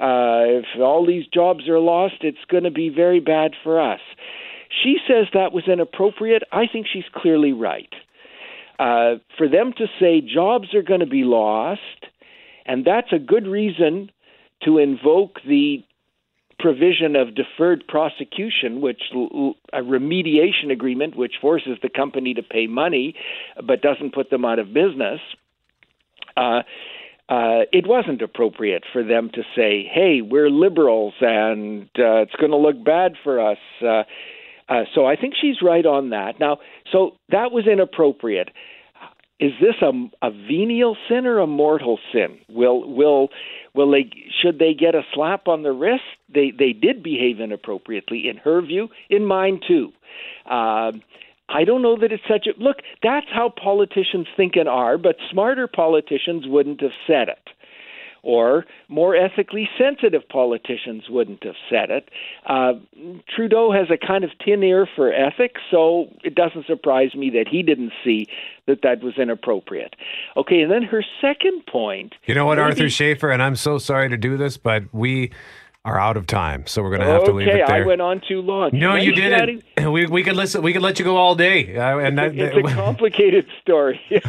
uh, 0.00 0.62
if 0.62 0.66
all 0.80 1.04
these 1.06 1.26
jobs 1.26 1.68
are 1.68 1.80
lost, 1.80 2.16
it's 2.20 2.44
going 2.48 2.64
to 2.64 2.70
be 2.70 2.88
very 2.88 3.20
bad 3.20 3.52
for 3.62 3.80
us. 3.80 4.00
She 4.82 4.98
says 5.06 5.26
that 5.32 5.52
was 5.52 5.64
inappropriate. 5.66 6.42
I 6.52 6.66
think 6.70 6.86
she's 6.92 7.08
clearly 7.14 7.52
right. 7.52 7.92
Uh, 8.78 9.16
for 9.36 9.48
them 9.48 9.72
to 9.76 9.86
say 9.98 10.20
jobs 10.20 10.72
are 10.74 10.82
going 10.82 11.00
to 11.00 11.06
be 11.06 11.24
lost, 11.24 11.80
and 12.64 12.84
that's 12.84 13.12
a 13.12 13.18
good 13.18 13.46
reason 13.46 14.10
to 14.64 14.78
invoke 14.78 15.40
the 15.46 15.84
provision 16.58 17.16
of 17.16 17.34
deferred 17.34 17.84
prosecution, 17.86 18.80
which 18.80 19.02
a 19.72 19.80
remediation 19.80 20.70
agreement, 20.72 21.16
which 21.16 21.34
forces 21.40 21.78
the 21.82 21.88
company 21.88 22.34
to 22.34 22.42
pay 22.42 22.66
money 22.66 23.14
but 23.64 23.80
doesn't 23.80 24.14
put 24.14 24.30
them 24.30 24.44
out 24.44 24.58
of 24.58 24.72
business. 24.74 25.20
Uh, 26.36 26.62
uh, 27.28 27.68
it 27.72 27.86
wasn't 27.86 28.22
appropriate 28.22 28.84
for 28.92 29.04
them 29.04 29.30
to 29.34 29.42
say, 29.54 29.84
"Hey, 29.84 30.22
we're 30.22 30.48
liberals, 30.48 31.14
and 31.20 31.82
uh, 31.98 32.22
it's 32.22 32.34
going 32.36 32.50
to 32.50 32.56
look 32.56 32.82
bad 32.82 33.14
for 33.22 33.38
us." 33.38 33.58
Uh, 33.82 34.04
uh, 34.68 34.84
so 34.94 35.06
I 35.06 35.16
think 35.16 35.34
she's 35.40 35.62
right 35.62 35.84
on 35.84 36.10
that. 36.10 36.40
Now, 36.40 36.58
so 36.90 37.16
that 37.30 37.52
was 37.52 37.66
inappropriate. 37.66 38.50
Is 39.40 39.52
this 39.60 39.76
a, 39.82 39.92
a 40.26 40.30
venial 40.30 40.96
sin 41.08 41.26
or 41.26 41.38
a 41.38 41.46
mortal 41.46 41.98
sin? 42.12 42.38
Will 42.48 42.88
will 42.88 43.28
will 43.74 43.90
they 43.90 44.10
should 44.42 44.58
they 44.58 44.74
get 44.74 44.94
a 44.94 45.02
slap 45.14 45.46
on 45.48 45.62
the 45.62 45.72
wrist? 45.72 46.02
They 46.32 46.50
they 46.56 46.72
did 46.72 47.02
behave 47.02 47.40
inappropriately 47.40 48.28
in 48.28 48.38
her 48.38 48.60
view, 48.62 48.88
in 49.08 49.24
mine 49.24 49.60
too. 49.66 49.92
Uh, 50.44 50.92
I 51.50 51.64
don't 51.64 51.82
know 51.82 51.96
that 51.98 52.12
it's 52.12 52.22
such 52.28 52.46
a 52.46 52.62
look. 52.62 52.78
That's 53.02 53.26
how 53.32 53.50
politicians 53.50 54.26
think 54.36 54.56
and 54.56 54.68
are, 54.68 54.98
but 54.98 55.16
smarter 55.30 55.66
politicians 55.66 56.44
wouldn't 56.46 56.82
have 56.82 56.90
said 57.06 57.28
it 57.28 57.50
or 58.22 58.64
more 58.88 59.14
ethically 59.14 59.68
sensitive 59.78 60.28
politicians 60.28 61.04
wouldn't 61.08 61.44
have 61.44 61.54
said 61.70 61.90
it. 61.90 62.08
Uh, 62.46 62.74
Trudeau 63.34 63.72
has 63.72 63.88
a 63.90 63.96
kind 63.96 64.24
of 64.24 64.30
tin 64.44 64.62
ear 64.62 64.88
for 64.96 65.12
ethics, 65.12 65.60
so 65.70 66.08
it 66.24 66.34
doesn't 66.34 66.66
surprise 66.66 67.14
me 67.14 67.30
that 67.30 67.46
he 67.48 67.62
didn't 67.62 67.92
see 68.04 68.26
that 68.66 68.82
that 68.82 69.02
was 69.02 69.16
inappropriate. 69.18 69.94
Okay, 70.36 70.60
and 70.60 70.70
then 70.70 70.82
her 70.82 71.04
second 71.20 71.64
point. 71.66 72.14
You 72.26 72.34
know 72.34 72.46
what, 72.46 72.58
maybe- 72.58 72.70
Arthur 72.70 72.84
Schafer, 72.84 73.32
and 73.32 73.42
I'm 73.42 73.56
so 73.56 73.78
sorry 73.78 74.08
to 74.08 74.16
do 74.16 74.36
this, 74.36 74.56
but 74.56 74.84
we 74.92 75.30
are 75.88 75.98
out 75.98 76.16
of 76.16 76.26
time, 76.26 76.66
so 76.66 76.82
we're 76.82 76.90
going 76.90 77.00
to 77.00 77.06
have 77.06 77.24
to 77.24 77.32
leave 77.32 77.48
Okay, 77.48 77.62
it 77.62 77.66
there. 77.66 77.82
I 77.82 77.86
went 77.86 78.00
on 78.00 78.20
too 78.28 78.40
long. 78.42 78.70
no, 78.72 78.92
Nice 78.94 79.04
you 79.04 79.12
didn't. 79.12 79.64
We 79.88 80.06
we 80.06 80.22
could 80.24 80.36
listen. 80.36 80.60
We 80.62 80.72
could 80.72 80.82
let 80.82 80.98
you 80.98 81.04
go 81.04 81.16
all 81.16 81.34
day. 81.36 81.76
Uh, 81.76 81.98
and 81.98 82.18
that, 82.18 82.36
It's 82.36 82.56
a 82.56 82.74
complicated 82.74 83.46
story. 83.62 84.00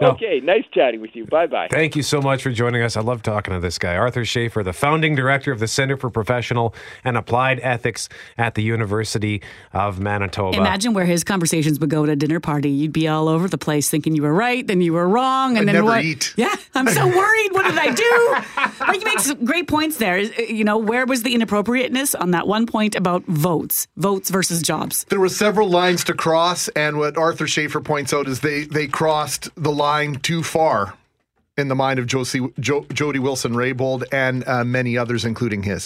No. 0.00 0.10
okay, 0.10 0.38
nice 0.40 0.64
chatting 0.72 1.00
with 1.00 1.16
you. 1.16 1.24
Bye 1.26 1.46
bye. 1.48 1.66
Thank 1.70 1.96
you 1.96 2.02
so 2.04 2.20
much 2.20 2.42
for 2.44 2.50
joining 2.52 2.82
us. 2.82 2.96
I 2.96 3.00
love 3.00 3.20
talking 3.22 3.52
to 3.52 3.58
this 3.58 3.76
guy, 3.78 3.96
Arthur 3.96 4.22
Schafer, 4.22 4.62
the 4.64 4.72
founding 4.72 5.16
director 5.16 5.50
of 5.50 5.58
the 5.58 5.66
Center 5.66 5.96
for 5.96 6.08
Professional 6.08 6.72
and 7.04 7.16
Applied 7.16 7.58
Ethics 7.62 8.08
at 8.36 8.54
the 8.54 8.62
University 8.62 9.42
of 9.72 9.98
Manitoba. 9.98 10.56
Imagine 10.56 10.94
where 10.94 11.04
his 11.04 11.24
conversations 11.24 11.80
would 11.80 11.90
go 11.90 12.04
at 12.04 12.10
a 12.10 12.16
dinner 12.16 12.38
party. 12.38 12.70
You'd 12.70 12.92
be 12.92 13.08
all 13.08 13.28
over 13.28 13.48
the 13.48 13.58
place 13.58 13.88
thinking 13.90 14.14
you 14.14 14.22
were 14.22 14.32
right, 14.34 14.64
then 14.66 14.80
you 14.80 14.92
were 14.92 15.08
wrong, 15.08 15.56
and 15.56 15.60
I'd 15.60 15.66
then 15.68 15.74
never 15.74 15.86
what? 15.86 16.04
eat. 16.04 16.32
Yeah, 16.36 16.54
I'm 16.74 16.86
so 16.88 17.06
worried. 17.06 17.48
What 17.52 17.66
did 17.66 17.78
I 17.78 17.92
do? 17.92 18.84
like 18.86 19.00
you 19.00 19.04
make 19.04 19.18
some 19.20 19.44
great 19.44 19.66
points 19.66 19.96
there. 19.96 20.18
You 20.18 20.62
know, 20.64 20.78
where 20.78 20.97
was 21.06 21.22
the 21.22 21.34
inappropriateness 21.34 22.14
on 22.14 22.30
that 22.32 22.46
one 22.46 22.66
point 22.66 22.94
about 22.94 23.24
votes, 23.24 23.86
votes 23.96 24.30
versus 24.30 24.62
jobs? 24.62 25.04
There 25.08 25.20
were 25.20 25.28
several 25.28 25.68
lines 25.68 26.04
to 26.04 26.14
cross, 26.14 26.68
and 26.68 26.98
what 26.98 27.16
Arthur 27.16 27.46
Schafer 27.46 27.84
points 27.84 28.12
out 28.12 28.28
is 28.28 28.40
they 28.40 28.64
they 28.64 28.86
crossed 28.86 29.48
the 29.54 29.72
line 29.72 30.16
too 30.16 30.42
far 30.42 30.94
in 31.56 31.68
the 31.68 31.74
mind 31.74 31.98
of 31.98 32.06
Josie, 32.06 32.52
jo, 32.60 32.86
Jody 32.92 33.18
Wilson 33.18 33.52
Raybould 33.52 34.04
and 34.12 34.46
uh, 34.46 34.64
many 34.64 34.96
others, 34.96 35.24
including 35.24 35.64
his. 35.64 35.84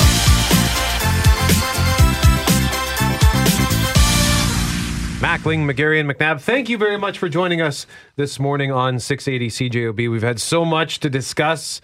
Mackling, 5.23 5.71
McGarry, 5.71 6.01
and 6.01 6.11
McNabb, 6.11 6.41
thank 6.41 6.69
you 6.69 6.77
very 6.77 6.99
much 6.99 7.17
for 7.17 7.29
joining 7.29 7.63
us 7.63 7.87
this 8.17 8.41
morning 8.41 8.73
on 8.73 8.99
680 8.99 9.71
CJOB. 9.71 10.11
We've 10.11 10.21
had 10.21 10.41
so 10.41 10.65
much 10.65 10.99
to 10.99 11.09
discuss. 11.09 11.81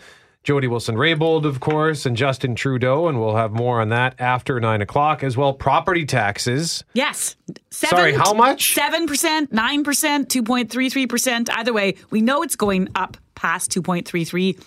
Jody 0.48 0.66
Wilson 0.66 0.94
Raybould, 0.94 1.44
of 1.44 1.60
course, 1.60 2.06
and 2.06 2.16
Justin 2.16 2.54
Trudeau, 2.54 3.08
and 3.08 3.20
we'll 3.20 3.36
have 3.36 3.52
more 3.52 3.82
on 3.82 3.90
that 3.90 4.14
after 4.18 4.58
nine 4.58 4.80
o'clock 4.80 5.22
as 5.22 5.36
well. 5.36 5.52
Property 5.52 6.06
taxes. 6.06 6.84
Yes. 6.94 7.36
Sorry, 7.70 8.14
how 8.14 8.32
much? 8.32 8.74
7%, 8.74 9.06
9%, 9.06 9.52
2.33%. 9.52 11.50
Either 11.50 11.74
way, 11.74 11.96
we 12.08 12.22
know 12.22 12.40
it's 12.42 12.56
going 12.56 12.88
up 12.94 13.18
past 13.34 13.70
2.33. 13.72 14.58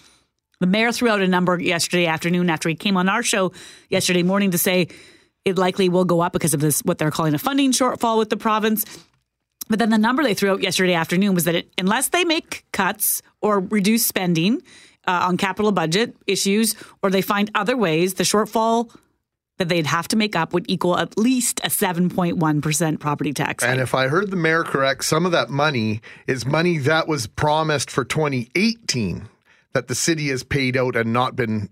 The 0.60 0.68
mayor 0.68 0.92
threw 0.92 1.10
out 1.10 1.20
a 1.20 1.28
number 1.28 1.60
yesterday 1.60 2.06
afternoon 2.06 2.52
after 2.52 2.70
he 2.70 2.76
came 2.76 2.96
on 2.96 3.10
our 3.10 3.24
show 3.24 3.52
yesterday 3.90 4.22
morning 4.22 4.52
to 4.52 4.60
say 4.60 4.88
it 5.46 5.58
likely 5.58 5.90
will 5.90 6.06
go 6.06 6.22
up 6.22 6.32
because 6.32 6.54
of 6.54 6.60
this, 6.60 6.82
what 6.82 7.00
they're 7.00 7.10
calling 7.10 7.34
a 7.34 7.40
funding 7.40 7.72
shortfall 7.72 8.20
with 8.20 8.30
the 8.30 8.38
province. 8.38 8.86
But 9.68 9.80
then 9.80 9.90
the 9.90 9.98
number 9.98 10.22
they 10.22 10.36
threw 10.36 10.52
out 10.52 10.62
yesterday 10.62 10.94
afternoon 10.94 11.34
was 11.34 11.46
that 11.46 11.56
it, 11.56 11.72
unless 11.80 12.10
they 12.10 12.24
make 12.24 12.66
cuts 12.72 13.24
or 13.42 13.62
reduce 13.62 14.06
spending 14.06 14.62
uh, 15.08 15.28
on 15.28 15.38
capital 15.38 15.72
budget 15.72 16.16
issues, 16.28 16.76
or 17.02 17.10
they 17.10 17.22
find 17.22 17.50
other 17.56 17.76
ways, 17.78 18.16
the 18.16 18.24
shortfall 18.24 18.94
that 19.58 19.70
they'd 19.70 19.86
have 19.86 20.08
to 20.08 20.16
make 20.16 20.36
up 20.36 20.54
would 20.54 20.66
equal 20.68 20.98
at 20.98 21.18
least 21.20 21.60
a 21.64 21.68
7.1% 21.68 23.00
property 23.00 23.32
tax. 23.32 23.64
And 23.64 23.80
if 23.80 23.94
I 23.94 24.08
heard 24.08 24.32
the 24.32 24.36
mayor 24.36 24.64
correct, 24.64 25.06
some 25.06 25.24
of 25.26 25.32
that 25.34 25.50
money 25.50 26.02
is 26.26 26.46
money 26.46 26.80
that 26.80 27.08
was 27.08 27.28
promised 27.28 27.92
for 27.92 28.04
2018 28.04 29.28
that 29.74 29.88
the 29.88 29.96
city 29.96 30.30
has 30.30 30.44
paid 30.44 30.76
out 30.76 30.96
and 30.96 31.14
not 31.14 31.36
been 31.36 31.70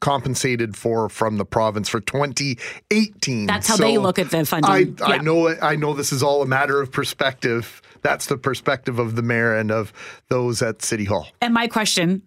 compensated 0.00 0.76
for 0.76 1.10
from 1.10 1.36
the 1.36 1.44
province 1.44 1.88
for 1.88 2.00
2018. 2.00 3.46
That's 3.46 3.68
how 3.68 3.76
they 3.76 3.98
look 3.98 4.18
at 4.18 4.30
the 4.30 4.46
funding. 4.46 4.96
I, 5.02 5.16
I 5.16 5.18
know 5.18 5.54
I 5.60 5.76
know 5.76 5.92
this 5.92 6.12
is 6.12 6.22
all 6.22 6.40
a 6.40 6.46
matter 6.46 6.80
of 6.80 6.90
perspective. 6.90 7.82
That's 8.02 8.26
the 8.26 8.38
perspective 8.38 8.98
of 8.98 9.14
the 9.14 9.22
mayor 9.22 9.54
and 9.54 9.70
of 9.70 9.92
those 10.28 10.62
at 10.62 10.80
City 10.80 11.04
Hall. 11.04 11.28
And 11.42 11.52
my 11.52 11.68
question 11.68 12.22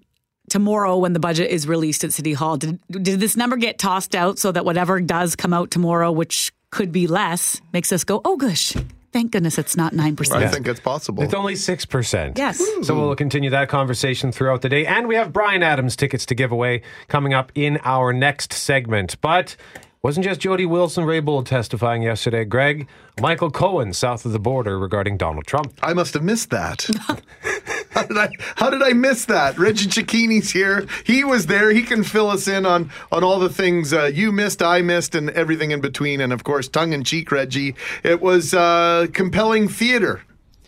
tomorrow, 0.49 0.97
when 0.97 1.13
the 1.13 1.19
budget 1.19 1.49
is 1.49 1.67
released 1.67 2.03
at 2.03 2.13
City 2.13 2.33
Hall, 2.33 2.57
did, 2.57 2.79
did 2.89 3.19
this 3.19 3.35
number 3.35 3.57
get 3.57 3.77
tossed 3.77 4.15
out 4.15 4.39
so 4.39 4.51
that 4.51 4.65
whatever 4.65 4.99
does 5.01 5.35
come 5.35 5.53
out 5.53 5.71
tomorrow, 5.71 6.11
which 6.11 6.53
could 6.71 6.91
be 6.91 7.07
less, 7.07 7.61
makes 7.71 7.91
us 7.91 8.03
go, 8.03 8.21
oh, 8.25 8.35
gosh, 8.37 8.73
thank 9.11 9.31
goodness 9.31 9.57
it's 9.57 9.77
not 9.77 9.93
9%. 9.93 10.31
I 10.31 10.47
think 10.47 10.67
it's 10.67 10.79
possible. 10.79 11.23
It's 11.23 11.33
only 11.33 11.53
6%. 11.53 12.37
Yes. 12.37 12.61
So 12.85 12.99
we'll 12.99 13.15
continue 13.15 13.51
that 13.51 13.69
conversation 13.69 14.31
throughout 14.31 14.61
the 14.61 14.69
day. 14.69 14.85
And 14.85 15.07
we 15.07 15.15
have 15.15 15.31
Bryan 15.31 15.63
Adams 15.63 15.95
tickets 15.95 16.25
to 16.27 16.35
give 16.35 16.51
away 16.51 16.81
coming 17.07 17.33
up 17.33 17.51
in 17.55 17.79
our 17.83 18.11
next 18.11 18.53
segment. 18.53 19.21
But 19.21 19.55
wasn't 20.01 20.25
just 20.25 20.41
Jody 20.41 20.65
Wilson 20.65 21.05
Raybould 21.05 21.45
testifying 21.45 22.01
yesterday, 22.01 22.43
Greg. 22.43 22.89
Michael 23.21 23.51
Cohen, 23.51 23.93
south 23.93 24.25
of 24.25 24.33
the 24.33 24.39
border, 24.39 24.77
regarding 24.77 25.15
Donald 25.15 25.45
Trump. 25.45 25.73
I 25.81 25.93
must 25.93 26.13
have 26.15 26.23
missed 26.23 26.49
that. 26.49 26.89
how, 27.93 28.03
did 28.03 28.17
I, 28.17 28.29
how 28.55 28.69
did 28.69 28.81
I 28.81 28.93
miss 28.93 29.25
that? 29.25 29.57
Reggie 29.57 29.87
Cecchini's 29.87 30.51
here. 30.51 30.87
He 31.05 31.23
was 31.23 31.47
there. 31.47 31.71
He 31.71 31.83
can 31.83 32.03
fill 32.03 32.29
us 32.29 32.47
in 32.47 32.65
on, 32.65 32.91
on 33.11 33.23
all 33.23 33.39
the 33.39 33.49
things 33.49 33.93
uh, 33.93 34.05
you 34.05 34.31
missed, 34.31 34.61
I 34.61 34.81
missed, 34.81 35.15
and 35.15 35.29
everything 35.31 35.71
in 35.71 35.81
between. 35.81 36.21
And 36.21 36.33
of 36.33 36.43
course, 36.43 36.67
tongue 36.67 36.93
in 36.93 37.03
cheek, 37.03 37.31
Reggie. 37.31 37.75
It 38.03 38.21
was 38.21 38.53
uh, 38.53 39.07
compelling 39.13 39.67
theater. 39.67 40.21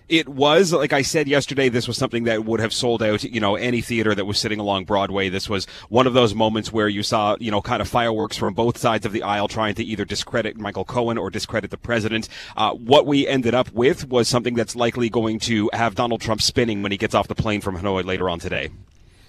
It 0.08 0.30
was, 0.30 0.72
like 0.72 0.93
I 0.93 1.01
said 1.01 1.28
yesterday, 1.28 1.68
this 1.68 1.88
was 1.88 1.97
something 1.97 2.26
that 2.26 2.45
would 2.45 2.60
have 2.60 2.72
sold 2.72 3.01
out, 3.01 3.24
you 3.24 3.39
know, 3.39 3.56
any 3.56 3.82
theater 3.82 4.14
that 4.14 4.26
was 4.26 4.38
sitting 4.38 4.60
along 4.60 4.86
Broadway. 4.86 5.30
This 5.30 5.49
was 5.49 5.66
one 5.89 6.06
of 6.06 6.14
those 6.14 6.36
moments 6.36 6.72
where 6.72 6.88
you 6.88 7.01
saw, 7.01 7.36
you 7.39 7.49
know, 7.49 7.62
kind 7.62 7.82
of 7.82 7.88
fireworks 7.88 8.38
from 8.38 8.53
both 8.53 8.78
sides 8.78 9.06
of 9.06 9.14
the 9.14 9.24
aisle 9.24 9.47
trying 9.47 9.74
to 9.76 9.84
either 9.84 10.06
discredit 10.06 10.58
Michael 10.58 10.86
Cohen 10.86 11.18
or 11.18 11.32
discredit 11.32 11.72
the 11.72 11.78
president. 11.78 12.30
Uh, 12.56 12.72
what 12.74 13.08
we 13.08 13.28
ended 13.28 13.56
up 13.56 13.72
with 13.72 14.08
was 14.08 14.28
something 14.28 14.53
that's 14.53 14.76
likely 14.76 15.10
going 15.10 15.39
to 15.39 15.72
have 15.74 15.95
Donald 15.95 16.22
Trump 16.22 16.41
spinning 16.41 16.84
when 16.84 16.91
he 16.91 16.97
gets 16.97 17.16
off 17.16 17.28
the 17.28 17.36
plane 17.36 17.62
from 17.62 17.78
Hanoi 17.78 18.06
later 18.06 18.30
on 18.30 18.39
today. 18.39 18.70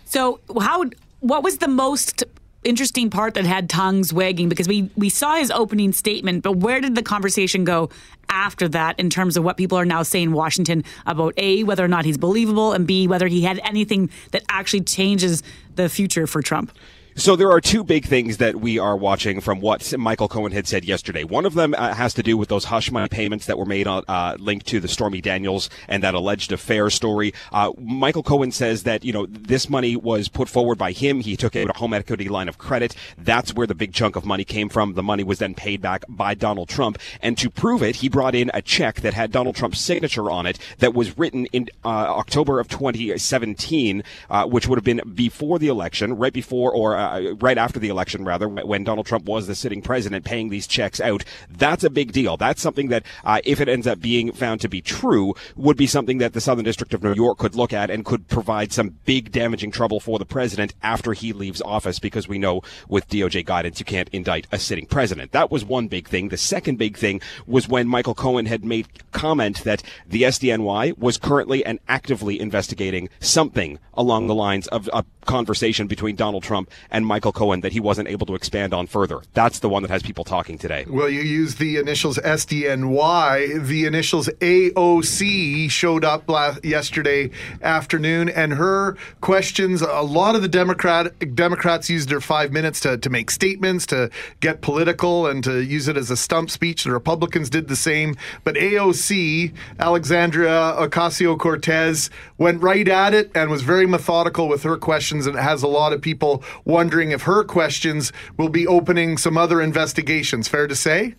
So, 0.05 0.41
how? 0.61 0.85
What 1.21 1.43
was 1.43 1.59
the 1.59 1.69
most 1.69 2.23
interesting 2.67 3.11
part 3.11 3.35
that 3.35 3.45
had 3.45 3.71
tongues 3.71 4.13
wagging? 4.13 4.49
Because 4.49 4.69
we 4.69 4.91
we 4.97 5.09
saw 5.09 5.37
his 5.37 5.51
opening 5.51 5.93
statement, 5.93 6.43
but 6.43 6.53
where 6.53 6.81
did 6.81 6.95
the 6.95 7.03
conversation 7.03 7.65
go 7.65 7.91
after 8.29 8.69
that 8.69 8.99
in 8.99 9.09
terms 9.09 9.37
of 9.37 9.45
what 9.45 9.57
people 9.57 9.79
are 9.79 9.85
now 9.85 10.03
saying 10.03 10.29
in 10.29 10.33
Washington 10.33 10.85
about 11.07 11.35
a 11.37 11.63
whether 11.65 11.85
or 11.85 11.89
not 11.89 12.05
he's 12.05 12.19
believable, 12.19 12.73
and 12.73 12.87
b 12.87 13.07
whether 13.07 13.29
he 13.29 13.43
had 13.43 13.61
anything 13.65 14.11
that 14.33 14.43
actually 14.49 14.83
changes 14.83 15.43
the 15.77 15.89
future 15.89 16.27
for 16.27 16.43
Trump? 16.43 16.73
So 17.19 17.35
there 17.35 17.51
are 17.51 17.63
two 17.63 17.83
big 17.83 18.05
things 18.05 18.37
that 18.37 18.57
we 18.57 18.79
are 18.79 18.95
watching 18.95 19.41
from 19.41 19.63
what 19.63 19.97
Michael 19.97 20.29
Cohen 20.29 20.53
had 20.53 20.69
said 20.69 20.85
yesterday. 20.85 21.25
One 21.25 21.47
of 21.47 21.55
them 21.55 21.75
uh, 21.75 21.95
has 21.95 22.13
to 22.13 22.23
do 22.23 22.37
with 22.37 22.51
those 22.51 22.67
hush 22.67 22.91
money 22.91 23.09
payments 23.09 23.47
that 23.47 23.57
were 23.57 23.65
made 23.65 23.87
on, 23.87 24.05
uh, 24.07 24.37
linked 24.39 24.67
to 24.67 24.81
the 24.81 24.87
Stormy 24.87 25.23
Daniels 25.23 25.71
and 25.89 26.03
that 26.03 26.13
alleged 26.13 26.53
affair 26.53 26.91
story. 26.91 27.33
Uh, 27.51 27.73
Michael 27.79 28.23
Cohen 28.23 28.53
says 28.53 28.83
that, 28.83 29.03
you 29.03 29.15
know, 29.15 29.25
this 29.25 29.71
money 29.71 29.97
was 29.97 30.29
put 30.29 30.47
forward 30.47 30.77
by 30.77 30.93
him. 30.93 31.21
He 31.21 31.39
took 31.39 31.57
out 31.57 31.71
a 31.71 31.79
home 31.79 31.95
equity 31.95 32.29
line 32.29 32.51
of 32.51 32.59
credit. 32.59 32.95
That's 33.17 33.55
where 33.55 33.67
the 33.67 33.75
big 33.75 33.95
chunk 33.95 34.17
of 34.17 34.27
money 34.27 34.45
came 34.45 34.69
from. 34.69 34.93
The 34.93 35.03
money 35.03 35.25
was 35.25 35.39
then 35.39 35.55
paid 35.55 35.81
back 35.81 36.05
by 36.11 36.35
Donald 36.35 36.69
Trump. 36.69 36.99
And 37.23 37.39
to 37.39 37.49
prove 37.49 37.83
it, 37.83 37.97
he 37.97 38.11
brought 38.11 38.35
in 38.35 38.51
a 38.53 38.61
check 38.61 39.01
that 39.01 39.15
had 39.15 39.33
Donald 39.33 39.57
Trump's 39.57 39.81
signature 39.81 40.31
on 40.31 40.45
it 40.45 40.59
that 40.81 40.93
was 40.93 41.17
written 41.17 41.47
in 41.47 41.71
uh, 41.83 41.89
October 41.89 42.61
of 42.61 42.69
2017, 42.69 44.05
uh, 44.29 44.45
which 44.45 44.69
would 44.69 44.77
have 44.77 44.85
been 44.85 45.01
before 45.15 45.59
the 45.59 45.69
election, 45.69 46.19
right 46.19 46.35
before 46.35 46.71
or 46.71 47.06
uh, 47.13 47.35
right 47.41 47.59
after 47.59 47.79
the 47.79 47.89
election, 47.89 48.25
rather, 48.25 48.49
when 48.49 48.85
Donald 48.85 49.07
Trump 49.07 49.25
was 49.25 49.47
the 49.47 49.55
sitting 49.55 49.83
president, 49.83 50.25
paying 50.25 50.49
these 50.49 50.67
checks 50.67 51.01
out. 51.01 51.25
That's 51.51 51.85
a 51.85 51.91
big 51.91 52.13
deal. 52.13 52.37
That's 52.37 52.63
something 52.63 52.89
that, 52.89 53.05
uh, 53.25 53.41
if 53.45 53.61
it 53.61 53.69
ends 53.69 53.87
up 53.87 54.01
being 54.01 54.33
found 54.33 54.61
to 54.61 54.69
be 54.69 54.81
true, 54.81 55.35
would 55.55 55.77
be 55.77 55.87
something 55.87 56.19
that 56.19 56.33
the 56.33 56.41
Southern 56.41 56.65
District 56.65 56.95
of 56.95 57.03
New 57.03 57.15
York 57.15 57.39
could 57.39 57.55
look 57.55 57.73
at 57.73 57.91
and 57.91 58.05
could 58.05 58.29
provide 58.29 58.73
some 58.73 58.97
big 59.05 59.33
damaging 59.33 59.71
trouble 59.71 60.01
for 60.01 60.19
the 60.19 60.25
president 60.25 60.75
after 60.83 61.13
he 61.13 61.33
leaves 61.33 61.63
office, 61.63 61.99
because 61.99 62.29
we 62.29 62.39
know 62.39 62.63
with 62.89 63.09
DOJ 63.09 63.45
guidance 63.45 63.79
you 63.79 63.87
can't 63.87 64.09
indict 64.11 64.47
a 64.53 64.59
sitting 64.59 64.87
president. 64.87 65.33
That 65.33 65.51
was 65.51 65.65
one 65.65 65.89
big 65.89 66.09
thing. 66.09 66.29
The 66.29 66.37
second 66.37 66.77
big 66.77 66.97
thing 66.97 67.21
was 67.47 67.69
when 67.69 67.89
Michael 67.89 68.15
Cohen 68.15 68.47
had 68.47 68.65
made 68.65 68.87
comment 69.13 69.65
that 69.65 69.83
the 70.07 70.23
SDNY 70.23 70.99
was 70.99 71.19
currently 71.19 71.65
and 71.65 71.79
actively 71.89 72.41
investigating 72.41 73.09
something 73.21 73.79
along 73.95 74.27
the 74.27 74.35
lines 74.35 74.67
of 74.69 74.89
a 74.93 75.05
conversation 75.25 75.87
between 75.87 76.17
Donald 76.17 76.43
Trump 76.43 76.71
and 76.97 77.07
Michael 77.07 77.31
Cohen 77.31 77.61
that 77.61 77.73
he 77.73 77.81
wasn't 77.81 78.09
able 78.09 78.25
to 78.25 78.35
expand 78.35 78.73
on 78.73 78.87
further. 78.87 79.21
That's 79.35 79.59
the 79.59 79.69
one 79.69 79.83
that 79.83 79.91
has 79.91 80.03
people 80.03 80.25
talking 80.25 80.57
today. 80.57 80.87
Well, 80.89 81.11
you 81.11 81.21
use 81.21 81.57
the 81.57 81.77
initials 81.77 82.17
SDNY. 82.17 83.67
The 83.67 83.85
initials 83.85 84.29
AOC 84.41 85.71
showed 85.71 86.07
up 86.07 86.27
last, 86.31 86.65
yesterday 86.65 87.31
afternoon, 87.61 88.31
and 88.31 88.55
her 88.55 88.97
questions. 89.21 89.83
A 89.83 90.01
lot 90.01 90.37
of 90.37 90.41
the 90.41 90.49
Democrat 90.49 91.35
Democrats 91.37 91.91
used 91.91 92.09
their 92.09 92.23
five 92.23 92.51
minutes 92.51 92.81
to, 92.81 92.97
to 92.97 93.11
make 93.11 93.31
statements, 93.31 93.85
to 93.89 94.09
get 94.41 94.63
political, 94.63 95.27
and 95.27 95.45
to 95.45 95.61
use 95.61 95.89
it 95.89 95.99
as 95.99 96.11
a 96.11 96.17
stump 96.17 96.49
speech. 96.49 96.85
The 96.85 96.93
Republicans 96.93 97.51
did 97.51 97.69
the 97.69 97.77
same, 97.77 98.17
but 98.43 98.55
AOC 98.55 99.53
Alexandria 99.79 100.75
Ocasio 100.79 101.39
Cortez 101.39 102.09
went 102.39 102.63
right 102.63 102.89
at 102.89 103.13
it 103.13 103.31
and 103.35 103.51
was 103.51 103.61
very 103.61 103.85
methodical 103.85 104.49
with 104.49 104.63
her 104.63 104.79
questions, 104.79 105.27
and 105.27 105.37
it 105.37 105.43
has 105.43 105.63
a 105.63 105.69
lot 105.69 105.93
of 105.93 106.01
people 106.01 106.43
wondering 106.65 106.86
if 106.95 107.23
her 107.23 107.45
questions 107.45 108.13
will 108.37 108.49
be 108.49 108.67
opening 108.67 109.17
some 109.17 109.37
other 109.37 109.61
investigations. 109.61 110.49
Fair 110.49 110.67
to 110.67 110.77
say? 110.77 111.15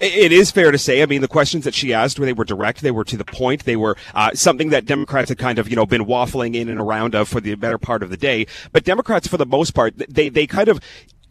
It 0.00 0.32
is 0.32 0.50
fair 0.50 0.70
to 0.70 0.78
say. 0.78 1.02
I 1.02 1.06
mean, 1.06 1.20
the 1.22 1.28
questions 1.28 1.64
that 1.64 1.74
she 1.74 1.94
asked, 1.94 2.20
they 2.20 2.32
were 2.32 2.44
direct, 2.44 2.82
they 2.82 2.90
were 2.90 3.04
to 3.04 3.16
the 3.16 3.24
point, 3.24 3.64
they 3.64 3.76
were 3.76 3.96
uh, 4.14 4.32
something 4.34 4.70
that 4.70 4.84
Democrats 4.84 5.28
had 5.28 5.38
kind 5.38 5.58
of, 5.58 5.68
you 5.68 5.76
know, 5.76 5.86
been 5.86 6.04
waffling 6.04 6.54
in 6.54 6.68
and 6.68 6.80
around 6.80 7.14
of 7.14 7.28
for 7.28 7.40
the 7.40 7.54
better 7.54 7.78
part 7.78 8.02
of 8.02 8.10
the 8.10 8.16
day. 8.16 8.46
But 8.72 8.84
Democrats, 8.84 9.28
for 9.28 9.36
the 9.36 9.46
most 9.46 9.72
part, 9.72 9.94
they 9.96 10.28
they 10.28 10.46
kind 10.46 10.68
of 10.68 10.80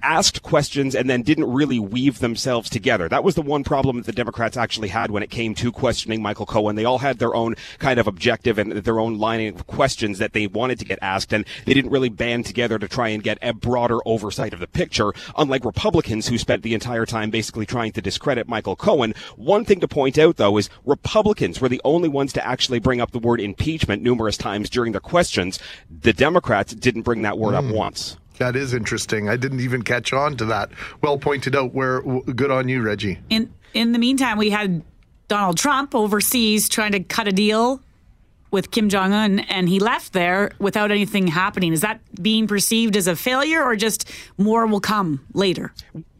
asked 0.01 0.43
questions 0.43 0.95
and 0.95 1.09
then 1.09 1.21
didn't 1.21 1.51
really 1.51 1.79
weave 1.79 2.19
themselves 2.19 2.69
together. 2.69 3.09
That 3.09 3.23
was 3.23 3.35
the 3.35 3.41
one 3.41 3.63
problem 3.63 3.97
that 3.97 4.05
the 4.05 4.11
Democrats 4.11 4.55
actually 4.57 4.89
had 4.89 5.11
when 5.11 5.23
it 5.23 5.29
came 5.29 5.55
to 5.55 5.71
questioning 5.71 6.21
Michael 6.21 6.45
Cohen. 6.45 6.75
They 6.75 6.85
all 6.85 6.99
had 6.99 7.19
their 7.19 7.35
own 7.35 7.55
kind 7.79 7.99
of 7.99 8.07
objective 8.07 8.57
and 8.57 8.71
their 8.71 8.99
own 8.99 9.17
line 9.17 9.47
of 9.47 9.67
questions 9.67 10.19
that 10.19 10.33
they 10.33 10.47
wanted 10.47 10.79
to 10.79 10.85
get 10.85 10.99
asked, 11.01 11.33
and 11.33 11.45
they 11.65 11.73
didn't 11.73 11.91
really 11.91 12.09
band 12.09 12.45
together 12.45 12.77
to 12.79 12.87
try 12.87 13.09
and 13.09 13.23
get 13.23 13.37
a 13.41 13.53
broader 13.53 13.99
oversight 14.05 14.53
of 14.53 14.59
the 14.59 14.67
picture, 14.67 15.13
unlike 15.37 15.65
Republicans 15.65 16.27
who 16.27 16.37
spent 16.37 16.63
the 16.63 16.73
entire 16.73 17.05
time 17.05 17.29
basically 17.29 17.65
trying 17.65 17.91
to 17.91 18.01
discredit 18.01 18.47
Michael 18.47 18.75
Cohen. 18.75 19.13
One 19.35 19.65
thing 19.65 19.79
to 19.79 19.87
point 19.87 20.17
out, 20.17 20.37
though, 20.37 20.57
is 20.57 20.69
Republicans 20.85 21.59
were 21.59 21.69
the 21.69 21.81
only 21.83 22.09
ones 22.09 22.33
to 22.33 22.45
actually 22.45 22.79
bring 22.79 23.01
up 23.01 23.11
the 23.11 23.19
word 23.19 23.41
impeachment 23.41 24.01
numerous 24.03 24.37
times 24.37 24.69
during 24.69 24.91
their 24.91 25.01
questions. 25.01 25.59
The 25.89 26.13
Democrats 26.13 26.73
didn't 26.73 27.01
bring 27.01 27.23
that 27.23 27.37
word 27.37 27.53
Mm. 27.53 27.69
up 27.69 27.75
once. 27.75 28.17
That 28.37 28.55
is 28.55 28.73
interesting. 28.73 29.29
I 29.29 29.37
didn't 29.37 29.61
even 29.61 29.81
catch 29.81 30.13
on 30.13 30.37
to 30.37 30.45
that. 30.45 30.69
Well 31.01 31.17
pointed 31.17 31.55
out. 31.55 31.73
Where 31.73 32.01
good 32.01 32.51
on 32.51 32.69
you, 32.69 32.81
Reggie. 32.81 33.19
In 33.29 33.53
in 33.73 33.91
the 33.91 33.99
meantime, 33.99 34.37
we 34.37 34.49
had 34.49 34.83
Donald 35.27 35.57
Trump 35.57 35.93
overseas 35.93 36.69
trying 36.69 36.93
to 36.93 36.99
cut 37.01 37.27
a 37.27 37.31
deal 37.31 37.81
with 38.49 38.71
Kim 38.71 38.87
Jong 38.89 39.13
Un, 39.13 39.39
and 39.39 39.67
he 39.67 39.79
left 39.79 40.13
there 40.13 40.51
without 40.57 40.89
anything 40.89 41.27
happening. 41.27 41.73
Is 41.73 41.81
that 41.81 41.99
being 42.21 42.47
perceived 42.47 42.95
as 42.95 43.07
a 43.07 43.15
failure, 43.15 43.61
or 43.61 43.75
just 43.75 44.09
more 44.37 44.65
will 44.65 44.79
come 44.79 45.25
later? 45.33 45.73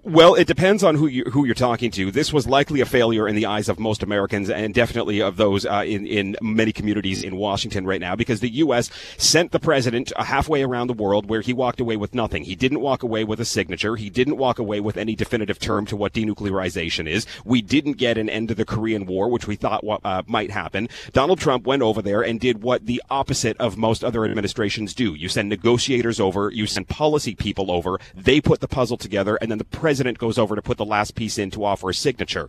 Well, 0.08 0.36
it 0.36 0.48
depends 0.48 0.86
on 0.86 0.96
who 0.96 1.08
you 1.08 1.26
who 1.26 1.44
you're 1.44 1.54
talking 1.54 1.92
to. 1.92 2.12
This 2.12 2.32
was 2.32 2.48
likely 2.48 2.80
a 2.80 2.86
failure 2.86 3.28
in 3.28 3.36
the 3.36 3.46
eyes 3.46 3.68
of 3.68 3.78
most 3.78 4.02
Americans, 4.04 4.50
and 4.50 4.74
definitely 4.74 5.22
of 5.22 5.36
those 5.36 5.66
uh, 5.66 5.84
in 5.86 6.08
in 6.08 6.38
many 6.42 6.72
communities 6.72 7.24
in 7.24 7.36
Washington 7.36 7.86
right 7.86 8.00
now, 8.00 8.16
because 8.16 8.40
the 8.40 8.56
U.S. 8.64 8.90
sent 9.18 9.52
the 9.52 9.60
president 9.60 10.14
uh, 10.16 10.24
halfway 10.24 10.64
around 10.64 10.88
the 10.88 10.94
world, 10.94 11.28
where 11.30 11.42
he 11.42 11.52
walked 11.52 11.82
away 11.82 11.98
with 11.98 12.16
nothing. 12.16 12.46
He 12.46 12.56
didn't 12.56 12.80
walk 12.80 13.04
away 13.04 13.26
with 13.26 13.42
a 13.42 13.44
signature. 13.44 13.98
He 13.98 14.10
didn't 14.10 14.38
walk 14.38 14.60
away 14.60 14.80
with 14.80 14.96
any 14.96 15.14
definitive 15.14 15.60
term 15.60 15.86
to 15.88 15.98
what 15.98 16.14
denuclearization 16.14 17.06
is. 17.06 17.26
We 17.44 17.62
didn't 17.62 17.98
get 17.98 18.18
an 18.18 18.30
end 18.30 18.48
to 18.48 18.56
the 18.56 18.64
Korean 18.64 19.08
War, 19.08 19.28
which 19.28 19.46
we 19.46 19.58
thought 19.58 19.84
uh, 20.06 20.24
might 20.26 20.52
happen. 20.52 20.88
Donald 21.12 21.42
Trump 21.42 21.68
went 21.68 21.82
over 21.82 22.02
there 22.02 22.22
and 22.22 22.40
did 22.40 22.64
what 22.64 22.86
the 22.86 23.04
opposite 23.10 23.58
of 23.58 23.76
most 23.76 24.06
other 24.06 24.24
administrations 24.24 24.94
do. 24.94 25.16
You 25.16 25.28
send 25.28 25.50
negotiators 25.50 26.22
over, 26.22 26.50
you 26.50 26.66
send 26.66 26.88
policy 26.88 27.36
people 27.36 27.70
over, 27.70 28.00
they 28.16 28.40
put 28.40 28.62
the 28.62 28.70
puzzle 28.70 28.96
together, 28.96 29.38
and 29.42 29.52
then 29.52 29.58
the 29.58 29.66
president 29.66 29.97
goes 30.18 30.38
over 30.38 30.56
to 30.56 30.62
put 30.62 30.78
the 30.78 30.86
last 30.86 31.16
piece 31.16 31.38
in 31.38 31.52
to 31.52 31.64
offer 31.64 31.90
a 31.90 31.94
signature. 31.94 32.48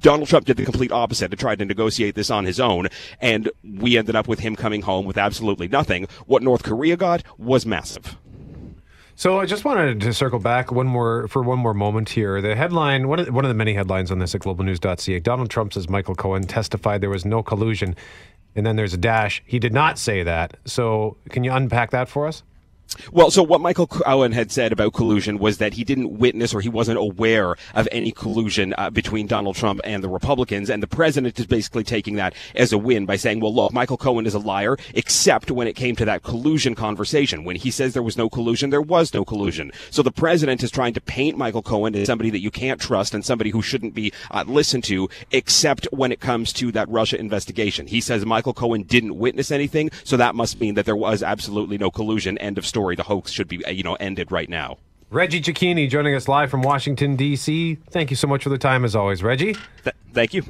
Donald 0.00 0.28
Trump 0.28 0.46
did 0.46 0.56
the 0.56 0.64
complete 0.64 0.92
opposite 0.92 1.30
to 1.30 1.36
try 1.36 1.56
to 1.56 1.64
negotiate 1.64 2.14
this 2.14 2.30
on 2.30 2.44
his 2.44 2.60
own, 2.60 2.88
and 3.20 3.50
we 3.62 3.96
ended 3.96 4.16
up 4.16 4.28
with 4.28 4.40
him 4.40 4.56
coming 4.56 4.82
home 4.82 5.04
with 5.04 5.18
absolutely 5.18 5.68
nothing. 5.68 6.06
What 6.26 6.42
North 6.42 6.62
Korea 6.62 6.96
got 6.96 7.22
was 7.38 7.66
massive. 7.66 8.16
So 9.16 9.38
I 9.38 9.46
just 9.46 9.64
wanted 9.64 10.00
to 10.00 10.12
circle 10.12 10.40
back 10.40 10.72
one 10.72 10.88
more 10.88 11.28
for 11.28 11.42
one 11.42 11.60
more 11.60 11.74
moment 11.74 12.08
here. 12.08 12.40
The 12.40 12.56
headline, 12.56 13.06
one 13.06 13.20
of, 13.20 13.28
one 13.32 13.44
of 13.44 13.48
the 13.48 13.54
many 13.54 13.72
headlines 13.72 14.10
on 14.10 14.18
this 14.18 14.34
at 14.34 14.40
globalnews.ca, 14.40 15.20
Donald 15.20 15.50
Trump 15.50 15.72
says 15.72 15.88
Michael 15.88 16.16
Cohen 16.16 16.42
testified 16.44 17.00
there 17.00 17.10
was 17.10 17.24
no 17.24 17.42
collusion. 17.42 17.94
And 18.56 18.66
then 18.66 18.74
there's 18.74 18.94
a 18.94 18.98
dash. 18.98 19.42
He 19.46 19.58
did 19.60 19.72
not 19.72 19.98
say 19.98 20.24
that. 20.24 20.56
So 20.64 21.16
can 21.30 21.44
you 21.44 21.52
unpack 21.52 21.92
that 21.92 22.08
for 22.08 22.26
us? 22.26 22.42
Well, 23.12 23.30
so 23.30 23.42
what 23.42 23.60
Michael 23.60 23.86
Cohen 23.86 24.32
had 24.32 24.50
said 24.50 24.72
about 24.72 24.94
collusion 24.94 25.38
was 25.38 25.58
that 25.58 25.74
he 25.74 25.84
didn't 25.84 26.18
witness 26.18 26.54
or 26.54 26.60
he 26.60 26.68
wasn't 26.68 26.98
aware 26.98 27.56
of 27.74 27.88
any 27.92 28.12
collusion 28.12 28.74
uh, 28.78 28.90
between 28.90 29.26
Donald 29.26 29.56
Trump 29.56 29.80
and 29.84 30.02
the 30.02 30.08
Republicans. 30.08 30.70
And 30.70 30.82
the 30.82 30.86
president 30.86 31.38
is 31.38 31.46
basically 31.46 31.84
taking 31.84 32.16
that 32.16 32.34
as 32.54 32.72
a 32.72 32.78
win 32.78 33.06
by 33.06 33.16
saying, 33.16 33.40
well, 33.40 33.54
look, 33.54 33.72
Michael 33.72 33.96
Cohen 33.96 34.26
is 34.26 34.34
a 34.34 34.38
liar, 34.38 34.76
except 34.94 35.50
when 35.50 35.66
it 35.66 35.74
came 35.74 35.96
to 35.96 36.04
that 36.04 36.22
collusion 36.22 36.74
conversation. 36.74 37.44
When 37.44 37.56
he 37.56 37.70
says 37.70 37.94
there 37.94 38.02
was 38.02 38.16
no 38.16 38.28
collusion, 38.28 38.70
there 38.70 38.82
was 38.82 39.12
no 39.14 39.24
collusion. 39.24 39.72
So 39.90 40.02
the 40.02 40.12
president 40.12 40.62
is 40.62 40.70
trying 40.70 40.94
to 40.94 41.00
paint 41.00 41.36
Michael 41.36 41.62
Cohen 41.62 41.94
as 41.94 42.06
somebody 42.06 42.30
that 42.30 42.40
you 42.40 42.50
can't 42.50 42.80
trust 42.80 43.14
and 43.14 43.24
somebody 43.24 43.50
who 43.50 43.62
shouldn't 43.62 43.94
be 43.94 44.12
uh, 44.30 44.44
listened 44.46 44.84
to, 44.84 45.08
except 45.32 45.86
when 45.90 46.12
it 46.12 46.20
comes 46.20 46.52
to 46.54 46.72
that 46.72 46.88
Russia 46.88 47.18
investigation. 47.18 47.86
He 47.86 48.00
says 48.00 48.24
Michael 48.24 48.54
Cohen 48.54 48.82
didn't 48.82 49.18
witness 49.18 49.50
anything, 49.50 49.90
so 50.04 50.16
that 50.16 50.34
must 50.34 50.60
mean 50.60 50.74
that 50.74 50.84
there 50.84 50.96
was 50.96 51.22
absolutely 51.22 51.78
no 51.78 51.90
collusion. 51.90 52.38
End 52.38 52.58
of 52.58 52.66
story. 52.66 52.83
The 52.92 53.04
hoax 53.04 53.30
should 53.30 53.48
be, 53.48 53.64
uh, 53.64 53.70
you 53.70 53.82
know, 53.82 53.94
ended 53.94 54.30
right 54.30 54.48
now. 54.48 54.78
Reggie 55.10 55.40
Cecchini 55.40 55.88
joining 55.88 56.14
us 56.14 56.28
live 56.28 56.50
from 56.50 56.62
Washington, 56.62 57.16
D.C. 57.16 57.78
Thank 57.90 58.10
you 58.10 58.16
so 58.16 58.26
much 58.26 58.42
for 58.42 58.48
the 58.50 58.58
time, 58.58 58.84
as 58.84 58.94
always, 58.96 59.22
Reggie. 59.22 59.54
Th- 59.84 59.96
thank 60.12 60.34
you. 60.34 60.42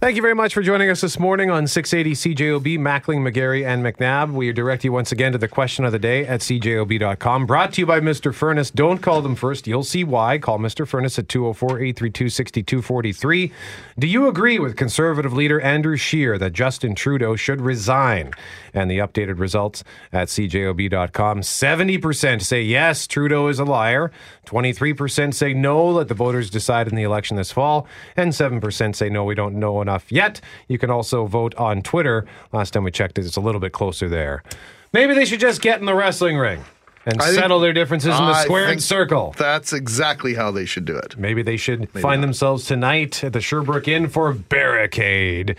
Thank 0.00 0.16
you 0.16 0.22
very 0.22 0.34
much 0.34 0.54
for 0.54 0.62
joining 0.62 0.88
us 0.88 1.02
this 1.02 1.18
morning 1.18 1.50
on 1.50 1.66
680 1.66 2.34
CJOB, 2.34 2.78
Mackling, 2.78 3.18
McGarry, 3.18 3.66
and 3.66 3.84
McNabb. 3.84 4.32
We 4.32 4.50
direct 4.50 4.82
you 4.82 4.92
once 4.92 5.12
again 5.12 5.32
to 5.32 5.36
the 5.36 5.46
question 5.46 5.84
of 5.84 5.92
the 5.92 5.98
day 5.98 6.26
at 6.26 6.40
CJOB.com. 6.40 7.44
Brought 7.44 7.74
to 7.74 7.82
you 7.82 7.86
by 7.86 8.00
Mr. 8.00 8.34
Furnace. 8.34 8.70
Don't 8.70 9.02
call 9.02 9.20
them 9.20 9.34
first. 9.34 9.66
You'll 9.66 9.84
see 9.84 10.02
why. 10.02 10.38
Call 10.38 10.58
Mr. 10.58 10.88
Furnace 10.88 11.18
at 11.18 11.28
204 11.28 11.80
832 11.80 12.30
6243. 12.30 13.52
Do 13.98 14.06
you 14.06 14.26
agree 14.26 14.58
with 14.58 14.74
conservative 14.74 15.34
leader 15.34 15.60
Andrew 15.60 15.98
Scheer 15.98 16.38
that 16.38 16.54
Justin 16.54 16.94
Trudeau 16.94 17.36
should 17.36 17.60
resign? 17.60 18.32
And 18.72 18.90
the 18.90 19.00
updated 19.00 19.38
results 19.38 19.84
at 20.14 20.28
CJOB.com 20.28 21.42
70% 21.42 22.40
say 22.40 22.62
yes, 22.62 23.06
Trudeau 23.06 23.48
is 23.48 23.58
a 23.58 23.64
liar. 23.66 24.10
23% 24.46 25.34
say 25.34 25.52
no, 25.52 25.86
let 25.90 26.08
the 26.08 26.14
voters 26.14 26.48
decide 26.48 26.88
in 26.88 26.94
the 26.94 27.02
election 27.02 27.36
this 27.36 27.52
fall. 27.52 27.86
And 28.16 28.32
7% 28.32 28.96
say 28.96 29.10
no, 29.10 29.24
we 29.24 29.34
don't 29.34 29.56
know 29.56 29.82
enough 29.82 29.89
yet. 30.08 30.40
You 30.68 30.78
can 30.78 30.90
also 30.90 31.26
vote 31.26 31.54
on 31.56 31.82
Twitter. 31.82 32.26
Last 32.52 32.72
time 32.72 32.84
we 32.84 32.90
checked 32.90 33.18
it, 33.18 33.26
it's 33.26 33.36
a 33.36 33.40
little 33.40 33.60
bit 33.60 33.72
closer 33.72 34.08
there. 34.08 34.42
Maybe 34.92 35.14
they 35.14 35.24
should 35.24 35.40
just 35.40 35.60
get 35.62 35.80
in 35.80 35.86
the 35.86 35.94
wrestling 35.94 36.36
ring 36.36 36.64
and 37.06 37.20
I 37.20 37.26
think- 37.26 37.38
settle 37.38 37.60
their 37.60 37.72
differences 37.72 38.10
in 38.18 38.24
the 38.26 38.34
squared 38.42 38.68
think 38.68 38.80
circle. 38.80 39.34
That's 39.38 39.72
exactly 39.72 40.34
how 40.34 40.50
they 40.50 40.64
should 40.66 40.84
do 40.84 40.96
it. 40.96 41.16
Maybe 41.18 41.42
they 41.42 41.56
should 41.56 41.88
find 41.90 42.22
themselves 42.22 42.66
tonight 42.66 43.22
at 43.24 43.32
the 43.32 43.40
Sherbrooke 43.40 43.88
Inn 43.88 44.08
for 44.08 44.34
Barrcade. 44.34 45.56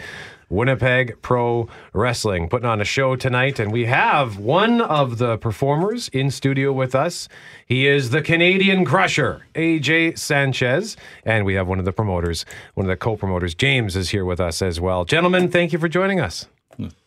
Winnipeg 0.52 1.22
Pro 1.22 1.68
Wrestling 1.94 2.50
putting 2.50 2.68
on 2.68 2.82
a 2.82 2.86
show 2.86 3.16
tonight, 3.16 3.60
and 3.60 3.72
we 3.72 3.86
have 3.86 4.38
one 4.38 4.82
of 4.82 5.18
the 5.18 5.38
performers 5.38 6.10
in 6.10 6.30
studio 6.30 6.72
with 6.74 6.94
us. 6.94 7.30
He 7.66 7.88
is 7.88 8.10
the 8.10 8.22
Canadian 8.22 8.86
Crusher, 8.86 9.48
AJ 9.56 10.20
Sanchez, 10.20 10.98
and 11.26 11.46
we 11.46 11.54
have 11.54 11.68
one 11.68 11.80
of 11.80 11.86
the 11.86 11.94
promoters, 11.94 12.46
one 12.74 12.86
of 12.86 12.90
the 12.90 12.98
co-promoters, 12.98 13.56
James, 13.56 13.96
is 13.96 14.10
here 14.10 14.26
with 14.26 14.40
us 14.40 14.62
as 14.62 14.80
well. 14.80 15.06
Gentlemen, 15.06 15.50
thank 15.50 15.72
you 15.74 15.80
for 15.80 15.88
joining 15.88 16.20
us. 16.20 16.48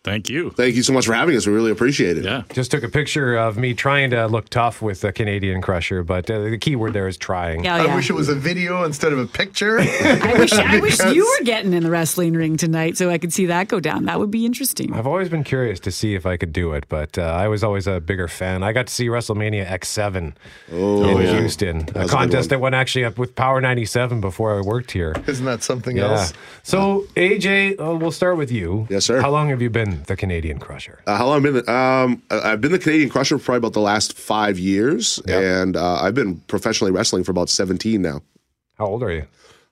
Thank 0.05 0.29
you. 0.29 0.51
Thank 0.51 0.75
you 0.75 0.83
so 0.83 0.93
much 0.93 1.07
for 1.07 1.15
having 1.15 1.35
us. 1.35 1.47
We 1.47 1.55
really 1.55 1.71
appreciate 1.71 2.19
it. 2.19 2.25
Yeah. 2.25 2.43
Just 2.53 2.71
took 2.71 2.83
a 2.83 2.91
picture 2.91 3.37
of 3.37 3.57
me 3.57 3.73
trying 3.73 4.11
to 4.11 4.27
look 4.27 4.51
tough 4.51 4.83
with 4.83 5.01
the 5.01 5.13
Canadian 5.13 5.63
Crusher, 5.63 6.03
but 6.03 6.31
uh, 6.31 6.43
the 6.43 6.59
key 6.59 6.77
word 6.77 6.93
there 6.93 7.09
is 7.09 7.17
trying. 7.17 7.65
Yeah, 7.65 7.77
I 7.77 7.95
wish 7.97 8.11
it 8.11 8.13
was 8.13 8.29
a 8.29 8.35
video 8.35 8.85
instead 8.85 9.15
of 9.15 9.19
a 9.19 9.27
picture. 9.27 9.79
I 9.81 10.35
wish 10.39 10.53
I 10.53 10.79
wish 10.81 10.99
you 11.03 11.25
were 11.41 11.45
getting 11.47 11.73
in 11.73 11.83
the 11.85 11.91
wrestling 11.91 12.35
ring 12.35 12.59
tonight 12.59 12.99
so 12.99 13.09
I 13.09 13.17
could 13.17 13.33
see 13.33 13.47
that 13.47 13.69
go 13.69 13.81
down. 13.81 14.05
That 14.05 14.19
would 14.19 14.31
be 14.31 14.45
interesting. 14.45 14.93
I've 14.93 15.07
always 15.07 15.31
been 15.31 15.43
curious 15.43 15.81
to 15.81 15.91
see 15.91 16.15
if 16.15 16.27
I 16.27 16.37
could 16.37 16.53
do 16.53 16.75
it, 16.75 16.85
but 16.91 17.17
uh, 17.17 17.23
I 17.23 17.49
was 17.49 17.65
always 17.65 17.87
a 17.87 17.99
bigger 17.99 18.29
fan. 18.29 18.63
I 18.63 18.73
got 18.75 18.89
to 18.89 18.93
see 18.93 19.07
WrestleMania 19.07 19.67
X7 19.67 20.35
Oh, 20.71 21.09
in 21.09 21.23
yeah. 21.23 21.39
Houston, 21.41 21.79
That 21.87 21.97
a 21.97 22.01
was 22.01 22.11
a 22.11 22.15
contest 22.15 22.43
one. 22.43 22.49
that 22.51 22.61
went 22.61 22.75
actually 22.75 23.07
up 23.07 23.17
with 23.17 23.35
Power 23.37 23.63
97 23.63 24.21
before 24.21 24.59
I 24.59 24.61
worked 24.61 24.91
here. 24.91 25.15
Isn't 25.27 25.47
that 25.47 25.63
something 25.63 25.97
Yeah. 25.97 26.11
else? 26.11 26.35
So, 26.63 27.07
AJ, 27.17 27.81
uh, 27.81 27.95
we'll 27.97 28.11
start 28.13 28.37
with 28.37 28.53
you. 28.53 28.87
Yes, 28.91 29.07
sir. 29.07 29.23
How 29.23 29.31
long 29.31 29.49
have 29.49 29.63
you 29.63 29.64
been 29.73 30.03
the 30.07 30.17
Canadian 30.17 30.59
Crusher? 30.59 31.01
Uh, 31.07 31.17
how 31.17 31.27
long 31.27 31.45
have 31.45 31.57
I 31.57 31.61
been? 31.61 31.69
Um, 31.69 32.23
I- 32.31 32.53
I've 32.53 32.61
been 32.61 32.73
the 32.73 32.79
Canadian 32.79 33.11
Crusher 33.11 33.39
for 33.39 33.45
probably 33.45 33.59
about 33.59 33.73
the 33.75 33.81
last 33.81 34.13
five 34.19 34.59
years, 34.59 35.21
and 35.29 35.77
uh, 35.77 35.95
I've 36.03 36.15
been 36.15 36.37
professionally 36.47 36.93
wrestling 36.93 37.25
for 37.25 37.31
about 37.31 37.49
17 37.51 38.01
now. 38.03 38.23
How 38.79 38.87
old 38.87 39.03
are 39.03 39.13
you? 39.13 39.27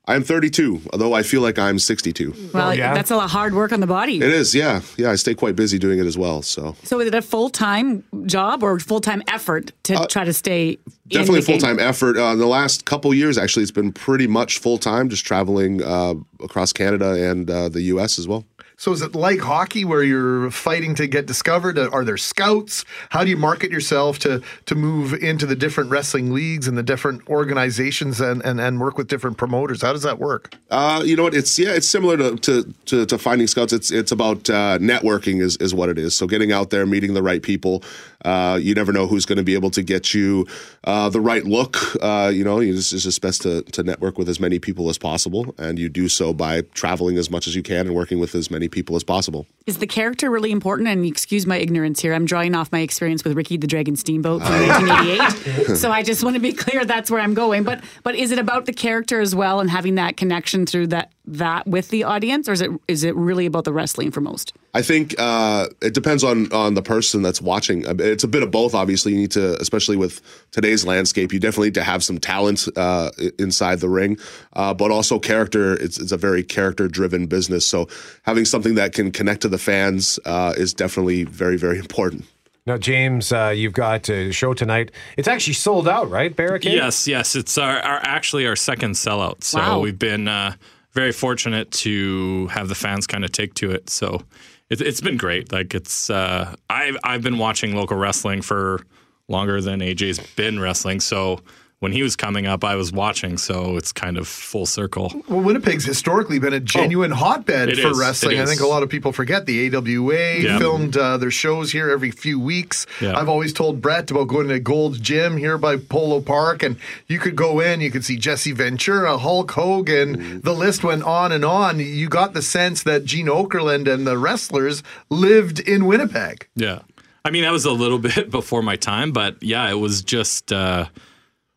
I'm 0.05 0.24
32, 0.24 0.80
although 0.93 1.12
I 1.12 1.22
feel 1.22 1.43
like 1.43 1.61
I'm 1.61 1.78
62. 1.78 2.34
Well, 2.53 2.74
that's 2.76 3.12
a 3.12 3.16
lot 3.16 3.26
of 3.26 3.30
hard 3.30 3.55
work 3.55 3.70
on 3.72 3.78
the 3.78 3.86
body. 3.86 4.16
It 4.16 4.22
is, 4.24 4.53
yeah, 4.53 4.80
yeah. 4.97 5.12
I 5.12 5.14
stay 5.14 5.32
quite 5.32 5.55
busy 5.55 5.78
doing 5.78 6.01
it 6.01 6.07
as 6.07 6.18
well. 6.18 6.43
So 6.43 6.74
So 6.82 6.99
is 6.99 7.07
it 7.07 7.14
a 7.14 7.22
full 7.22 7.51
time 7.51 8.03
job 8.26 8.64
or 8.64 8.80
full 8.80 9.01
time 9.01 9.22
effort 9.28 9.70
to 9.84 10.05
try 10.11 10.24
to 10.24 10.32
stay 10.32 10.76
Uh, 10.84 10.90
definitely 11.09 11.38
the 11.40 11.45
a 11.45 11.47
full 11.47 11.59
game? 11.68 11.76
time 11.76 11.78
effort. 11.78 12.16
Uh, 12.16 12.32
in 12.32 12.40
the 12.40 12.47
last 12.49 12.84
couple 12.84 13.14
years, 13.14 13.38
actually, 13.38 13.62
it's 13.62 13.70
been 13.70 13.93
pretty 13.93 14.26
much 14.26 14.59
full 14.59 14.76
time, 14.76 15.09
just 15.09 15.24
traveling 15.24 15.80
uh, 15.84 16.14
across 16.43 16.72
Canada 16.72 17.12
and 17.30 17.49
uh, 17.49 17.68
the 17.68 17.82
U.S. 17.82 18.18
as 18.18 18.26
well. 18.26 18.45
So 18.82 18.90
is 18.90 19.00
it 19.00 19.14
like 19.14 19.38
hockey 19.38 19.84
where 19.84 20.02
you're 20.02 20.50
fighting 20.50 20.96
to 20.96 21.06
get 21.06 21.24
discovered? 21.24 21.78
Are 21.78 22.04
there 22.04 22.16
scouts? 22.16 22.84
How 23.10 23.22
do 23.22 23.30
you 23.30 23.36
market 23.36 23.70
yourself 23.70 24.18
to 24.18 24.42
to 24.66 24.74
move 24.74 25.14
into 25.14 25.46
the 25.46 25.54
different 25.54 25.88
wrestling 25.90 26.32
leagues 26.32 26.66
and 26.66 26.76
the 26.76 26.82
different 26.82 27.28
organizations 27.28 28.20
and, 28.20 28.44
and, 28.44 28.60
and 28.60 28.80
work 28.80 28.98
with 28.98 29.06
different 29.06 29.36
promoters? 29.36 29.82
How 29.82 29.92
does 29.92 30.02
that 30.02 30.18
work? 30.18 30.56
Uh, 30.68 31.00
you 31.04 31.14
know 31.14 31.22
what? 31.22 31.32
It's 31.32 31.56
yeah, 31.60 31.70
it's 31.74 31.88
similar 31.88 32.16
to 32.16 32.36
to, 32.38 32.74
to, 32.86 33.06
to 33.06 33.18
finding 33.18 33.46
scouts. 33.46 33.72
It's 33.72 33.92
it's 33.92 34.10
about 34.10 34.50
uh, 34.50 34.78
networking 34.80 35.40
is 35.40 35.56
is 35.58 35.72
what 35.72 35.88
it 35.88 35.96
is. 35.96 36.16
So 36.16 36.26
getting 36.26 36.50
out 36.50 36.70
there, 36.70 36.84
meeting 36.84 37.14
the 37.14 37.22
right 37.22 37.40
people. 37.40 37.84
Uh, 38.24 38.58
you 38.60 38.74
never 38.74 38.92
know 38.92 39.06
who's 39.06 39.26
going 39.26 39.38
to 39.38 39.42
be 39.42 39.54
able 39.54 39.70
to 39.70 39.82
get 39.82 40.14
you 40.14 40.46
uh, 40.84 41.08
the 41.08 41.20
right 41.20 41.44
look. 41.44 41.76
Uh, 42.02 42.30
you 42.32 42.44
know, 42.44 42.60
it's 42.60 42.92
it's 42.92 43.04
just 43.04 43.20
best 43.20 43.42
to 43.42 43.62
to 43.62 43.82
network 43.82 44.18
with 44.18 44.28
as 44.28 44.38
many 44.40 44.58
people 44.58 44.88
as 44.88 44.98
possible, 44.98 45.54
and 45.58 45.78
you 45.78 45.88
do 45.88 46.08
so 46.08 46.32
by 46.32 46.62
traveling 46.74 47.16
as 47.18 47.30
much 47.30 47.46
as 47.46 47.54
you 47.54 47.62
can 47.62 47.86
and 47.86 47.94
working 47.94 48.18
with 48.18 48.34
as 48.34 48.50
many 48.50 48.68
people 48.68 48.96
as 48.96 49.04
possible. 49.04 49.46
Is 49.66 49.78
the 49.78 49.86
character 49.86 50.30
really 50.30 50.50
important? 50.50 50.88
And 50.88 51.04
excuse 51.04 51.46
my 51.46 51.56
ignorance 51.56 52.00
here. 52.00 52.14
I'm 52.14 52.24
drawing 52.24 52.54
off 52.54 52.72
my 52.72 52.80
experience 52.80 53.24
with 53.24 53.34
Ricky 53.34 53.56
the 53.56 53.66
Dragon 53.66 53.96
Steamboat 53.96 54.42
from 54.42 54.52
1988. 54.68 55.76
so 55.76 55.90
I 55.90 56.02
just 56.02 56.24
want 56.24 56.34
to 56.34 56.40
be 56.40 56.52
clear 56.52 56.84
that's 56.84 57.10
where 57.10 57.20
I'm 57.20 57.34
going. 57.34 57.62
But 57.64 57.82
but 58.02 58.14
is 58.14 58.32
it 58.32 58.38
about 58.38 58.66
the 58.66 58.72
character 58.72 59.20
as 59.20 59.34
well 59.34 59.60
and 59.60 59.70
having 59.70 59.96
that 59.96 60.16
connection 60.16 60.66
through 60.66 60.88
that 60.88 61.12
that 61.24 61.66
with 61.66 61.88
the 61.90 62.02
audience, 62.04 62.48
or 62.48 62.52
is 62.52 62.60
it 62.60 62.70
is 62.88 63.04
it 63.04 63.14
really 63.14 63.46
about 63.46 63.64
the 63.64 63.72
wrestling 63.72 64.10
for 64.10 64.20
most? 64.20 64.52
I 64.74 64.82
think 64.82 65.14
uh, 65.18 65.68
it 65.80 65.94
depends 65.94 66.24
on 66.24 66.52
on 66.52 66.74
the 66.74 66.82
person 66.82 67.22
that's 67.22 67.40
watching. 67.40 67.86
Uh, 67.86 67.94
It's 67.98 68.24
a 68.24 68.28
bit 68.28 68.42
of 68.42 68.50
both. 68.50 68.74
Obviously, 68.74 69.12
you 69.12 69.18
need 69.18 69.30
to, 69.32 69.56
especially 69.60 69.96
with 69.96 70.20
today's 70.50 70.84
landscape, 70.84 71.32
you 71.32 71.38
definitely 71.38 71.68
need 71.68 71.74
to 71.74 71.84
have 71.84 72.02
some 72.02 72.18
talent 72.18 72.66
uh, 72.76 73.10
inside 73.38 73.80
the 73.80 73.88
ring, 73.88 74.18
uh, 74.54 74.74
but 74.74 74.90
also 74.90 75.18
character. 75.18 75.74
It's, 75.74 75.98
it's 75.98 76.12
a 76.12 76.16
very 76.16 76.42
character 76.42 76.88
driven 76.88 77.26
business, 77.26 77.64
so 77.64 77.88
having 78.22 78.44
something 78.44 78.74
that 78.74 78.92
can 78.92 79.12
connect 79.12 79.42
to 79.42 79.48
the 79.48 79.58
fans 79.58 80.18
uh, 80.24 80.54
is 80.56 80.74
definitely 80.74 81.24
very 81.24 81.56
very 81.56 81.78
important. 81.78 82.24
Now, 82.64 82.78
James, 82.78 83.32
uh, 83.32 83.52
you've 83.54 83.72
got 83.72 84.08
a 84.08 84.30
show 84.32 84.54
tonight. 84.54 84.92
It's 85.16 85.26
actually 85.26 85.54
sold 85.54 85.88
out, 85.88 86.08
right? 86.10 86.34
Barrcade. 86.34 86.72
Yes, 86.74 87.08
yes. 87.08 87.34
It's 87.34 87.58
our, 87.58 87.78
our 87.80 88.00
actually 88.04 88.46
our 88.46 88.54
second 88.54 88.92
sellout. 88.94 89.42
So 89.42 89.58
Wow. 89.58 89.80
we've 89.80 89.98
been 89.98 90.28
uh, 90.28 90.54
very 90.93 91.12
fortunate 91.12 91.70
to 91.70 92.47
have 92.49 92.68
the 92.68 92.74
fans 92.74 93.07
kind 93.07 93.24
of 93.24 93.32
take 93.32 93.55
to 93.55 93.70
it. 93.70 93.88
So 93.88 94.22
it, 94.70 94.80
it's 94.80 95.01
been 95.01 95.16
great. 95.16 95.53
Like 95.53 95.74
it's 95.74 96.11
uh, 96.11 96.55
I've 96.70 96.97
I've 97.05 97.22
been 97.22 97.38
watching 97.38 97.74
local 97.74 97.97
wrestling 97.97 98.43
for 98.43 98.80
longer 99.28 99.61
than 99.61 99.80
AJ's 99.80 100.20
been 100.36 100.61
wrestling. 100.61 101.01
So 101.01 101.40
when 101.82 101.90
he 101.90 102.00
was 102.04 102.14
coming 102.14 102.46
up, 102.46 102.62
I 102.62 102.76
was 102.76 102.92
watching. 102.92 103.36
So 103.38 103.76
it's 103.76 103.90
kind 103.92 104.16
of 104.16 104.28
full 104.28 104.66
circle. 104.66 105.12
Well, 105.28 105.40
Winnipeg's 105.40 105.84
historically 105.84 106.38
been 106.38 106.52
a 106.52 106.60
genuine 106.60 107.10
hotbed 107.10 107.68
Oh, 107.68 107.72
It 107.72 107.78
for 107.78 107.88
is, 107.90 107.98
wrestling. 107.98 108.38
I 108.38 108.46
think 108.46 108.60
a 108.60 108.66
lot 108.68 108.84
of 108.84 108.88
people 108.88 109.10
forget 109.10 109.46
the 109.46 109.66
AWA 109.74 110.38
Yeah. 110.38 110.58
filmed 110.60 110.96
uh, 110.96 111.16
their 111.16 111.32
shows 111.32 111.72
here 111.72 111.90
every 111.90 112.12
few 112.12 112.38
weeks. 112.38 112.86
Yeah. 113.00 113.18
I've 113.18 113.28
always 113.28 113.52
told 113.52 113.80
Brett 113.82 114.10
about 114.12 114.28
going 114.28 114.46
to 114.46 114.60
Gold's 114.60 115.00
Gym 115.00 115.36
here 115.36 115.58
by 115.58 115.76
Polo 115.76 116.20
Park, 116.20 116.62
and 116.62 116.76
you 117.08 117.18
could 117.18 117.34
go 117.34 117.58
in, 117.58 117.80
you 117.80 117.90
could 117.90 118.04
see 118.04 118.16
Jesse 118.16 118.52
Ventura, 118.52 119.18
Hulk 119.18 119.50
Hogan. 119.50 120.16
Mm-hmm. 120.16 120.40
The 120.40 120.52
list 120.54 120.84
went 120.84 121.02
on 121.02 121.32
and 121.32 121.44
on. 121.44 121.80
You 121.80 122.08
got 122.08 122.32
the 122.32 122.42
sense 122.42 122.84
that 122.84 123.04
Gene 123.04 123.26
Okerlund 123.26 123.92
and 123.92 124.06
the 124.06 124.16
wrestlers 124.16 124.84
lived 125.10 125.58
in 125.58 125.86
Winnipeg. 125.86 126.46
Yeah. 126.54 126.78
I 127.24 127.30
mean, 127.30 127.42
that 127.42 127.52
was 127.52 127.64
a 127.64 127.72
little 127.72 127.98
bit 128.10 128.30
before 128.30 128.62
my 128.62 128.76
time, 128.76 129.10
but 129.10 129.42
yeah, 129.42 129.68
it 129.68 129.74
was 129.80 130.02
just, 130.02 130.52
uh, 130.52 130.86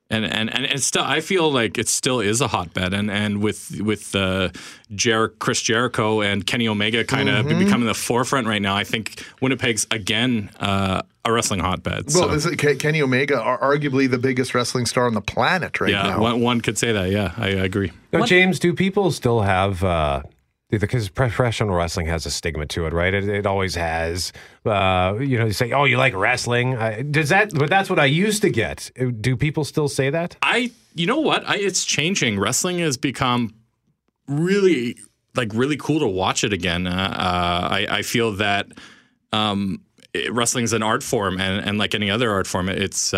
and, 0.09 0.23
and, 0.25 0.53
and 0.53 0.65
it's 0.65 0.85
still, 0.85 1.03
I 1.03 1.19
feel 1.19 1.51
like 1.51 1.77
it 1.77 1.87
still 1.87 2.19
is 2.19 2.39
a 2.41 2.47
hotbed. 2.47 2.93
And, 2.93 3.09
and 3.09 3.41
with, 3.41 3.81
with, 3.81 4.15
uh, 4.15 4.49
Jer- 4.93 5.29
Chris 5.39 5.61
Jericho 5.61 6.21
and 6.21 6.45
Kenny 6.45 6.67
Omega 6.67 7.03
kind 7.03 7.27
of 7.27 7.45
Mhm. 7.47 7.59
becoming 7.59 7.87
the 7.87 7.93
forefront 7.95 8.45
right 8.47 8.61
now, 8.61 8.75
I 8.75 8.83
think 8.83 9.23
Winnipeg's 9.41 9.87
again, 9.91 10.51
uh, 10.59 11.01
a 11.27 11.31
wrestling 11.33 11.59
hotbed. 11.59 12.05
Well, 12.13 12.29
So, 12.29 12.31
is 12.33 12.45
it 12.45 12.57
Ke- 12.57 12.77
Kenny 12.79 13.01
Omega, 13.01 13.41
are 13.41 13.57
arguably 13.59 14.07
the 14.07 14.19
biggest 14.19 14.53
wrestling 14.53 14.85
star 14.85 15.07
on 15.07 15.15
the 15.15 15.21
planet 15.21 15.81
right 15.81 15.89
yeah, 15.89 16.03
now. 16.03 16.19
one, 16.21 16.39
one 16.41 16.61
could 16.61 16.77
say 16.77 16.91
that. 16.91 17.09
Yeah, 17.09 17.31
I, 17.37 17.47
I 17.47 17.49
agree. 17.65 17.91
Now, 18.13 18.25
James, 18.27 18.59
do 18.59 18.73
people 18.75 19.11
still 19.11 19.41
have 19.41 19.83
uh, 19.83 20.21
because 20.69 21.09
professional 21.09 21.75
wrestling 21.75 22.07
has 22.07 22.25
a 22.25 22.31
stigma 22.31 22.65
to 22.67 22.85
it, 22.85 22.93
right? 22.93 23.13
It, 23.13 23.27
it 23.27 23.45
always 23.45 23.75
has. 23.75 24.33
Uh, 24.65 25.15
you 25.19 25.37
know, 25.37 25.45
you 25.45 25.53
say, 25.53 25.71
"Oh, 25.71 25.85
you 25.85 25.97
like 25.97 26.15
wrestling?" 26.15 26.75
Uh, 26.75 27.03
does 27.09 27.29
that? 27.29 27.51
But 27.53 27.69
that's 27.69 27.89
what 27.89 27.99
I 27.99 28.05
used 28.05 28.41
to 28.41 28.49
get. 28.49 28.91
Uh, 28.99 29.05
Do 29.19 29.37
people 29.37 29.63
still 29.63 29.87
say 29.87 30.09
that? 30.09 30.35
I, 30.41 30.71
you 30.95 31.05
know 31.05 31.19
what? 31.19 31.47
I, 31.47 31.57
it's 31.57 31.85
changing. 31.85 32.39
Wrestling 32.39 32.79
has 32.79 32.97
become 32.97 33.53
really, 34.27 34.97
like, 35.35 35.51
really 35.53 35.77
cool 35.77 35.99
to 35.99 36.07
watch 36.07 36.43
it 36.43 36.51
again. 36.53 36.87
Uh, 36.87 36.91
uh, 36.91 37.67
I, 37.71 37.87
I 37.89 38.01
feel 38.01 38.31
that 38.33 38.67
um, 39.31 39.81
wrestling 40.31 40.63
is 40.63 40.73
an 40.73 40.81
art 40.81 41.03
form, 41.03 41.39
and, 41.39 41.63
and 41.67 41.77
like 41.77 41.93
any 41.93 42.09
other 42.09 42.31
art 42.31 42.47
form, 42.47 42.69
it's 42.69 43.13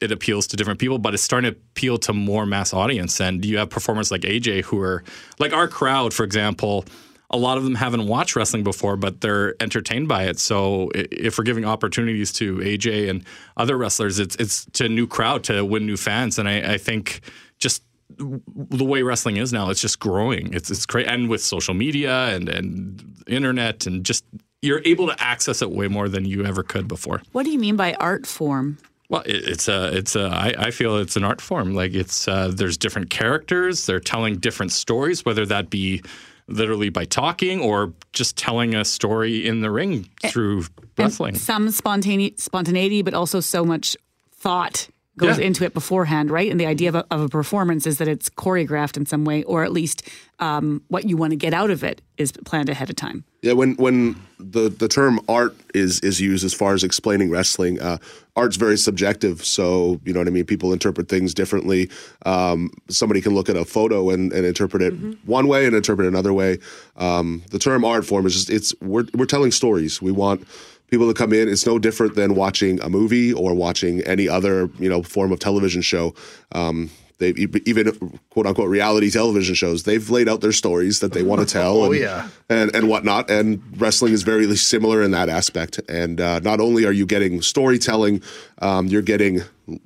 it 0.00 0.12
appeals 0.12 0.46
to 0.48 0.56
different 0.56 0.78
people, 0.78 0.98
but 0.98 1.14
it's 1.14 1.22
starting 1.22 1.52
to 1.52 1.56
appeal 1.56 1.98
to 1.98 2.12
more 2.12 2.46
mass 2.46 2.74
audience. 2.74 3.20
And 3.20 3.44
you 3.44 3.58
have 3.58 3.70
performers 3.70 4.10
like 4.10 4.22
AJ 4.22 4.64
who 4.64 4.80
are 4.80 5.02
like 5.38 5.52
our 5.52 5.68
crowd, 5.68 6.12
for 6.12 6.24
example. 6.24 6.84
A 7.30 7.36
lot 7.36 7.58
of 7.58 7.64
them 7.64 7.74
haven't 7.74 8.06
watched 8.06 8.36
wrestling 8.36 8.62
before, 8.62 8.96
but 8.96 9.20
they're 9.20 9.60
entertained 9.60 10.06
by 10.06 10.24
it. 10.24 10.38
So 10.38 10.90
if 10.94 11.38
we're 11.38 11.44
giving 11.44 11.64
opportunities 11.64 12.32
to 12.34 12.58
AJ 12.58 13.10
and 13.10 13.24
other 13.56 13.76
wrestlers, 13.76 14.20
it's 14.20 14.36
it's 14.36 14.64
to 14.74 14.84
a 14.84 14.88
new 14.88 15.08
crowd 15.08 15.42
to 15.44 15.64
win 15.64 15.86
new 15.86 15.96
fans. 15.96 16.38
And 16.38 16.48
I, 16.48 16.74
I 16.74 16.78
think 16.78 17.22
just 17.58 17.82
the 18.18 18.84
way 18.84 19.02
wrestling 19.02 19.38
is 19.38 19.52
now, 19.52 19.70
it's 19.70 19.80
just 19.80 19.98
growing. 19.98 20.54
It's 20.54 20.70
it's 20.70 20.86
great, 20.86 21.08
and 21.08 21.28
with 21.28 21.42
social 21.42 21.74
media 21.74 22.28
and 22.28 22.48
and 22.48 23.24
internet 23.26 23.86
and 23.86 24.04
just 24.04 24.24
you're 24.62 24.82
able 24.84 25.08
to 25.08 25.22
access 25.22 25.62
it 25.62 25.70
way 25.70 25.88
more 25.88 26.08
than 26.08 26.24
you 26.24 26.44
ever 26.44 26.62
could 26.62 26.86
before. 26.86 27.22
What 27.32 27.44
do 27.44 27.50
you 27.50 27.58
mean 27.58 27.76
by 27.76 27.94
art 27.94 28.26
form? 28.26 28.78
Well, 29.08 29.22
it, 29.22 29.48
it's 29.48 29.68
a, 29.68 29.96
it's 29.96 30.16
a. 30.16 30.26
I, 30.26 30.54
I 30.58 30.70
feel 30.70 30.96
it's 30.98 31.16
an 31.16 31.24
art 31.24 31.40
form. 31.40 31.74
Like 31.74 31.94
it's, 31.94 32.26
uh, 32.26 32.52
there's 32.54 32.76
different 32.76 33.10
characters. 33.10 33.86
They're 33.86 34.00
telling 34.00 34.36
different 34.36 34.72
stories, 34.72 35.24
whether 35.24 35.46
that 35.46 35.70
be 35.70 36.02
literally 36.48 36.88
by 36.88 37.04
talking 37.04 37.60
or 37.60 37.92
just 38.12 38.36
telling 38.36 38.74
a 38.74 38.84
story 38.84 39.46
in 39.46 39.60
the 39.60 39.70
ring 39.70 40.08
through 40.26 40.64
wrestling. 40.96 41.34
Some 41.34 41.68
spontane- 41.68 42.38
spontaneity, 42.38 43.02
but 43.02 43.14
also 43.14 43.40
so 43.40 43.64
much 43.64 43.96
thought 44.32 44.88
goes 45.18 45.38
Yeah. 45.38 45.46
into 45.46 45.64
it 45.64 45.72
beforehand, 45.74 46.30
right? 46.30 46.50
And 46.50 46.60
the 46.60 46.66
idea 46.66 46.88
of 46.90 46.94
a, 46.94 47.06
of 47.10 47.20
a 47.22 47.28
performance 47.28 47.86
is 47.86 47.98
that 47.98 48.08
it's 48.08 48.28
choreographed 48.28 48.96
in 48.96 49.06
some 49.06 49.24
way, 49.24 49.42
or 49.44 49.64
at 49.64 49.72
least 49.72 50.02
um, 50.40 50.82
what 50.88 51.08
you 51.08 51.16
want 51.16 51.30
to 51.30 51.36
get 51.36 51.54
out 51.54 51.70
of 51.70 51.82
it 51.82 52.02
is 52.18 52.32
planned 52.32 52.68
ahead 52.68 52.90
of 52.90 52.96
time. 52.96 53.24
Yeah, 53.42 53.52
when 53.52 53.76
when 53.76 54.16
the 54.38 54.68
the 54.68 54.88
term 54.88 55.20
art 55.28 55.54
is 55.74 56.00
is 56.00 56.20
used 56.20 56.44
as 56.44 56.52
far 56.52 56.74
as 56.74 56.82
explaining 56.84 57.30
wrestling, 57.30 57.80
uh, 57.80 57.98
art's 58.34 58.56
very 58.56 58.76
subjective. 58.76 59.44
So 59.44 60.00
you 60.04 60.12
know 60.12 60.20
what 60.20 60.26
I 60.26 60.30
mean. 60.30 60.44
People 60.44 60.72
interpret 60.72 61.08
things 61.08 61.32
differently. 61.32 61.88
Um, 62.26 62.70
somebody 62.88 63.20
can 63.20 63.34
look 63.34 63.48
at 63.48 63.56
a 63.56 63.64
photo 63.64 64.10
and, 64.10 64.32
and 64.32 64.44
interpret 64.44 64.82
it 64.82 64.92
one 65.24 65.46
way 65.48 65.64
and 65.66 65.74
interpret 65.76 66.06
it 66.06 66.08
another 66.08 66.32
way. 66.32 66.58
Um, 66.96 67.42
the 67.50 67.58
term 67.58 67.84
art 67.84 68.04
form 68.04 68.26
is 68.26 68.34
just 68.34 68.50
it's 68.50 68.74
we're 68.82 69.06
we're 69.14 69.26
telling 69.26 69.52
stories. 69.52 70.02
We 70.02 70.12
want 70.12 70.46
people 70.88 71.08
to 71.08 71.14
come 71.14 71.32
in. 71.32 71.48
It's 71.48 71.66
no 71.66 71.78
different 71.78 72.14
than 72.14 72.34
watching 72.34 72.80
a 72.82 72.88
movie 72.88 73.32
or 73.32 73.54
watching 73.54 74.00
any 74.02 74.28
other 74.28 74.70
you 74.78 74.88
know 74.88 75.02
form 75.02 75.32
of 75.32 75.38
television 75.38 75.82
show. 75.82 76.14
Um, 76.52 76.90
they 77.18 77.30
even 77.30 78.18
quote 78.28 78.46
unquote 78.46 78.68
reality 78.68 79.10
television 79.10 79.54
shows. 79.54 79.84
They've 79.84 80.08
laid 80.10 80.28
out 80.28 80.42
their 80.42 80.52
stories 80.52 81.00
that 81.00 81.12
they 81.12 81.22
want 81.22 81.40
to 81.40 81.46
tell. 81.52 81.78
Oh, 81.78 81.92
and, 81.92 82.00
yeah. 82.00 82.28
and 82.50 82.74
and 82.74 82.88
whatnot. 82.88 83.30
And 83.30 83.62
wrestling 83.80 84.12
is 84.12 84.22
very 84.22 84.54
similar 84.56 85.02
in 85.02 85.12
that 85.12 85.28
aspect. 85.28 85.80
And 85.88 86.20
uh, 86.20 86.40
not 86.40 86.60
only 86.60 86.84
are 86.84 86.92
you 86.92 87.06
getting 87.06 87.40
storytelling, 87.40 88.22
um, 88.58 88.86
you're 88.86 89.02
getting 89.02 89.40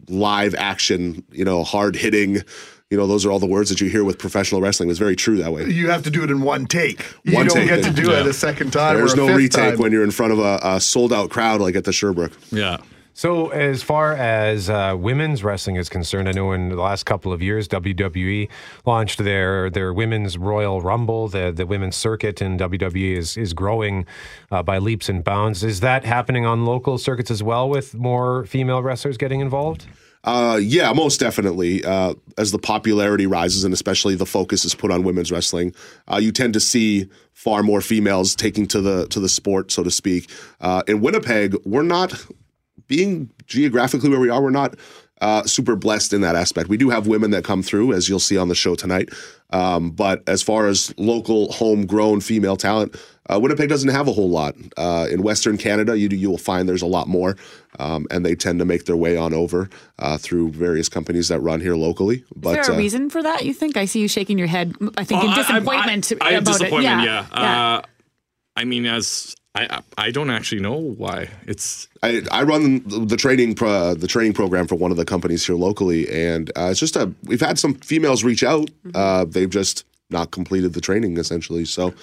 live 0.09 0.55
action. 0.57 1.25
You 1.31 1.45
know, 1.45 1.63
hard 1.63 1.95
hitting. 1.95 2.43
You 2.91 2.97
know, 2.97 3.07
those 3.07 3.25
are 3.25 3.31
all 3.31 3.39
the 3.39 3.47
words 3.47 3.71
that 3.71 3.81
you 3.81 3.89
hear 3.89 4.03
with 4.03 4.19
professional 4.19 4.61
wrestling. 4.61 4.91
It's 4.91 4.99
very 4.99 5.15
true 5.15 5.37
that 5.37 5.53
way. 5.53 5.67
You 5.67 5.91
have 5.91 6.03
to 6.03 6.11
do 6.11 6.25
it 6.25 6.31
in 6.31 6.43
one 6.43 6.67
take. 6.67 7.07
You 7.23 7.35
don't 7.35 7.49
take. 7.49 7.69
get 7.69 7.85
to 7.85 7.93
do 7.93 8.11
it 8.11 8.27
a 8.27 8.33
second 8.33 8.73
time. 8.73 8.97
There's 8.97 9.13
or 9.13 9.15
a 9.15 9.17
no 9.19 9.27
fifth 9.29 9.37
retake 9.37 9.75
time. 9.75 9.79
when 9.79 9.93
you're 9.93 10.03
in 10.03 10.11
front 10.11 10.33
of 10.33 10.41
a, 10.41 10.59
a 10.61 10.81
sold 10.81 11.13
out 11.13 11.31
crowd 11.31 11.61
like 11.61 11.77
at 11.77 11.85
the 11.85 11.93
Sherbrooke. 11.93 12.33
Yeah. 12.51 12.79
So, 13.13 13.51
as 13.51 13.83
far 13.83 14.15
as 14.15 14.69
uh, 14.71 14.97
women's 14.99 15.45
wrestling 15.45 15.77
is 15.77 15.89
concerned, 15.89 16.29
I 16.29 16.33
know 16.33 16.51
in 16.53 16.69
the 16.71 16.77
last 16.77 17.05
couple 17.05 17.33
of 17.33 17.43
years, 17.43 17.69
WWE 17.69 18.49
launched 18.87 19.19
their 19.23 19.71
their 19.71 19.93
women's 19.93 20.37
Royal 20.37 20.81
Rumble. 20.81 21.29
The 21.29 21.53
the 21.53 21.67
women's 21.67 21.95
circuit 21.95 22.43
in 22.43 22.59
WWE 22.59 23.17
is 23.17 23.37
is 23.37 23.53
growing 23.53 24.05
uh, 24.51 24.65
by 24.65 24.79
leaps 24.79 25.09
and 25.09 25.23
bounds. 25.23 25.63
Is 25.63 25.79
that 25.79 26.05
happening 26.05 26.45
on 26.45 26.65
local 26.65 26.99
circuits 26.99 27.31
as 27.31 27.41
well, 27.43 27.69
with 27.69 27.95
more 27.95 28.47
female 28.47 28.83
wrestlers 28.83 29.17
getting 29.17 29.39
involved? 29.41 29.87
Uh, 30.23 30.59
yeah, 30.63 30.93
most 30.93 31.19
definitely. 31.19 31.85
Uh, 31.85 32.15
as 32.37 32.53
the 32.53 32.59
popularity 32.59 33.27
rises 33.27 33.65
and 33.65 33.73
especially 33.73 34.15
the 34.15 34.27
focus 34.27 34.65
is 34.65 34.75
put 34.75 34.91
on 34.91 35.03
women's 35.03 35.33
wrestling, 35.33 35.75
uh, 36.13 36.17
you 36.17 36.31
tend 36.31 36.53
to 36.53 36.61
see 36.61 37.09
far 37.33 37.63
more 37.63 37.81
females 37.81 38.35
taking 38.35 38.67
to 38.67 38.81
the 38.81 39.07
to 39.09 39.21
the 39.21 39.29
sport, 39.29 39.73
so 39.73 39.83
to 39.83 39.91
speak. 39.91 40.31
Uh, 40.61 40.83
in 40.87 41.01
Winnipeg, 41.01 41.57
we're 41.65 41.83
not 41.83 42.27
being 42.87 43.31
geographically 43.47 44.11
where 44.11 44.21
we 44.21 44.29
are. 44.29 44.43
We're 44.43 44.51
not 44.51 44.77
uh, 45.21 45.45
super 45.45 45.77
blessed 45.77 46.13
in 46.13 46.21
that 46.23 46.37
aspect. 46.37 46.69
We 46.69 46.77
do 46.77 46.91
have 46.91 47.07
women 47.07 47.31
that 47.31 47.45
come 47.45 47.63
through, 47.63 47.93
as 47.93 48.09
you'll 48.09 48.21
see 48.21 48.37
on 48.37 48.49
the 48.49 48.55
show 48.55 48.75
tonight. 48.75 49.11
Um, 49.51 49.91
but 49.91 50.23
as 50.29 50.43
far 50.43 50.67
as 50.67 50.95
local, 50.99 51.53
homegrown 51.53 52.21
female 52.21 52.57
talent, 52.57 52.97
uh, 53.33 53.39
Winnipeg 53.39 53.69
doesn't 53.69 53.91
have 53.91 54.09
a 54.09 54.13
whole 54.13 54.29
lot. 54.31 54.55
Uh, 54.77 55.07
in 55.11 55.23
Western 55.23 55.57
Canada, 55.57 55.97
you 55.99 56.09
you 56.09 56.29
will 56.31 56.39
find 56.39 56.69
there's 56.69 56.83
a 56.83 56.87
lot 56.87 57.07
more, 57.09 57.37
um, 57.79 58.07
and 58.11 58.25
they 58.27 58.35
tend 58.35 58.59
to 58.59 58.65
make 58.65 58.85
their 58.87 58.97
way 58.97 59.17
on 59.17 59.33
over 59.35 59.69
uh, 59.99 60.19
through 60.19 60.51
various 60.51 60.89
companies 60.89 61.29
that 61.29 61.41
run 61.41 61.61
here 61.61 61.77
locally. 61.77 62.25
But 62.35 62.59
Is 62.59 62.67
there 62.67 62.75
a 62.75 62.79
uh, 62.79 62.81
reason 62.81 63.11
for 63.11 63.23
that? 63.23 63.45
You 63.45 63.55
think? 63.55 63.77
I 63.77 63.85
see 63.85 64.01
you 64.01 64.09
shaking 64.09 64.39
your 64.39 64.49
head. 64.49 64.75
I 64.97 65.05
think 65.05 65.21
Oh, 65.23 65.25
in 65.25 65.31
I- 65.31 65.33
I- 65.33 65.37
disappointment 65.37 66.13
I, 66.21 66.27
I 66.29 66.33
have 66.33 66.43
about 66.43 66.53
disappointment. 66.59 67.01
it. 67.03 67.05
Yeah. 67.05 67.27
Uh, 67.33 67.83
I 68.57 68.65
mean, 68.65 68.85
as 68.87 69.35
I 69.55 69.67
I 69.99 70.07
I 70.07 70.11
don't 70.11 70.31
actually 70.31 70.61
know 70.61 70.77
why 70.77 71.29
it's. 71.47 71.89
I, 72.03 72.23
I 72.31 72.43
run 72.43 72.83
the, 72.87 73.05
the 73.07 73.17
training 73.17 73.55
pro, 73.55 73.95
the 73.95 74.07
training 74.07 74.33
program 74.35 74.67
for 74.67 74.75
one 74.75 74.91
of 74.91 74.97
the 74.97 75.05
companies 75.05 75.47
here 75.47 75.57
locally, 75.57 76.09
and 76.11 76.51
uh, 76.57 76.69
it's 76.71 76.81
just 76.81 76.97
a 76.97 77.13
we've 77.25 77.41
had 77.41 77.59
some 77.59 77.75
females 77.75 78.25
reach 78.25 78.43
out. 78.43 78.71
Uh, 78.95 79.25
they've 79.25 79.51
just 79.51 79.85
not 80.11 80.31
completed 80.33 80.73
the 80.73 80.81
training 80.81 81.17
essentially. 81.19 81.65
So, 81.65 81.95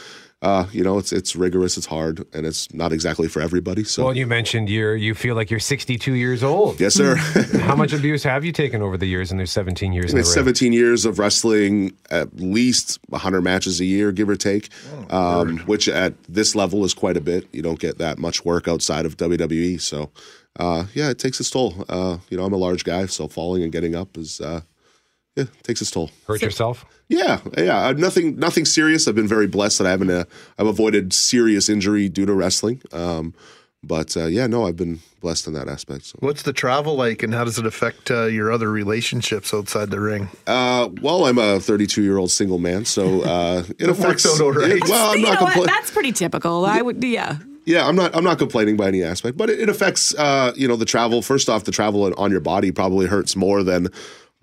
uh, 0.44 0.68
you 0.72 0.84
know, 0.84 1.00
it's 1.00 1.12
it's 1.12 1.36
rigorous, 1.36 1.78
it's 1.78 1.88
hard, 1.88 2.24
and 2.32 2.46
it's 2.46 2.72
not 2.72 2.92
exactly 2.94 3.28
for 3.28 3.42
everybody. 3.42 3.84
So, 3.84 4.06
Well, 4.06 4.16
you 4.16 4.28
mentioned 4.28 4.70
you're 4.70 4.96
you 4.96 5.16
feel 5.16 5.34
like 5.34 5.50
you're 5.50 5.60
62 5.60 6.14
years 6.14 6.44
old. 6.44 6.80
Yes, 6.80 6.94
sir. 6.94 7.16
How 7.62 7.76
much 7.76 7.92
abuse 8.00 8.22
have 8.24 8.46
you 8.46 8.52
taken 8.52 8.84
over 8.84 8.98
the 8.98 9.08
years? 9.08 9.32
And 9.32 9.40
there's 9.40 9.52
17 9.52 9.94
years. 9.94 10.14
In 10.14 10.20
it's 10.20 10.32
17 10.32 10.74
years 10.74 11.06
of 11.06 11.18
wrestling, 11.18 11.94
at 12.12 12.36
least 12.36 13.00
100 13.10 13.42
matches 13.42 13.80
a 13.80 13.86
year, 13.86 14.12
give 14.12 14.30
or 14.30 14.36
take, 14.36 14.70
um, 15.10 15.58
which 15.60 15.90
at 15.90 16.14
this 16.30 16.54
level 16.54 16.86
is 16.86 16.94
quite 16.94 17.18
a 17.18 17.22
bit. 17.22 17.48
You 17.52 17.64
don't 17.64 17.80
get 17.80 17.98
that 17.98 18.20
much 18.20 18.46
work 18.46 18.68
outside 18.68 19.08
of 19.08 19.18
WWE. 19.18 19.82
So, 19.82 20.12
uh, 20.60 20.86
yeah, 20.94 21.10
it 21.10 21.18
takes 21.18 21.40
its 21.40 21.50
toll. 21.50 21.84
Uh, 21.90 22.18
you 22.30 22.38
know, 22.38 22.46
I'm 22.46 22.54
a 22.54 22.58
large 22.58 22.84
guy, 22.84 23.08
so 23.08 23.28
falling 23.28 23.64
and 23.64 23.72
getting 23.72 23.96
up 23.96 24.16
is, 24.18 24.40
uh, 24.40 24.62
yeah, 24.62 24.62
it 25.38 25.50
takes 25.64 25.82
its 25.82 25.92
toll. 25.92 26.12
Hurt 26.28 26.42
yourself? 26.42 26.86
Yeah, 27.10 27.40
yeah. 27.58 27.88
uh, 27.88 27.94
Nothing, 27.94 28.36
nothing 28.38 28.66
serious. 28.66 29.08
I've 29.08 29.16
been 29.16 29.28
very 29.28 29.48
blessed 29.48 29.78
that 29.78 29.88
I 29.88 29.92
haven't. 29.92 30.10
Uh, 30.10 30.26
I've 30.60 30.68
avoided 30.68 31.14
serious 31.14 31.70
injury 31.70 32.10
due 32.10 32.26
to 32.26 32.34
wrestling. 32.34 32.82
Um, 32.92 33.34
but 33.84 34.18
uh, 34.18 34.26
yeah, 34.26 34.48
no, 34.48 34.66
I've 34.66 34.76
been 34.76 35.00
blessed 35.22 35.48
in 35.48 35.54
that 35.54 35.70
aspect. 35.70 36.06
So. 36.06 36.18
What's 36.20 36.42
the 36.44 36.52
travel 36.52 36.96
like, 36.96 37.24
and 37.24 37.34
how 37.34 37.44
does 37.46 37.58
it 37.60 37.66
affect 37.66 38.12
uh, 38.12 38.26
your 38.26 38.52
other 38.52 38.70
relationships 38.70 39.54
outside 39.54 39.92
the 39.92 40.00
ring? 40.02 40.28
Uh, 40.48 40.90
well, 41.02 41.26
I'm 41.28 41.38
a 41.38 41.60
32 41.60 42.02
year 42.02 42.18
old 42.18 42.32
single 42.32 42.58
man, 42.60 42.84
so 42.86 43.22
uh, 43.22 43.64
it, 43.70 43.84
It 43.84 43.90
affects. 43.90 44.26
works 44.26 44.42
out 44.42 44.42
all 44.44 44.52
right. 44.54 44.72
it- 44.72 44.84
well, 44.90 45.12
I'm 45.12 45.20
you 45.20 45.26
not 45.26 45.34
know 45.34 45.46
complaining. 45.46 45.68
That's 45.68 45.92
pretty 45.92 46.12
typical. 46.12 46.66
I 46.66 46.82
would, 46.82 47.02
yeah. 47.04 47.38
Yeah, 47.66 47.86
I'm 47.88 47.96
not. 47.98 48.16
I'm 48.16 48.24
not 48.24 48.38
complaining 48.40 48.78
by 48.78 48.88
any 48.88 49.04
aspect, 49.04 49.36
but 49.38 49.50
it, 49.50 49.60
it 49.60 49.68
affects. 49.70 50.16
Uh, 50.16 50.54
you 50.56 50.70
know, 50.70 50.78
the 50.78 50.86
travel. 50.86 51.22
First 51.22 51.50
off, 51.50 51.66
the 51.66 51.72
travel 51.74 52.14
on 52.18 52.32
your 52.32 52.40
body 52.40 52.72
probably 52.72 53.08
hurts 53.08 53.36
more 53.36 53.62
than 53.62 53.90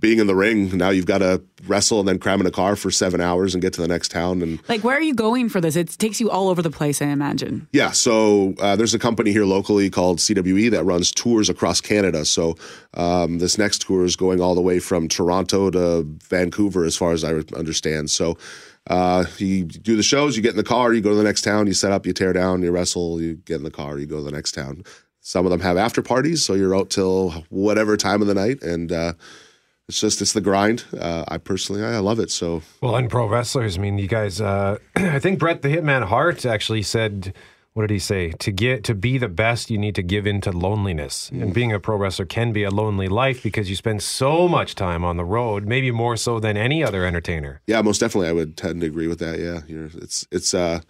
being 0.04 0.18
in 0.18 0.26
the 0.26 0.34
ring. 0.34 0.68
Now 0.76 0.90
you've 0.90 1.06
got 1.06 1.18
to 1.18 1.42
wrestle 1.66 1.98
and 1.98 2.06
then 2.06 2.18
cram 2.18 2.38
in 2.38 2.46
a 2.46 2.50
car 2.50 2.76
for 2.76 2.90
seven 2.90 3.22
hours 3.22 3.54
and 3.54 3.62
get 3.62 3.72
to 3.72 3.80
the 3.80 3.88
next 3.88 4.10
town. 4.10 4.42
And 4.42 4.60
Like, 4.68 4.84
where 4.84 4.98
are 4.98 5.00
you 5.00 5.14
going 5.14 5.48
for 5.48 5.62
this? 5.62 5.76
It 5.76 5.88
takes 5.98 6.20
you 6.20 6.28
all 6.28 6.50
over 6.50 6.60
the 6.60 6.70
place, 6.70 7.00
I 7.00 7.06
imagine. 7.06 7.66
yeah, 7.72 7.90
so 7.92 8.52
uh, 8.60 8.76
there's 8.76 8.92
a 8.92 8.98
company 8.98 9.32
here 9.32 9.46
locally 9.46 9.88
called 9.88 10.18
CWE 10.18 10.70
that 10.72 10.84
runs 10.84 11.10
tours 11.10 11.48
across 11.48 11.80
Canada. 11.80 12.26
So 12.26 12.54
um, 12.92 13.38
this 13.38 13.56
next 13.56 13.80
tour 13.80 14.04
is 14.04 14.14
going 14.14 14.42
all 14.42 14.54
the 14.54 14.60
way 14.60 14.78
from 14.78 15.08
Toronto 15.08 15.70
to 15.70 16.02
Vancouver, 16.28 16.84
as 16.84 16.98
far 16.98 17.12
as 17.12 17.24
I 17.24 17.32
understand. 17.56 18.10
So. 18.10 18.36
Uh, 18.86 19.24
you 19.38 19.64
do 19.64 19.96
the 19.96 20.02
shows, 20.02 20.36
you 20.36 20.42
get 20.42 20.50
in 20.50 20.58
the 20.58 20.62
car, 20.62 20.92
you 20.92 21.00
go 21.00 21.08
to 21.08 21.16
the 21.16 21.22
next 21.22 21.40
town, 21.40 21.66
you 21.66 21.72
set 21.72 21.90
up, 21.90 22.04
you 22.04 22.12
tear 22.12 22.34
down, 22.34 22.60
you 22.60 22.70
wrestle, 22.70 23.18
you 23.18 23.32
get 23.32 23.56
in 23.56 23.62
the 23.62 23.70
car, 23.70 23.96
you 23.98 24.04
go 24.04 24.18
to 24.18 24.24
the 24.24 24.30
next 24.30 24.52
town. 24.52 24.84
Some 25.22 25.46
of 25.46 25.50
them 25.50 25.60
have 25.60 25.78
after 25.78 26.02
parties, 26.02 26.44
so 26.44 26.52
you're 26.52 26.76
out 26.76 26.90
till 26.90 27.30
whatever 27.48 27.96
time 27.96 28.20
of 28.20 28.28
the 28.28 28.34
night, 28.34 28.62
and 28.62 28.92
uh, 28.92 29.14
it's 29.88 30.00
just 30.00 30.22
it's 30.22 30.32
the 30.32 30.40
grind. 30.40 30.84
Uh, 30.98 31.24
I 31.28 31.38
personally 31.38 31.84
I 31.84 31.98
love 31.98 32.18
it. 32.18 32.30
So 32.30 32.62
Well, 32.80 32.96
and 32.96 33.10
pro 33.10 33.26
wrestlers, 33.28 33.76
I 33.76 33.80
mean, 33.80 33.98
you 33.98 34.08
guys. 34.08 34.40
Uh, 34.40 34.78
I 34.96 35.18
think 35.18 35.38
Brett 35.38 35.62
the 35.62 35.68
Hitman 35.68 36.04
Hart 36.04 36.46
actually 36.46 36.82
said, 36.82 37.34
"What 37.74 37.82
did 37.82 37.90
he 37.90 37.98
say? 37.98 38.30
To 38.30 38.50
get 38.50 38.82
to 38.84 38.94
be 38.94 39.18
the 39.18 39.28
best, 39.28 39.70
you 39.70 39.76
need 39.76 39.94
to 39.96 40.02
give 40.02 40.26
in 40.26 40.40
to 40.42 40.52
loneliness. 40.52 41.30
And 41.30 41.52
being 41.52 41.72
a 41.72 41.78
pro 41.78 41.96
wrestler 41.96 42.24
can 42.24 42.52
be 42.52 42.62
a 42.62 42.70
lonely 42.70 43.08
life 43.08 43.42
because 43.42 43.68
you 43.68 43.76
spend 43.76 44.02
so 44.02 44.48
much 44.48 44.74
time 44.74 45.04
on 45.04 45.16
the 45.16 45.24
road, 45.24 45.66
maybe 45.66 45.90
more 45.90 46.16
so 46.16 46.40
than 46.40 46.56
any 46.56 46.82
other 46.82 47.04
entertainer." 47.04 47.60
Yeah, 47.66 47.82
most 47.82 47.98
definitely, 47.98 48.28
I 48.28 48.32
would 48.32 48.56
tend 48.56 48.80
to 48.80 48.86
agree 48.86 49.08
with 49.08 49.18
that. 49.18 49.38
Yeah, 49.38 49.60
you're, 49.66 49.90
it's 49.96 50.26
it's 50.30 50.54
uh, 50.54 50.80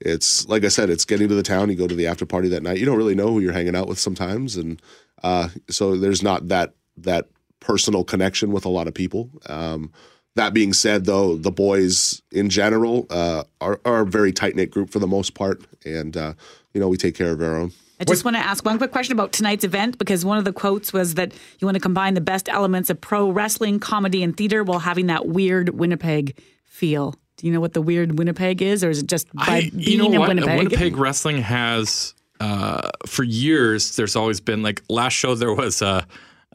it's 0.00 0.48
like 0.48 0.64
I 0.64 0.68
said, 0.68 0.88
it's 0.88 1.04
getting 1.04 1.28
to 1.28 1.34
the 1.34 1.42
town. 1.42 1.68
You 1.68 1.76
go 1.76 1.86
to 1.86 1.94
the 1.94 2.06
after 2.06 2.24
party 2.24 2.48
that 2.48 2.62
night. 2.62 2.78
You 2.78 2.86
don't 2.86 2.96
really 2.96 3.14
know 3.14 3.28
who 3.28 3.40
you're 3.40 3.52
hanging 3.52 3.76
out 3.76 3.86
with 3.86 3.98
sometimes, 3.98 4.56
and 4.56 4.80
uh, 5.22 5.48
so 5.68 5.94
there's 5.94 6.22
not 6.22 6.48
that 6.48 6.72
that 6.96 7.28
personal 7.60 8.04
connection 8.04 8.52
with 8.52 8.64
a 8.64 8.68
lot 8.68 8.88
of 8.88 8.94
people. 8.94 9.30
Um, 9.46 9.92
that 10.36 10.54
being 10.54 10.72
said, 10.72 11.04
though, 11.04 11.36
the 11.36 11.50
boys 11.50 12.22
in 12.32 12.50
general 12.50 13.06
uh, 13.10 13.44
are, 13.60 13.80
are 13.84 14.00
a 14.00 14.06
very 14.06 14.32
tight 14.32 14.56
knit 14.56 14.70
group 14.70 14.90
for 14.90 14.98
the 14.98 15.06
most 15.06 15.34
part, 15.34 15.62
and 15.84 16.16
uh, 16.16 16.34
you 16.72 16.80
know 16.80 16.88
we 16.88 16.96
take 16.96 17.14
care 17.14 17.32
of 17.32 17.40
our 17.40 17.56
own. 17.56 17.72
I 18.00 18.04
just 18.04 18.24
want 18.24 18.36
to 18.36 18.40
ask 18.40 18.64
one 18.64 18.78
quick 18.78 18.92
question 18.92 19.12
about 19.12 19.32
tonight's 19.32 19.62
event 19.62 19.98
because 19.98 20.24
one 20.24 20.38
of 20.38 20.44
the 20.44 20.54
quotes 20.54 20.90
was 20.90 21.14
that 21.14 21.34
you 21.58 21.66
want 21.66 21.74
to 21.74 21.80
combine 21.80 22.14
the 22.14 22.22
best 22.22 22.48
elements 22.48 22.88
of 22.88 22.98
pro 22.98 23.30
wrestling, 23.30 23.78
comedy, 23.78 24.22
and 24.22 24.34
theater 24.34 24.64
while 24.64 24.78
having 24.78 25.06
that 25.08 25.28
weird 25.28 25.68
Winnipeg 25.70 26.40
feel. 26.64 27.14
Do 27.36 27.46
you 27.46 27.52
know 27.52 27.60
what 27.60 27.74
the 27.74 27.82
weird 27.82 28.18
Winnipeg 28.18 28.62
is, 28.62 28.82
or 28.82 28.88
is 28.88 29.00
it 29.00 29.06
just 29.06 29.30
by 29.34 29.44
I, 29.44 29.70
being 29.70 29.82
you 29.82 29.98
know 29.98 30.12
in 30.12 30.18
what? 30.18 30.28
Winnipeg? 30.28 30.58
Winnipeg 30.58 30.96
wrestling 30.96 31.42
has 31.42 32.14
uh, 32.40 32.90
for 33.06 33.22
years. 33.22 33.96
There's 33.96 34.16
always 34.16 34.40
been 34.40 34.62
like 34.62 34.82
last 34.88 35.12
show 35.12 35.34
there 35.34 35.52
was 35.52 35.82
a 35.82 36.06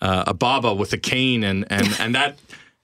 a 0.02 0.34
Baba 0.34 0.74
with 0.74 0.94
a 0.94 0.98
cane 0.98 1.44
and 1.44 1.66
and 1.72 1.88
and 2.00 2.16
that. 2.16 2.38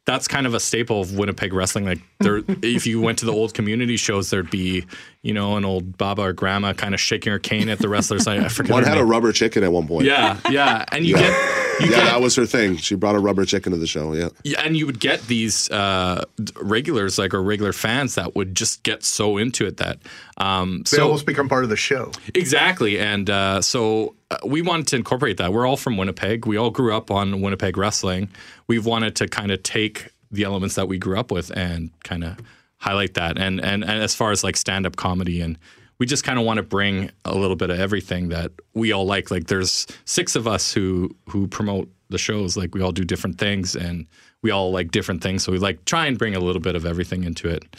That's 0.06 0.28
kind 0.28 0.48
of 0.48 0.56
a 0.56 0.60
staple 0.60 1.00
of 1.00 1.16
Winnipeg 1.16 1.54
wrestling. 1.54 1.86
Like 1.86 2.00
there, 2.20 2.42
if 2.64 2.88
you 2.88 3.00
went 3.00 3.20
to 3.20 3.26
the 3.26 3.32
old 3.32 3.54
community 3.54 3.98
shows, 3.98 4.32
there'd 4.32 4.50
be, 4.50 4.84
you 5.22 5.32
know, 5.32 5.58
an 5.58 5.64
old 5.64 5.96
Baba 5.96 6.24
or 6.24 6.34
grandma 6.34 6.74
kind 6.74 6.96
of 6.96 7.00
shaking 7.00 7.32
her 7.32 7.38
cane 7.38 7.70
at 7.70 7.78
the 7.78 7.88
wrestlers. 7.88 8.26
I, 8.26 8.46
I 8.46 8.48
forget. 8.48 8.72
One 8.72 8.84
her 8.84 8.90
had 8.90 8.98
a 8.98 9.06
rubber 9.06 9.32
chicken 9.32 9.64
at 9.64 9.72
one 9.72 9.88
point. 9.88 10.08
Yeah, 10.08 10.40
yeah, 10.50 10.86
and 10.92 11.06
you 11.06 11.16
yeah. 11.18 11.22
get 11.22 11.82
you 11.82 11.92
yeah, 11.92 11.98
get 11.98 12.06
that 12.06 12.22
was 12.22 12.36
her 12.36 12.48
thing. 12.48 12.78
She 12.78 12.96
brought 12.96 13.16
a 13.16 13.20
rubber 13.20 13.46
chicken 13.46 13.74
to 13.74 13.78
the 13.78 13.86
show. 13.86 14.14
Yeah. 14.14 14.30
Yeah, 14.44 14.62
and 14.66 14.76
you 14.76 14.88
would 14.88 15.00
get 15.00 15.22
these 15.28 15.70
uh, 15.70 16.26
regulars, 16.60 17.20
like 17.20 17.36
or 17.36 17.44
regular 17.44 17.72
fans, 17.72 18.16
that 18.16 18.36
would 18.36 18.56
just 18.56 18.82
get 18.82 19.04
so 19.04 19.38
into 19.38 19.68
it 19.68 19.78
that 19.78 20.00
um, 20.38 20.80
They 20.90 20.98
so 20.98 21.04
almost 21.04 21.28
become 21.28 21.48
part 21.48 21.64
of 21.64 21.70
the 21.70 21.78
show. 21.78 22.12
exactly, 22.34 22.98
and 23.00 23.30
uh, 23.30 23.62
so 23.62 24.08
uh, 24.08 24.12
Uh, 24.32 24.38
we 24.46 24.62
wanted 24.62 24.88
to 24.88 24.96
incorporate 24.96 25.36
that. 25.38 25.52
We're 25.52 25.68
all 25.68 25.76
from 25.76 25.98
Winnipeg. 25.98 26.46
We 26.46 26.56
all 26.56 26.70
grew 26.70 26.96
up 26.96 27.12
on 27.12 27.42
Winnipeg 27.42 27.76
wrestling. 27.76 28.30
We've 28.66 28.86
wanted 28.86 29.14
to 29.18 29.28
kind 29.28 29.52
of 29.52 29.62
take 29.62 30.08
the 30.32 30.44
elements 30.44 30.76
that 30.76 30.88
we 30.88 30.98
grew 30.98 31.20
up 31.20 31.32
with 31.32 31.52
and 31.58 31.92
kind 32.06 32.24
of 32.24 32.38
highlight 32.78 33.16
that. 33.16 33.38
And 33.38 33.60
and 33.60 33.84
and 33.84 34.02
as 34.02 34.16
far 34.16 34.32
as 34.32 34.42
like 34.42 34.56
stand 34.56 34.86
up 34.86 34.96
comedy 34.96 35.42
and 35.42 35.58
we 35.98 36.06
just 36.06 36.24
kind 36.24 36.40
of 36.40 36.46
want 36.46 36.58
to 36.58 36.64
bring 36.64 37.12
a 37.26 37.36
little 37.36 37.58
bit 37.58 37.70
of 37.70 37.80
everything 37.80 38.30
that 38.30 38.52
we 38.74 38.94
all 38.94 39.06
like. 39.06 39.30
Like 39.32 39.48
there's 39.48 39.86
six 40.06 40.38
of 40.38 40.48
us 40.48 40.74
who 40.74 41.14
who 41.28 41.48
promote 41.48 41.90
the 42.10 42.18
shows. 42.18 42.56
Like 42.56 42.74
we 42.74 42.82
all 42.82 42.94
do 42.94 43.04
different 43.04 43.38
things 43.38 43.76
and 43.76 44.08
we 44.42 44.50
all 44.50 44.72
like 44.72 44.92
different 44.92 45.22
things. 45.22 45.44
So 45.44 45.52
we 45.52 45.60
like 45.60 45.84
try 45.84 46.06
and 46.06 46.18
bring 46.18 46.36
a 46.36 46.40
little 46.40 46.62
bit 46.62 46.78
of 46.78 46.86
everything 46.86 47.26
into 47.26 47.50
it. 47.50 47.76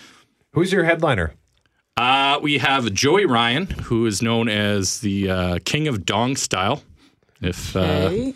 Who's 0.53 0.70
your 0.70 0.84
headliner? 0.84 1.34
Uh, 1.97 2.38
we 2.43 2.59
have 2.59 2.93
Joey 2.93 3.26
Ryan, 3.26 3.66
who 3.66 4.07
is 4.07 4.22
known 4.22 4.49
as 4.49 5.01
the 5.01 5.30
uh, 5.30 5.59
King 5.64 5.88
of 5.88 6.05
Dong 6.07 6.36
Style. 6.36 6.82
If 7.43 7.76
uh, 7.76 7.80
I 8.11 8.32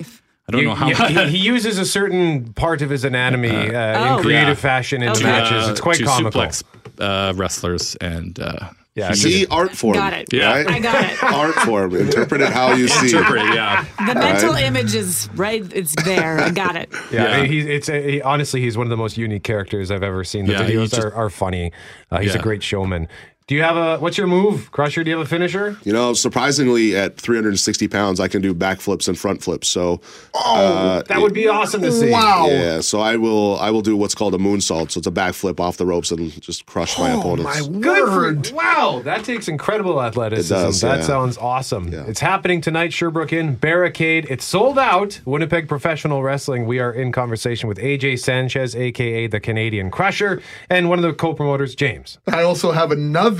don't 0.50 0.60
You- 0.60 0.68
know 0.68 0.74
how 0.74 0.88
yeah, 0.88 1.24
he, 1.26 1.30
he 1.38 1.44
uses 1.46 1.78
a 1.78 1.86
certain 1.86 2.52
part 2.52 2.82
of 2.82 2.90
his 2.90 3.04
anatomy 3.04 3.50
uh, 3.50 4.16
in 4.18 4.22
creative 4.22 4.58
fashion 4.58 5.02
in 5.02 5.12
the 5.12 5.20
matches. 5.22 5.68
It's 5.68 5.80
quite 5.80 5.96
to 5.98 6.04
comical. 6.04 6.42
suplex 6.42 6.62
uh, 6.98 7.32
wrestlers 7.34 7.94
and 7.96 8.38
uh, 8.38 8.70
Yeah, 8.94 9.08
he- 9.10 9.14
See 9.14 9.46
art 9.46 9.72
form. 9.74 9.94
Got 9.94 10.12
it. 10.12 10.32
Yeah. 10.32 10.52
right? 10.52 10.68
I 10.70 10.78
got 10.80 11.04
it. 11.04 11.22
art 11.22 11.54
form. 11.54 11.94
Interpret 11.96 12.42
it 12.42 12.48
how 12.52 12.74
you 12.74 12.88
see. 12.88 13.06
Interpret 13.06 13.40
it, 13.42 13.54
yeah. 13.54 13.86
The 14.06 14.14
mental 14.16 14.52
Right? 14.52 14.64
image 14.64 14.94
is 14.94 15.30
right. 15.34 15.62
It's 15.72 15.94
there. 16.04 16.40
I 16.40 16.50
got 16.50 16.76
it. 16.76 16.90
Yeah, 17.10 17.38
Yeah. 17.38 17.44
He's, 17.44 17.64
it's 17.64 17.86
he, 17.88 18.20
honestly 18.20 18.60
he's 18.60 18.76
one 18.76 18.86
of 18.86 18.90
the 18.90 18.96
most 18.98 19.16
unique 19.16 19.44
characters 19.44 19.90
I've 19.90 20.02
ever 20.02 20.24
seen. 20.24 20.44
The 20.46 20.52
Yeah, 20.52 20.62
videos 20.68 20.90
just- 20.90 20.98
are, 21.04 21.14
are 21.14 21.30
funny. 21.30 21.72
Uh, 22.10 22.18
he's 22.20 22.34
a 22.34 22.38
great 22.38 22.62
showman. 22.62 23.08
Do 23.48 23.54
you 23.54 23.62
have 23.62 23.76
a 23.76 23.96
what's 23.98 24.18
your 24.18 24.26
move, 24.26 24.72
Crusher? 24.72 25.04
Do 25.04 25.10
you 25.10 25.16
have 25.16 25.24
a 25.24 25.28
finisher? 25.28 25.78
You 25.84 25.92
know, 25.92 26.14
surprisingly, 26.14 26.96
at 26.96 27.16
360 27.16 27.86
pounds, 27.86 28.18
I 28.18 28.26
can 28.26 28.42
do 28.42 28.52
backflips 28.52 29.06
and 29.06 29.16
front 29.16 29.40
flips. 29.40 29.68
So, 29.68 30.00
Oh, 30.34 30.56
uh, 30.56 31.02
that 31.02 31.20
would 31.20 31.32
be 31.32 31.46
awesome 31.46 31.80
to 31.82 31.92
see. 31.92 32.10
Wow. 32.10 32.48
Yeah, 32.48 32.80
so 32.80 32.98
I 32.98 33.14
will. 33.14 33.56
I 33.60 33.70
will 33.70 33.82
do 33.82 33.96
what's 33.96 34.16
called 34.16 34.34
a 34.34 34.38
moonsault. 34.38 34.90
So 34.90 34.98
it's 34.98 35.06
a 35.06 35.12
backflip 35.12 35.60
off 35.60 35.76
the 35.76 35.86
ropes 35.86 36.10
and 36.10 36.42
just 36.42 36.66
crush 36.66 36.98
my 36.98 37.12
oh, 37.12 37.20
opponents. 37.20 37.68
Good 37.68 38.08
for 38.50 38.56
wow, 38.56 39.00
that 39.04 39.24
takes 39.24 39.46
incredible 39.46 40.02
athleticism. 40.02 40.52
It 40.52 40.58
does, 40.58 40.80
that 40.80 40.98
yeah. 40.98 41.04
sounds 41.04 41.38
awesome. 41.38 41.94
It's 41.94 42.18
happening 42.18 42.60
tonight, 42.60 42.92
Sherbrooke 42.92 43.32
Inn 43.32 43.56
Barrcade. 43.56 44.28
It's 44.28 44.44
sold 44.44 44.76
out. 44.76 45.20
Winnipeg 45.24 45.68
Professional 45.68 46.24
Wrestling. 46.24 46.66
We 46.66 46.80
are 46.80 46.92
in 46.92 47.12
conversation 47.12 47.68
with 47.68 47.78
AJ 47.78 48.18
Sanchez, 48.18 48.74
aka 48.74 49.28
the 49.28 49.38
Canadian 49.38 49.92
Crusher, 49.92 50.42
and 50.68 50.88
one 50.88 50.98
of 50.98 51.04
the 51.04 51.12
co-promoters, 51.12 51.76
James. 51.76 52.18
I 52.26 52.42
also 52.42 52.72
have 52.72 52.90
another. 52.90 53.35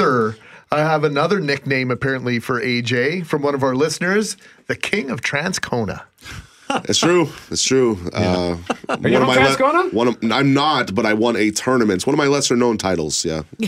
I 0.72 0.80
have 0.80 1.05
another 1.05 1.40
nickname 1.40 1.90
apparently 1.90 2.38
for 2.40 2.61
AJ 2.61 3.26
from 3.26 3.42
one 3.42 3.55
of 3.55 3.62
our 3.62 3.74
listeners, 3.74 4.36
the 4.66 4.76
King 4.76 5.11
of 5.11 5.20
Transcona. 5.20 6.03
It's 6.68 6.99
true. 6.99 7.28
It's 7.51 7.62
true. 7.62 7.99
Uh, 8.12 8.57
Are 8.88 9.09
you 9.09 9.18
from 9.18 9.28
Transcona? 9.28 9.92
one 9.92 10.09
of, 10.09 10.18
I'm 10.32 10.53
not, 10.53 10.94
but 10.94 11.07
I 11.07 11.14
won 11.14 11.36
a 11.36 11.51
tournament. 11.53 11.99
It's 11.99 12.07
one 12.07 12.14
of 12.14 12.18
my 12.18 12.26
lesser 12.26 12.57
known 12.57 12.76
titles. 12.78 13.24
Yeah. 13.24 13.42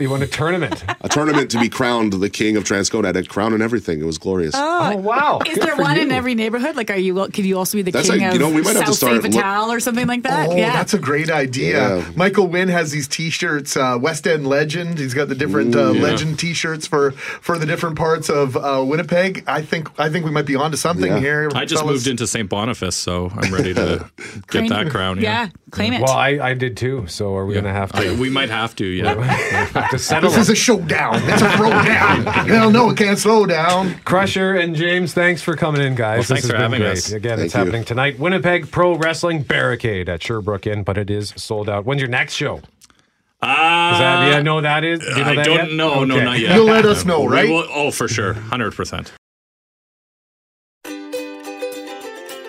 You 0.00 0.10
won 0.10 0.22
a 0.22 0.28
tournament. 0.28 0.84
a 1.00 1.08
tournament 1.08 1.50
to 1.50 1.58
be 1.60 1.68
crowned 1.68 2.12
the 2.12 2.30
king 2.30 2.56
of 2.56 2.62
Transcona. 2.62 3.04
I 3.04 3.06
had 3.08 3.16
a 3.16 3.24
crown 3.24 3.52
and 3.52 3.60
everything. 3.60 4.00
It 4.00 4.04
was 4.04 4.16
glorious. 4.16 4.54
Oh, 4.56 4.96
wow! 4.96 5.40
Is 5.44 5.58
there 5.58 5.74
one 5.74 5.98
in 5.98 6.12
every 6.12 6.36
neighborhood? 6.36 6.76
Like, 6.76 6.88
are 6.90 6.96
you? 6.96 7.14
Could 7.30 7.44
you 7.44 7.58
also 7.58 7.78
be 7.78 7.82
the 7.82 7.90
That's 7.90 8.08
king 8.08 8.20
like- 8.20 8.28
of 8.28 8.34
you 8.34 8.38
know, 8.38 8.48
we 8.48 8.62
might 8.62 8.76
have 8.76 8.84
to 8.84 8.92
South 8.92 8.96
start 8.96 9.22
St. 9.22 9.34
look- 9.34 9.42
Vital 9.42 9.72
or 9.72 9.80
something 9.80 10.06
like 10.06 10.22
that? 10.22 10.50
Oh, 10.50 10.56
yeah, 10.56 10.72
that's 10.72 10.94
a 10.94 11.00
great 11.00 11.30
idea. 11.32 11.96
Yeah. 11.98 12.10
Michael 12.14 12.46
Wynn 12.46 12.68
has 12.68 12.92
these 12.92 13.08
T-shirts, 13.08 13.76
uh, 13.76 13.98
West 14.00 14.24
End 14.28 14.46
Legend. 14.46 14.98
He's 15.00 15.14
got 15.14 15.28
the 15.28 15.34
different 15.34 15.74
uh, 15.74 15.90
yeah. 15.90 16.00
Legend 16.02 16.38
T-shirts 16.38 16.86
for 16.86 17.10
for 17.10 17.58
the 17.58 17.66
different 17.66 17.96
parts 17.98 18.30
of 18.30 18.56
uh, 18.56 18.84
Winnipeg. 18.86 19.42
I 19.48 19.62
think 19.62 19.88
I 19.98 20.10
think 20.10 20.24
we 20.24 20.30
might 20.30 20.46
be 20.46 20.54
onto 20.54 20.76
something 20.76 21.16
here. 21.16 21.48
I 21.56 21.64
just 21.64 21.82
fellas. 21.82 21.94
moved 21.96 22.06
into 22.06 22.28
St. 22.28 22.48
Boniface, 22.48 22.94
so 22.94 23.32
I'm 23.34 23.52
ready 23.52 23.74
to 23.74 24.08
Claim- 24.46 24.68
get 24.68 24.84
that 24.84 24.90
crown. 24.92 25.20
Yeah, 25.20 25.48
claim 25.72 25.92
it. 25.92 26.02
Well, 26.02 26.12
I, 26.12 26.38
I 26.40 26.54
did 26.54 26.76
too. 26.76 27.08
So 27.08 27.34
are 27.34 27.44
we 27.44 27.54
going 27.54 27.64
to 27.64 27.72
have 27.72 27.90
to? 27.94 28.12
I- 28.12 28.14
we 28.14 28.30
might 28.30 28.50
have 28.50 28.76
to. 28.76 28.84
Yeah. 28.86 29.86
have 29.90 29.98
to 29.98 30.04
settle. 30.04 30.30
This 30.30 30.38
is 30.38 30.50
a 30.50 30.54
showdown. 30.54 31.16
It's 31.16 31.42
a 31.42 31.48
throwdown. 31.48 32.24
Hell 32.46 32.70
no, 32.70 32.90
it 32.90 32.96
can't 32.96 33.18
slow 33.18 33.46
down. 33.46 33.98
Crusher 34.04 34.54
and 34.56 34.74
James, 34.74 35.14
thanks 35.14 35.42
for 35.42 35.56
coming 35.56 35.80
in, 35.82 35.94
guys. 35.94 36.18
Well, 36.18 36.24
thanks 36.24 36.42
this 36.42 36.50
for 36.50 36.54
been 36.56 36.62
having 36.62 36.80
great. 36.80 36.92
us. 36.98 37.12
Again, 37.12 37.36
Thank 37.38 37.46
it's 37.46 37.54
you. 37.54 37.58
happening 37.58 37.84
tonight. 37.84 38.18
Winnipeg 38.18 38.70
Pro 38.70 38.96
Wrestling 38.96 39.42
Barrcade 39.42 40.08
at 40.08 40.22
Sherbrooke 40.22 40.66
Inn, 40.66 40.82
but 40.82 40.98
it 40.98 41.10
is 41.10 41.32
sold 41.36 41.68
out. 41.68 41.84
When's 41.84 42.00
your 42.00 42.10
next 42.10 42.34
show? 42.34 42.60
Uh, 43.40 43.90
is 43.92 43.98
that, 44.00 44.28
yeah, 44.32 44.42
no, 44.42 44.60
that 44.60 44.82
is. 44.84 44.98
Do 44.98 45.06
you 45.06 45.14
know 45.16 45.22
I 45.24 45.34
that 45.36 45.44
don't 45.44 45.56
yet? 45.68 45.72
know. 45.72 46.04
No, 46.04 46.18
not 46.24 46.38
yet. 46.40 46.56
You'll 46.56 46.64
let 46.66 46.84
us 46.84 47.04
know, 47.04 47.22
We 47.22 47.28
right? 47.28 47.48
will- 47.48 47.68
oh, 47.70 47.90
for 47.92 48.08
sure. 48.08 48.34
100%. 48.34 49.12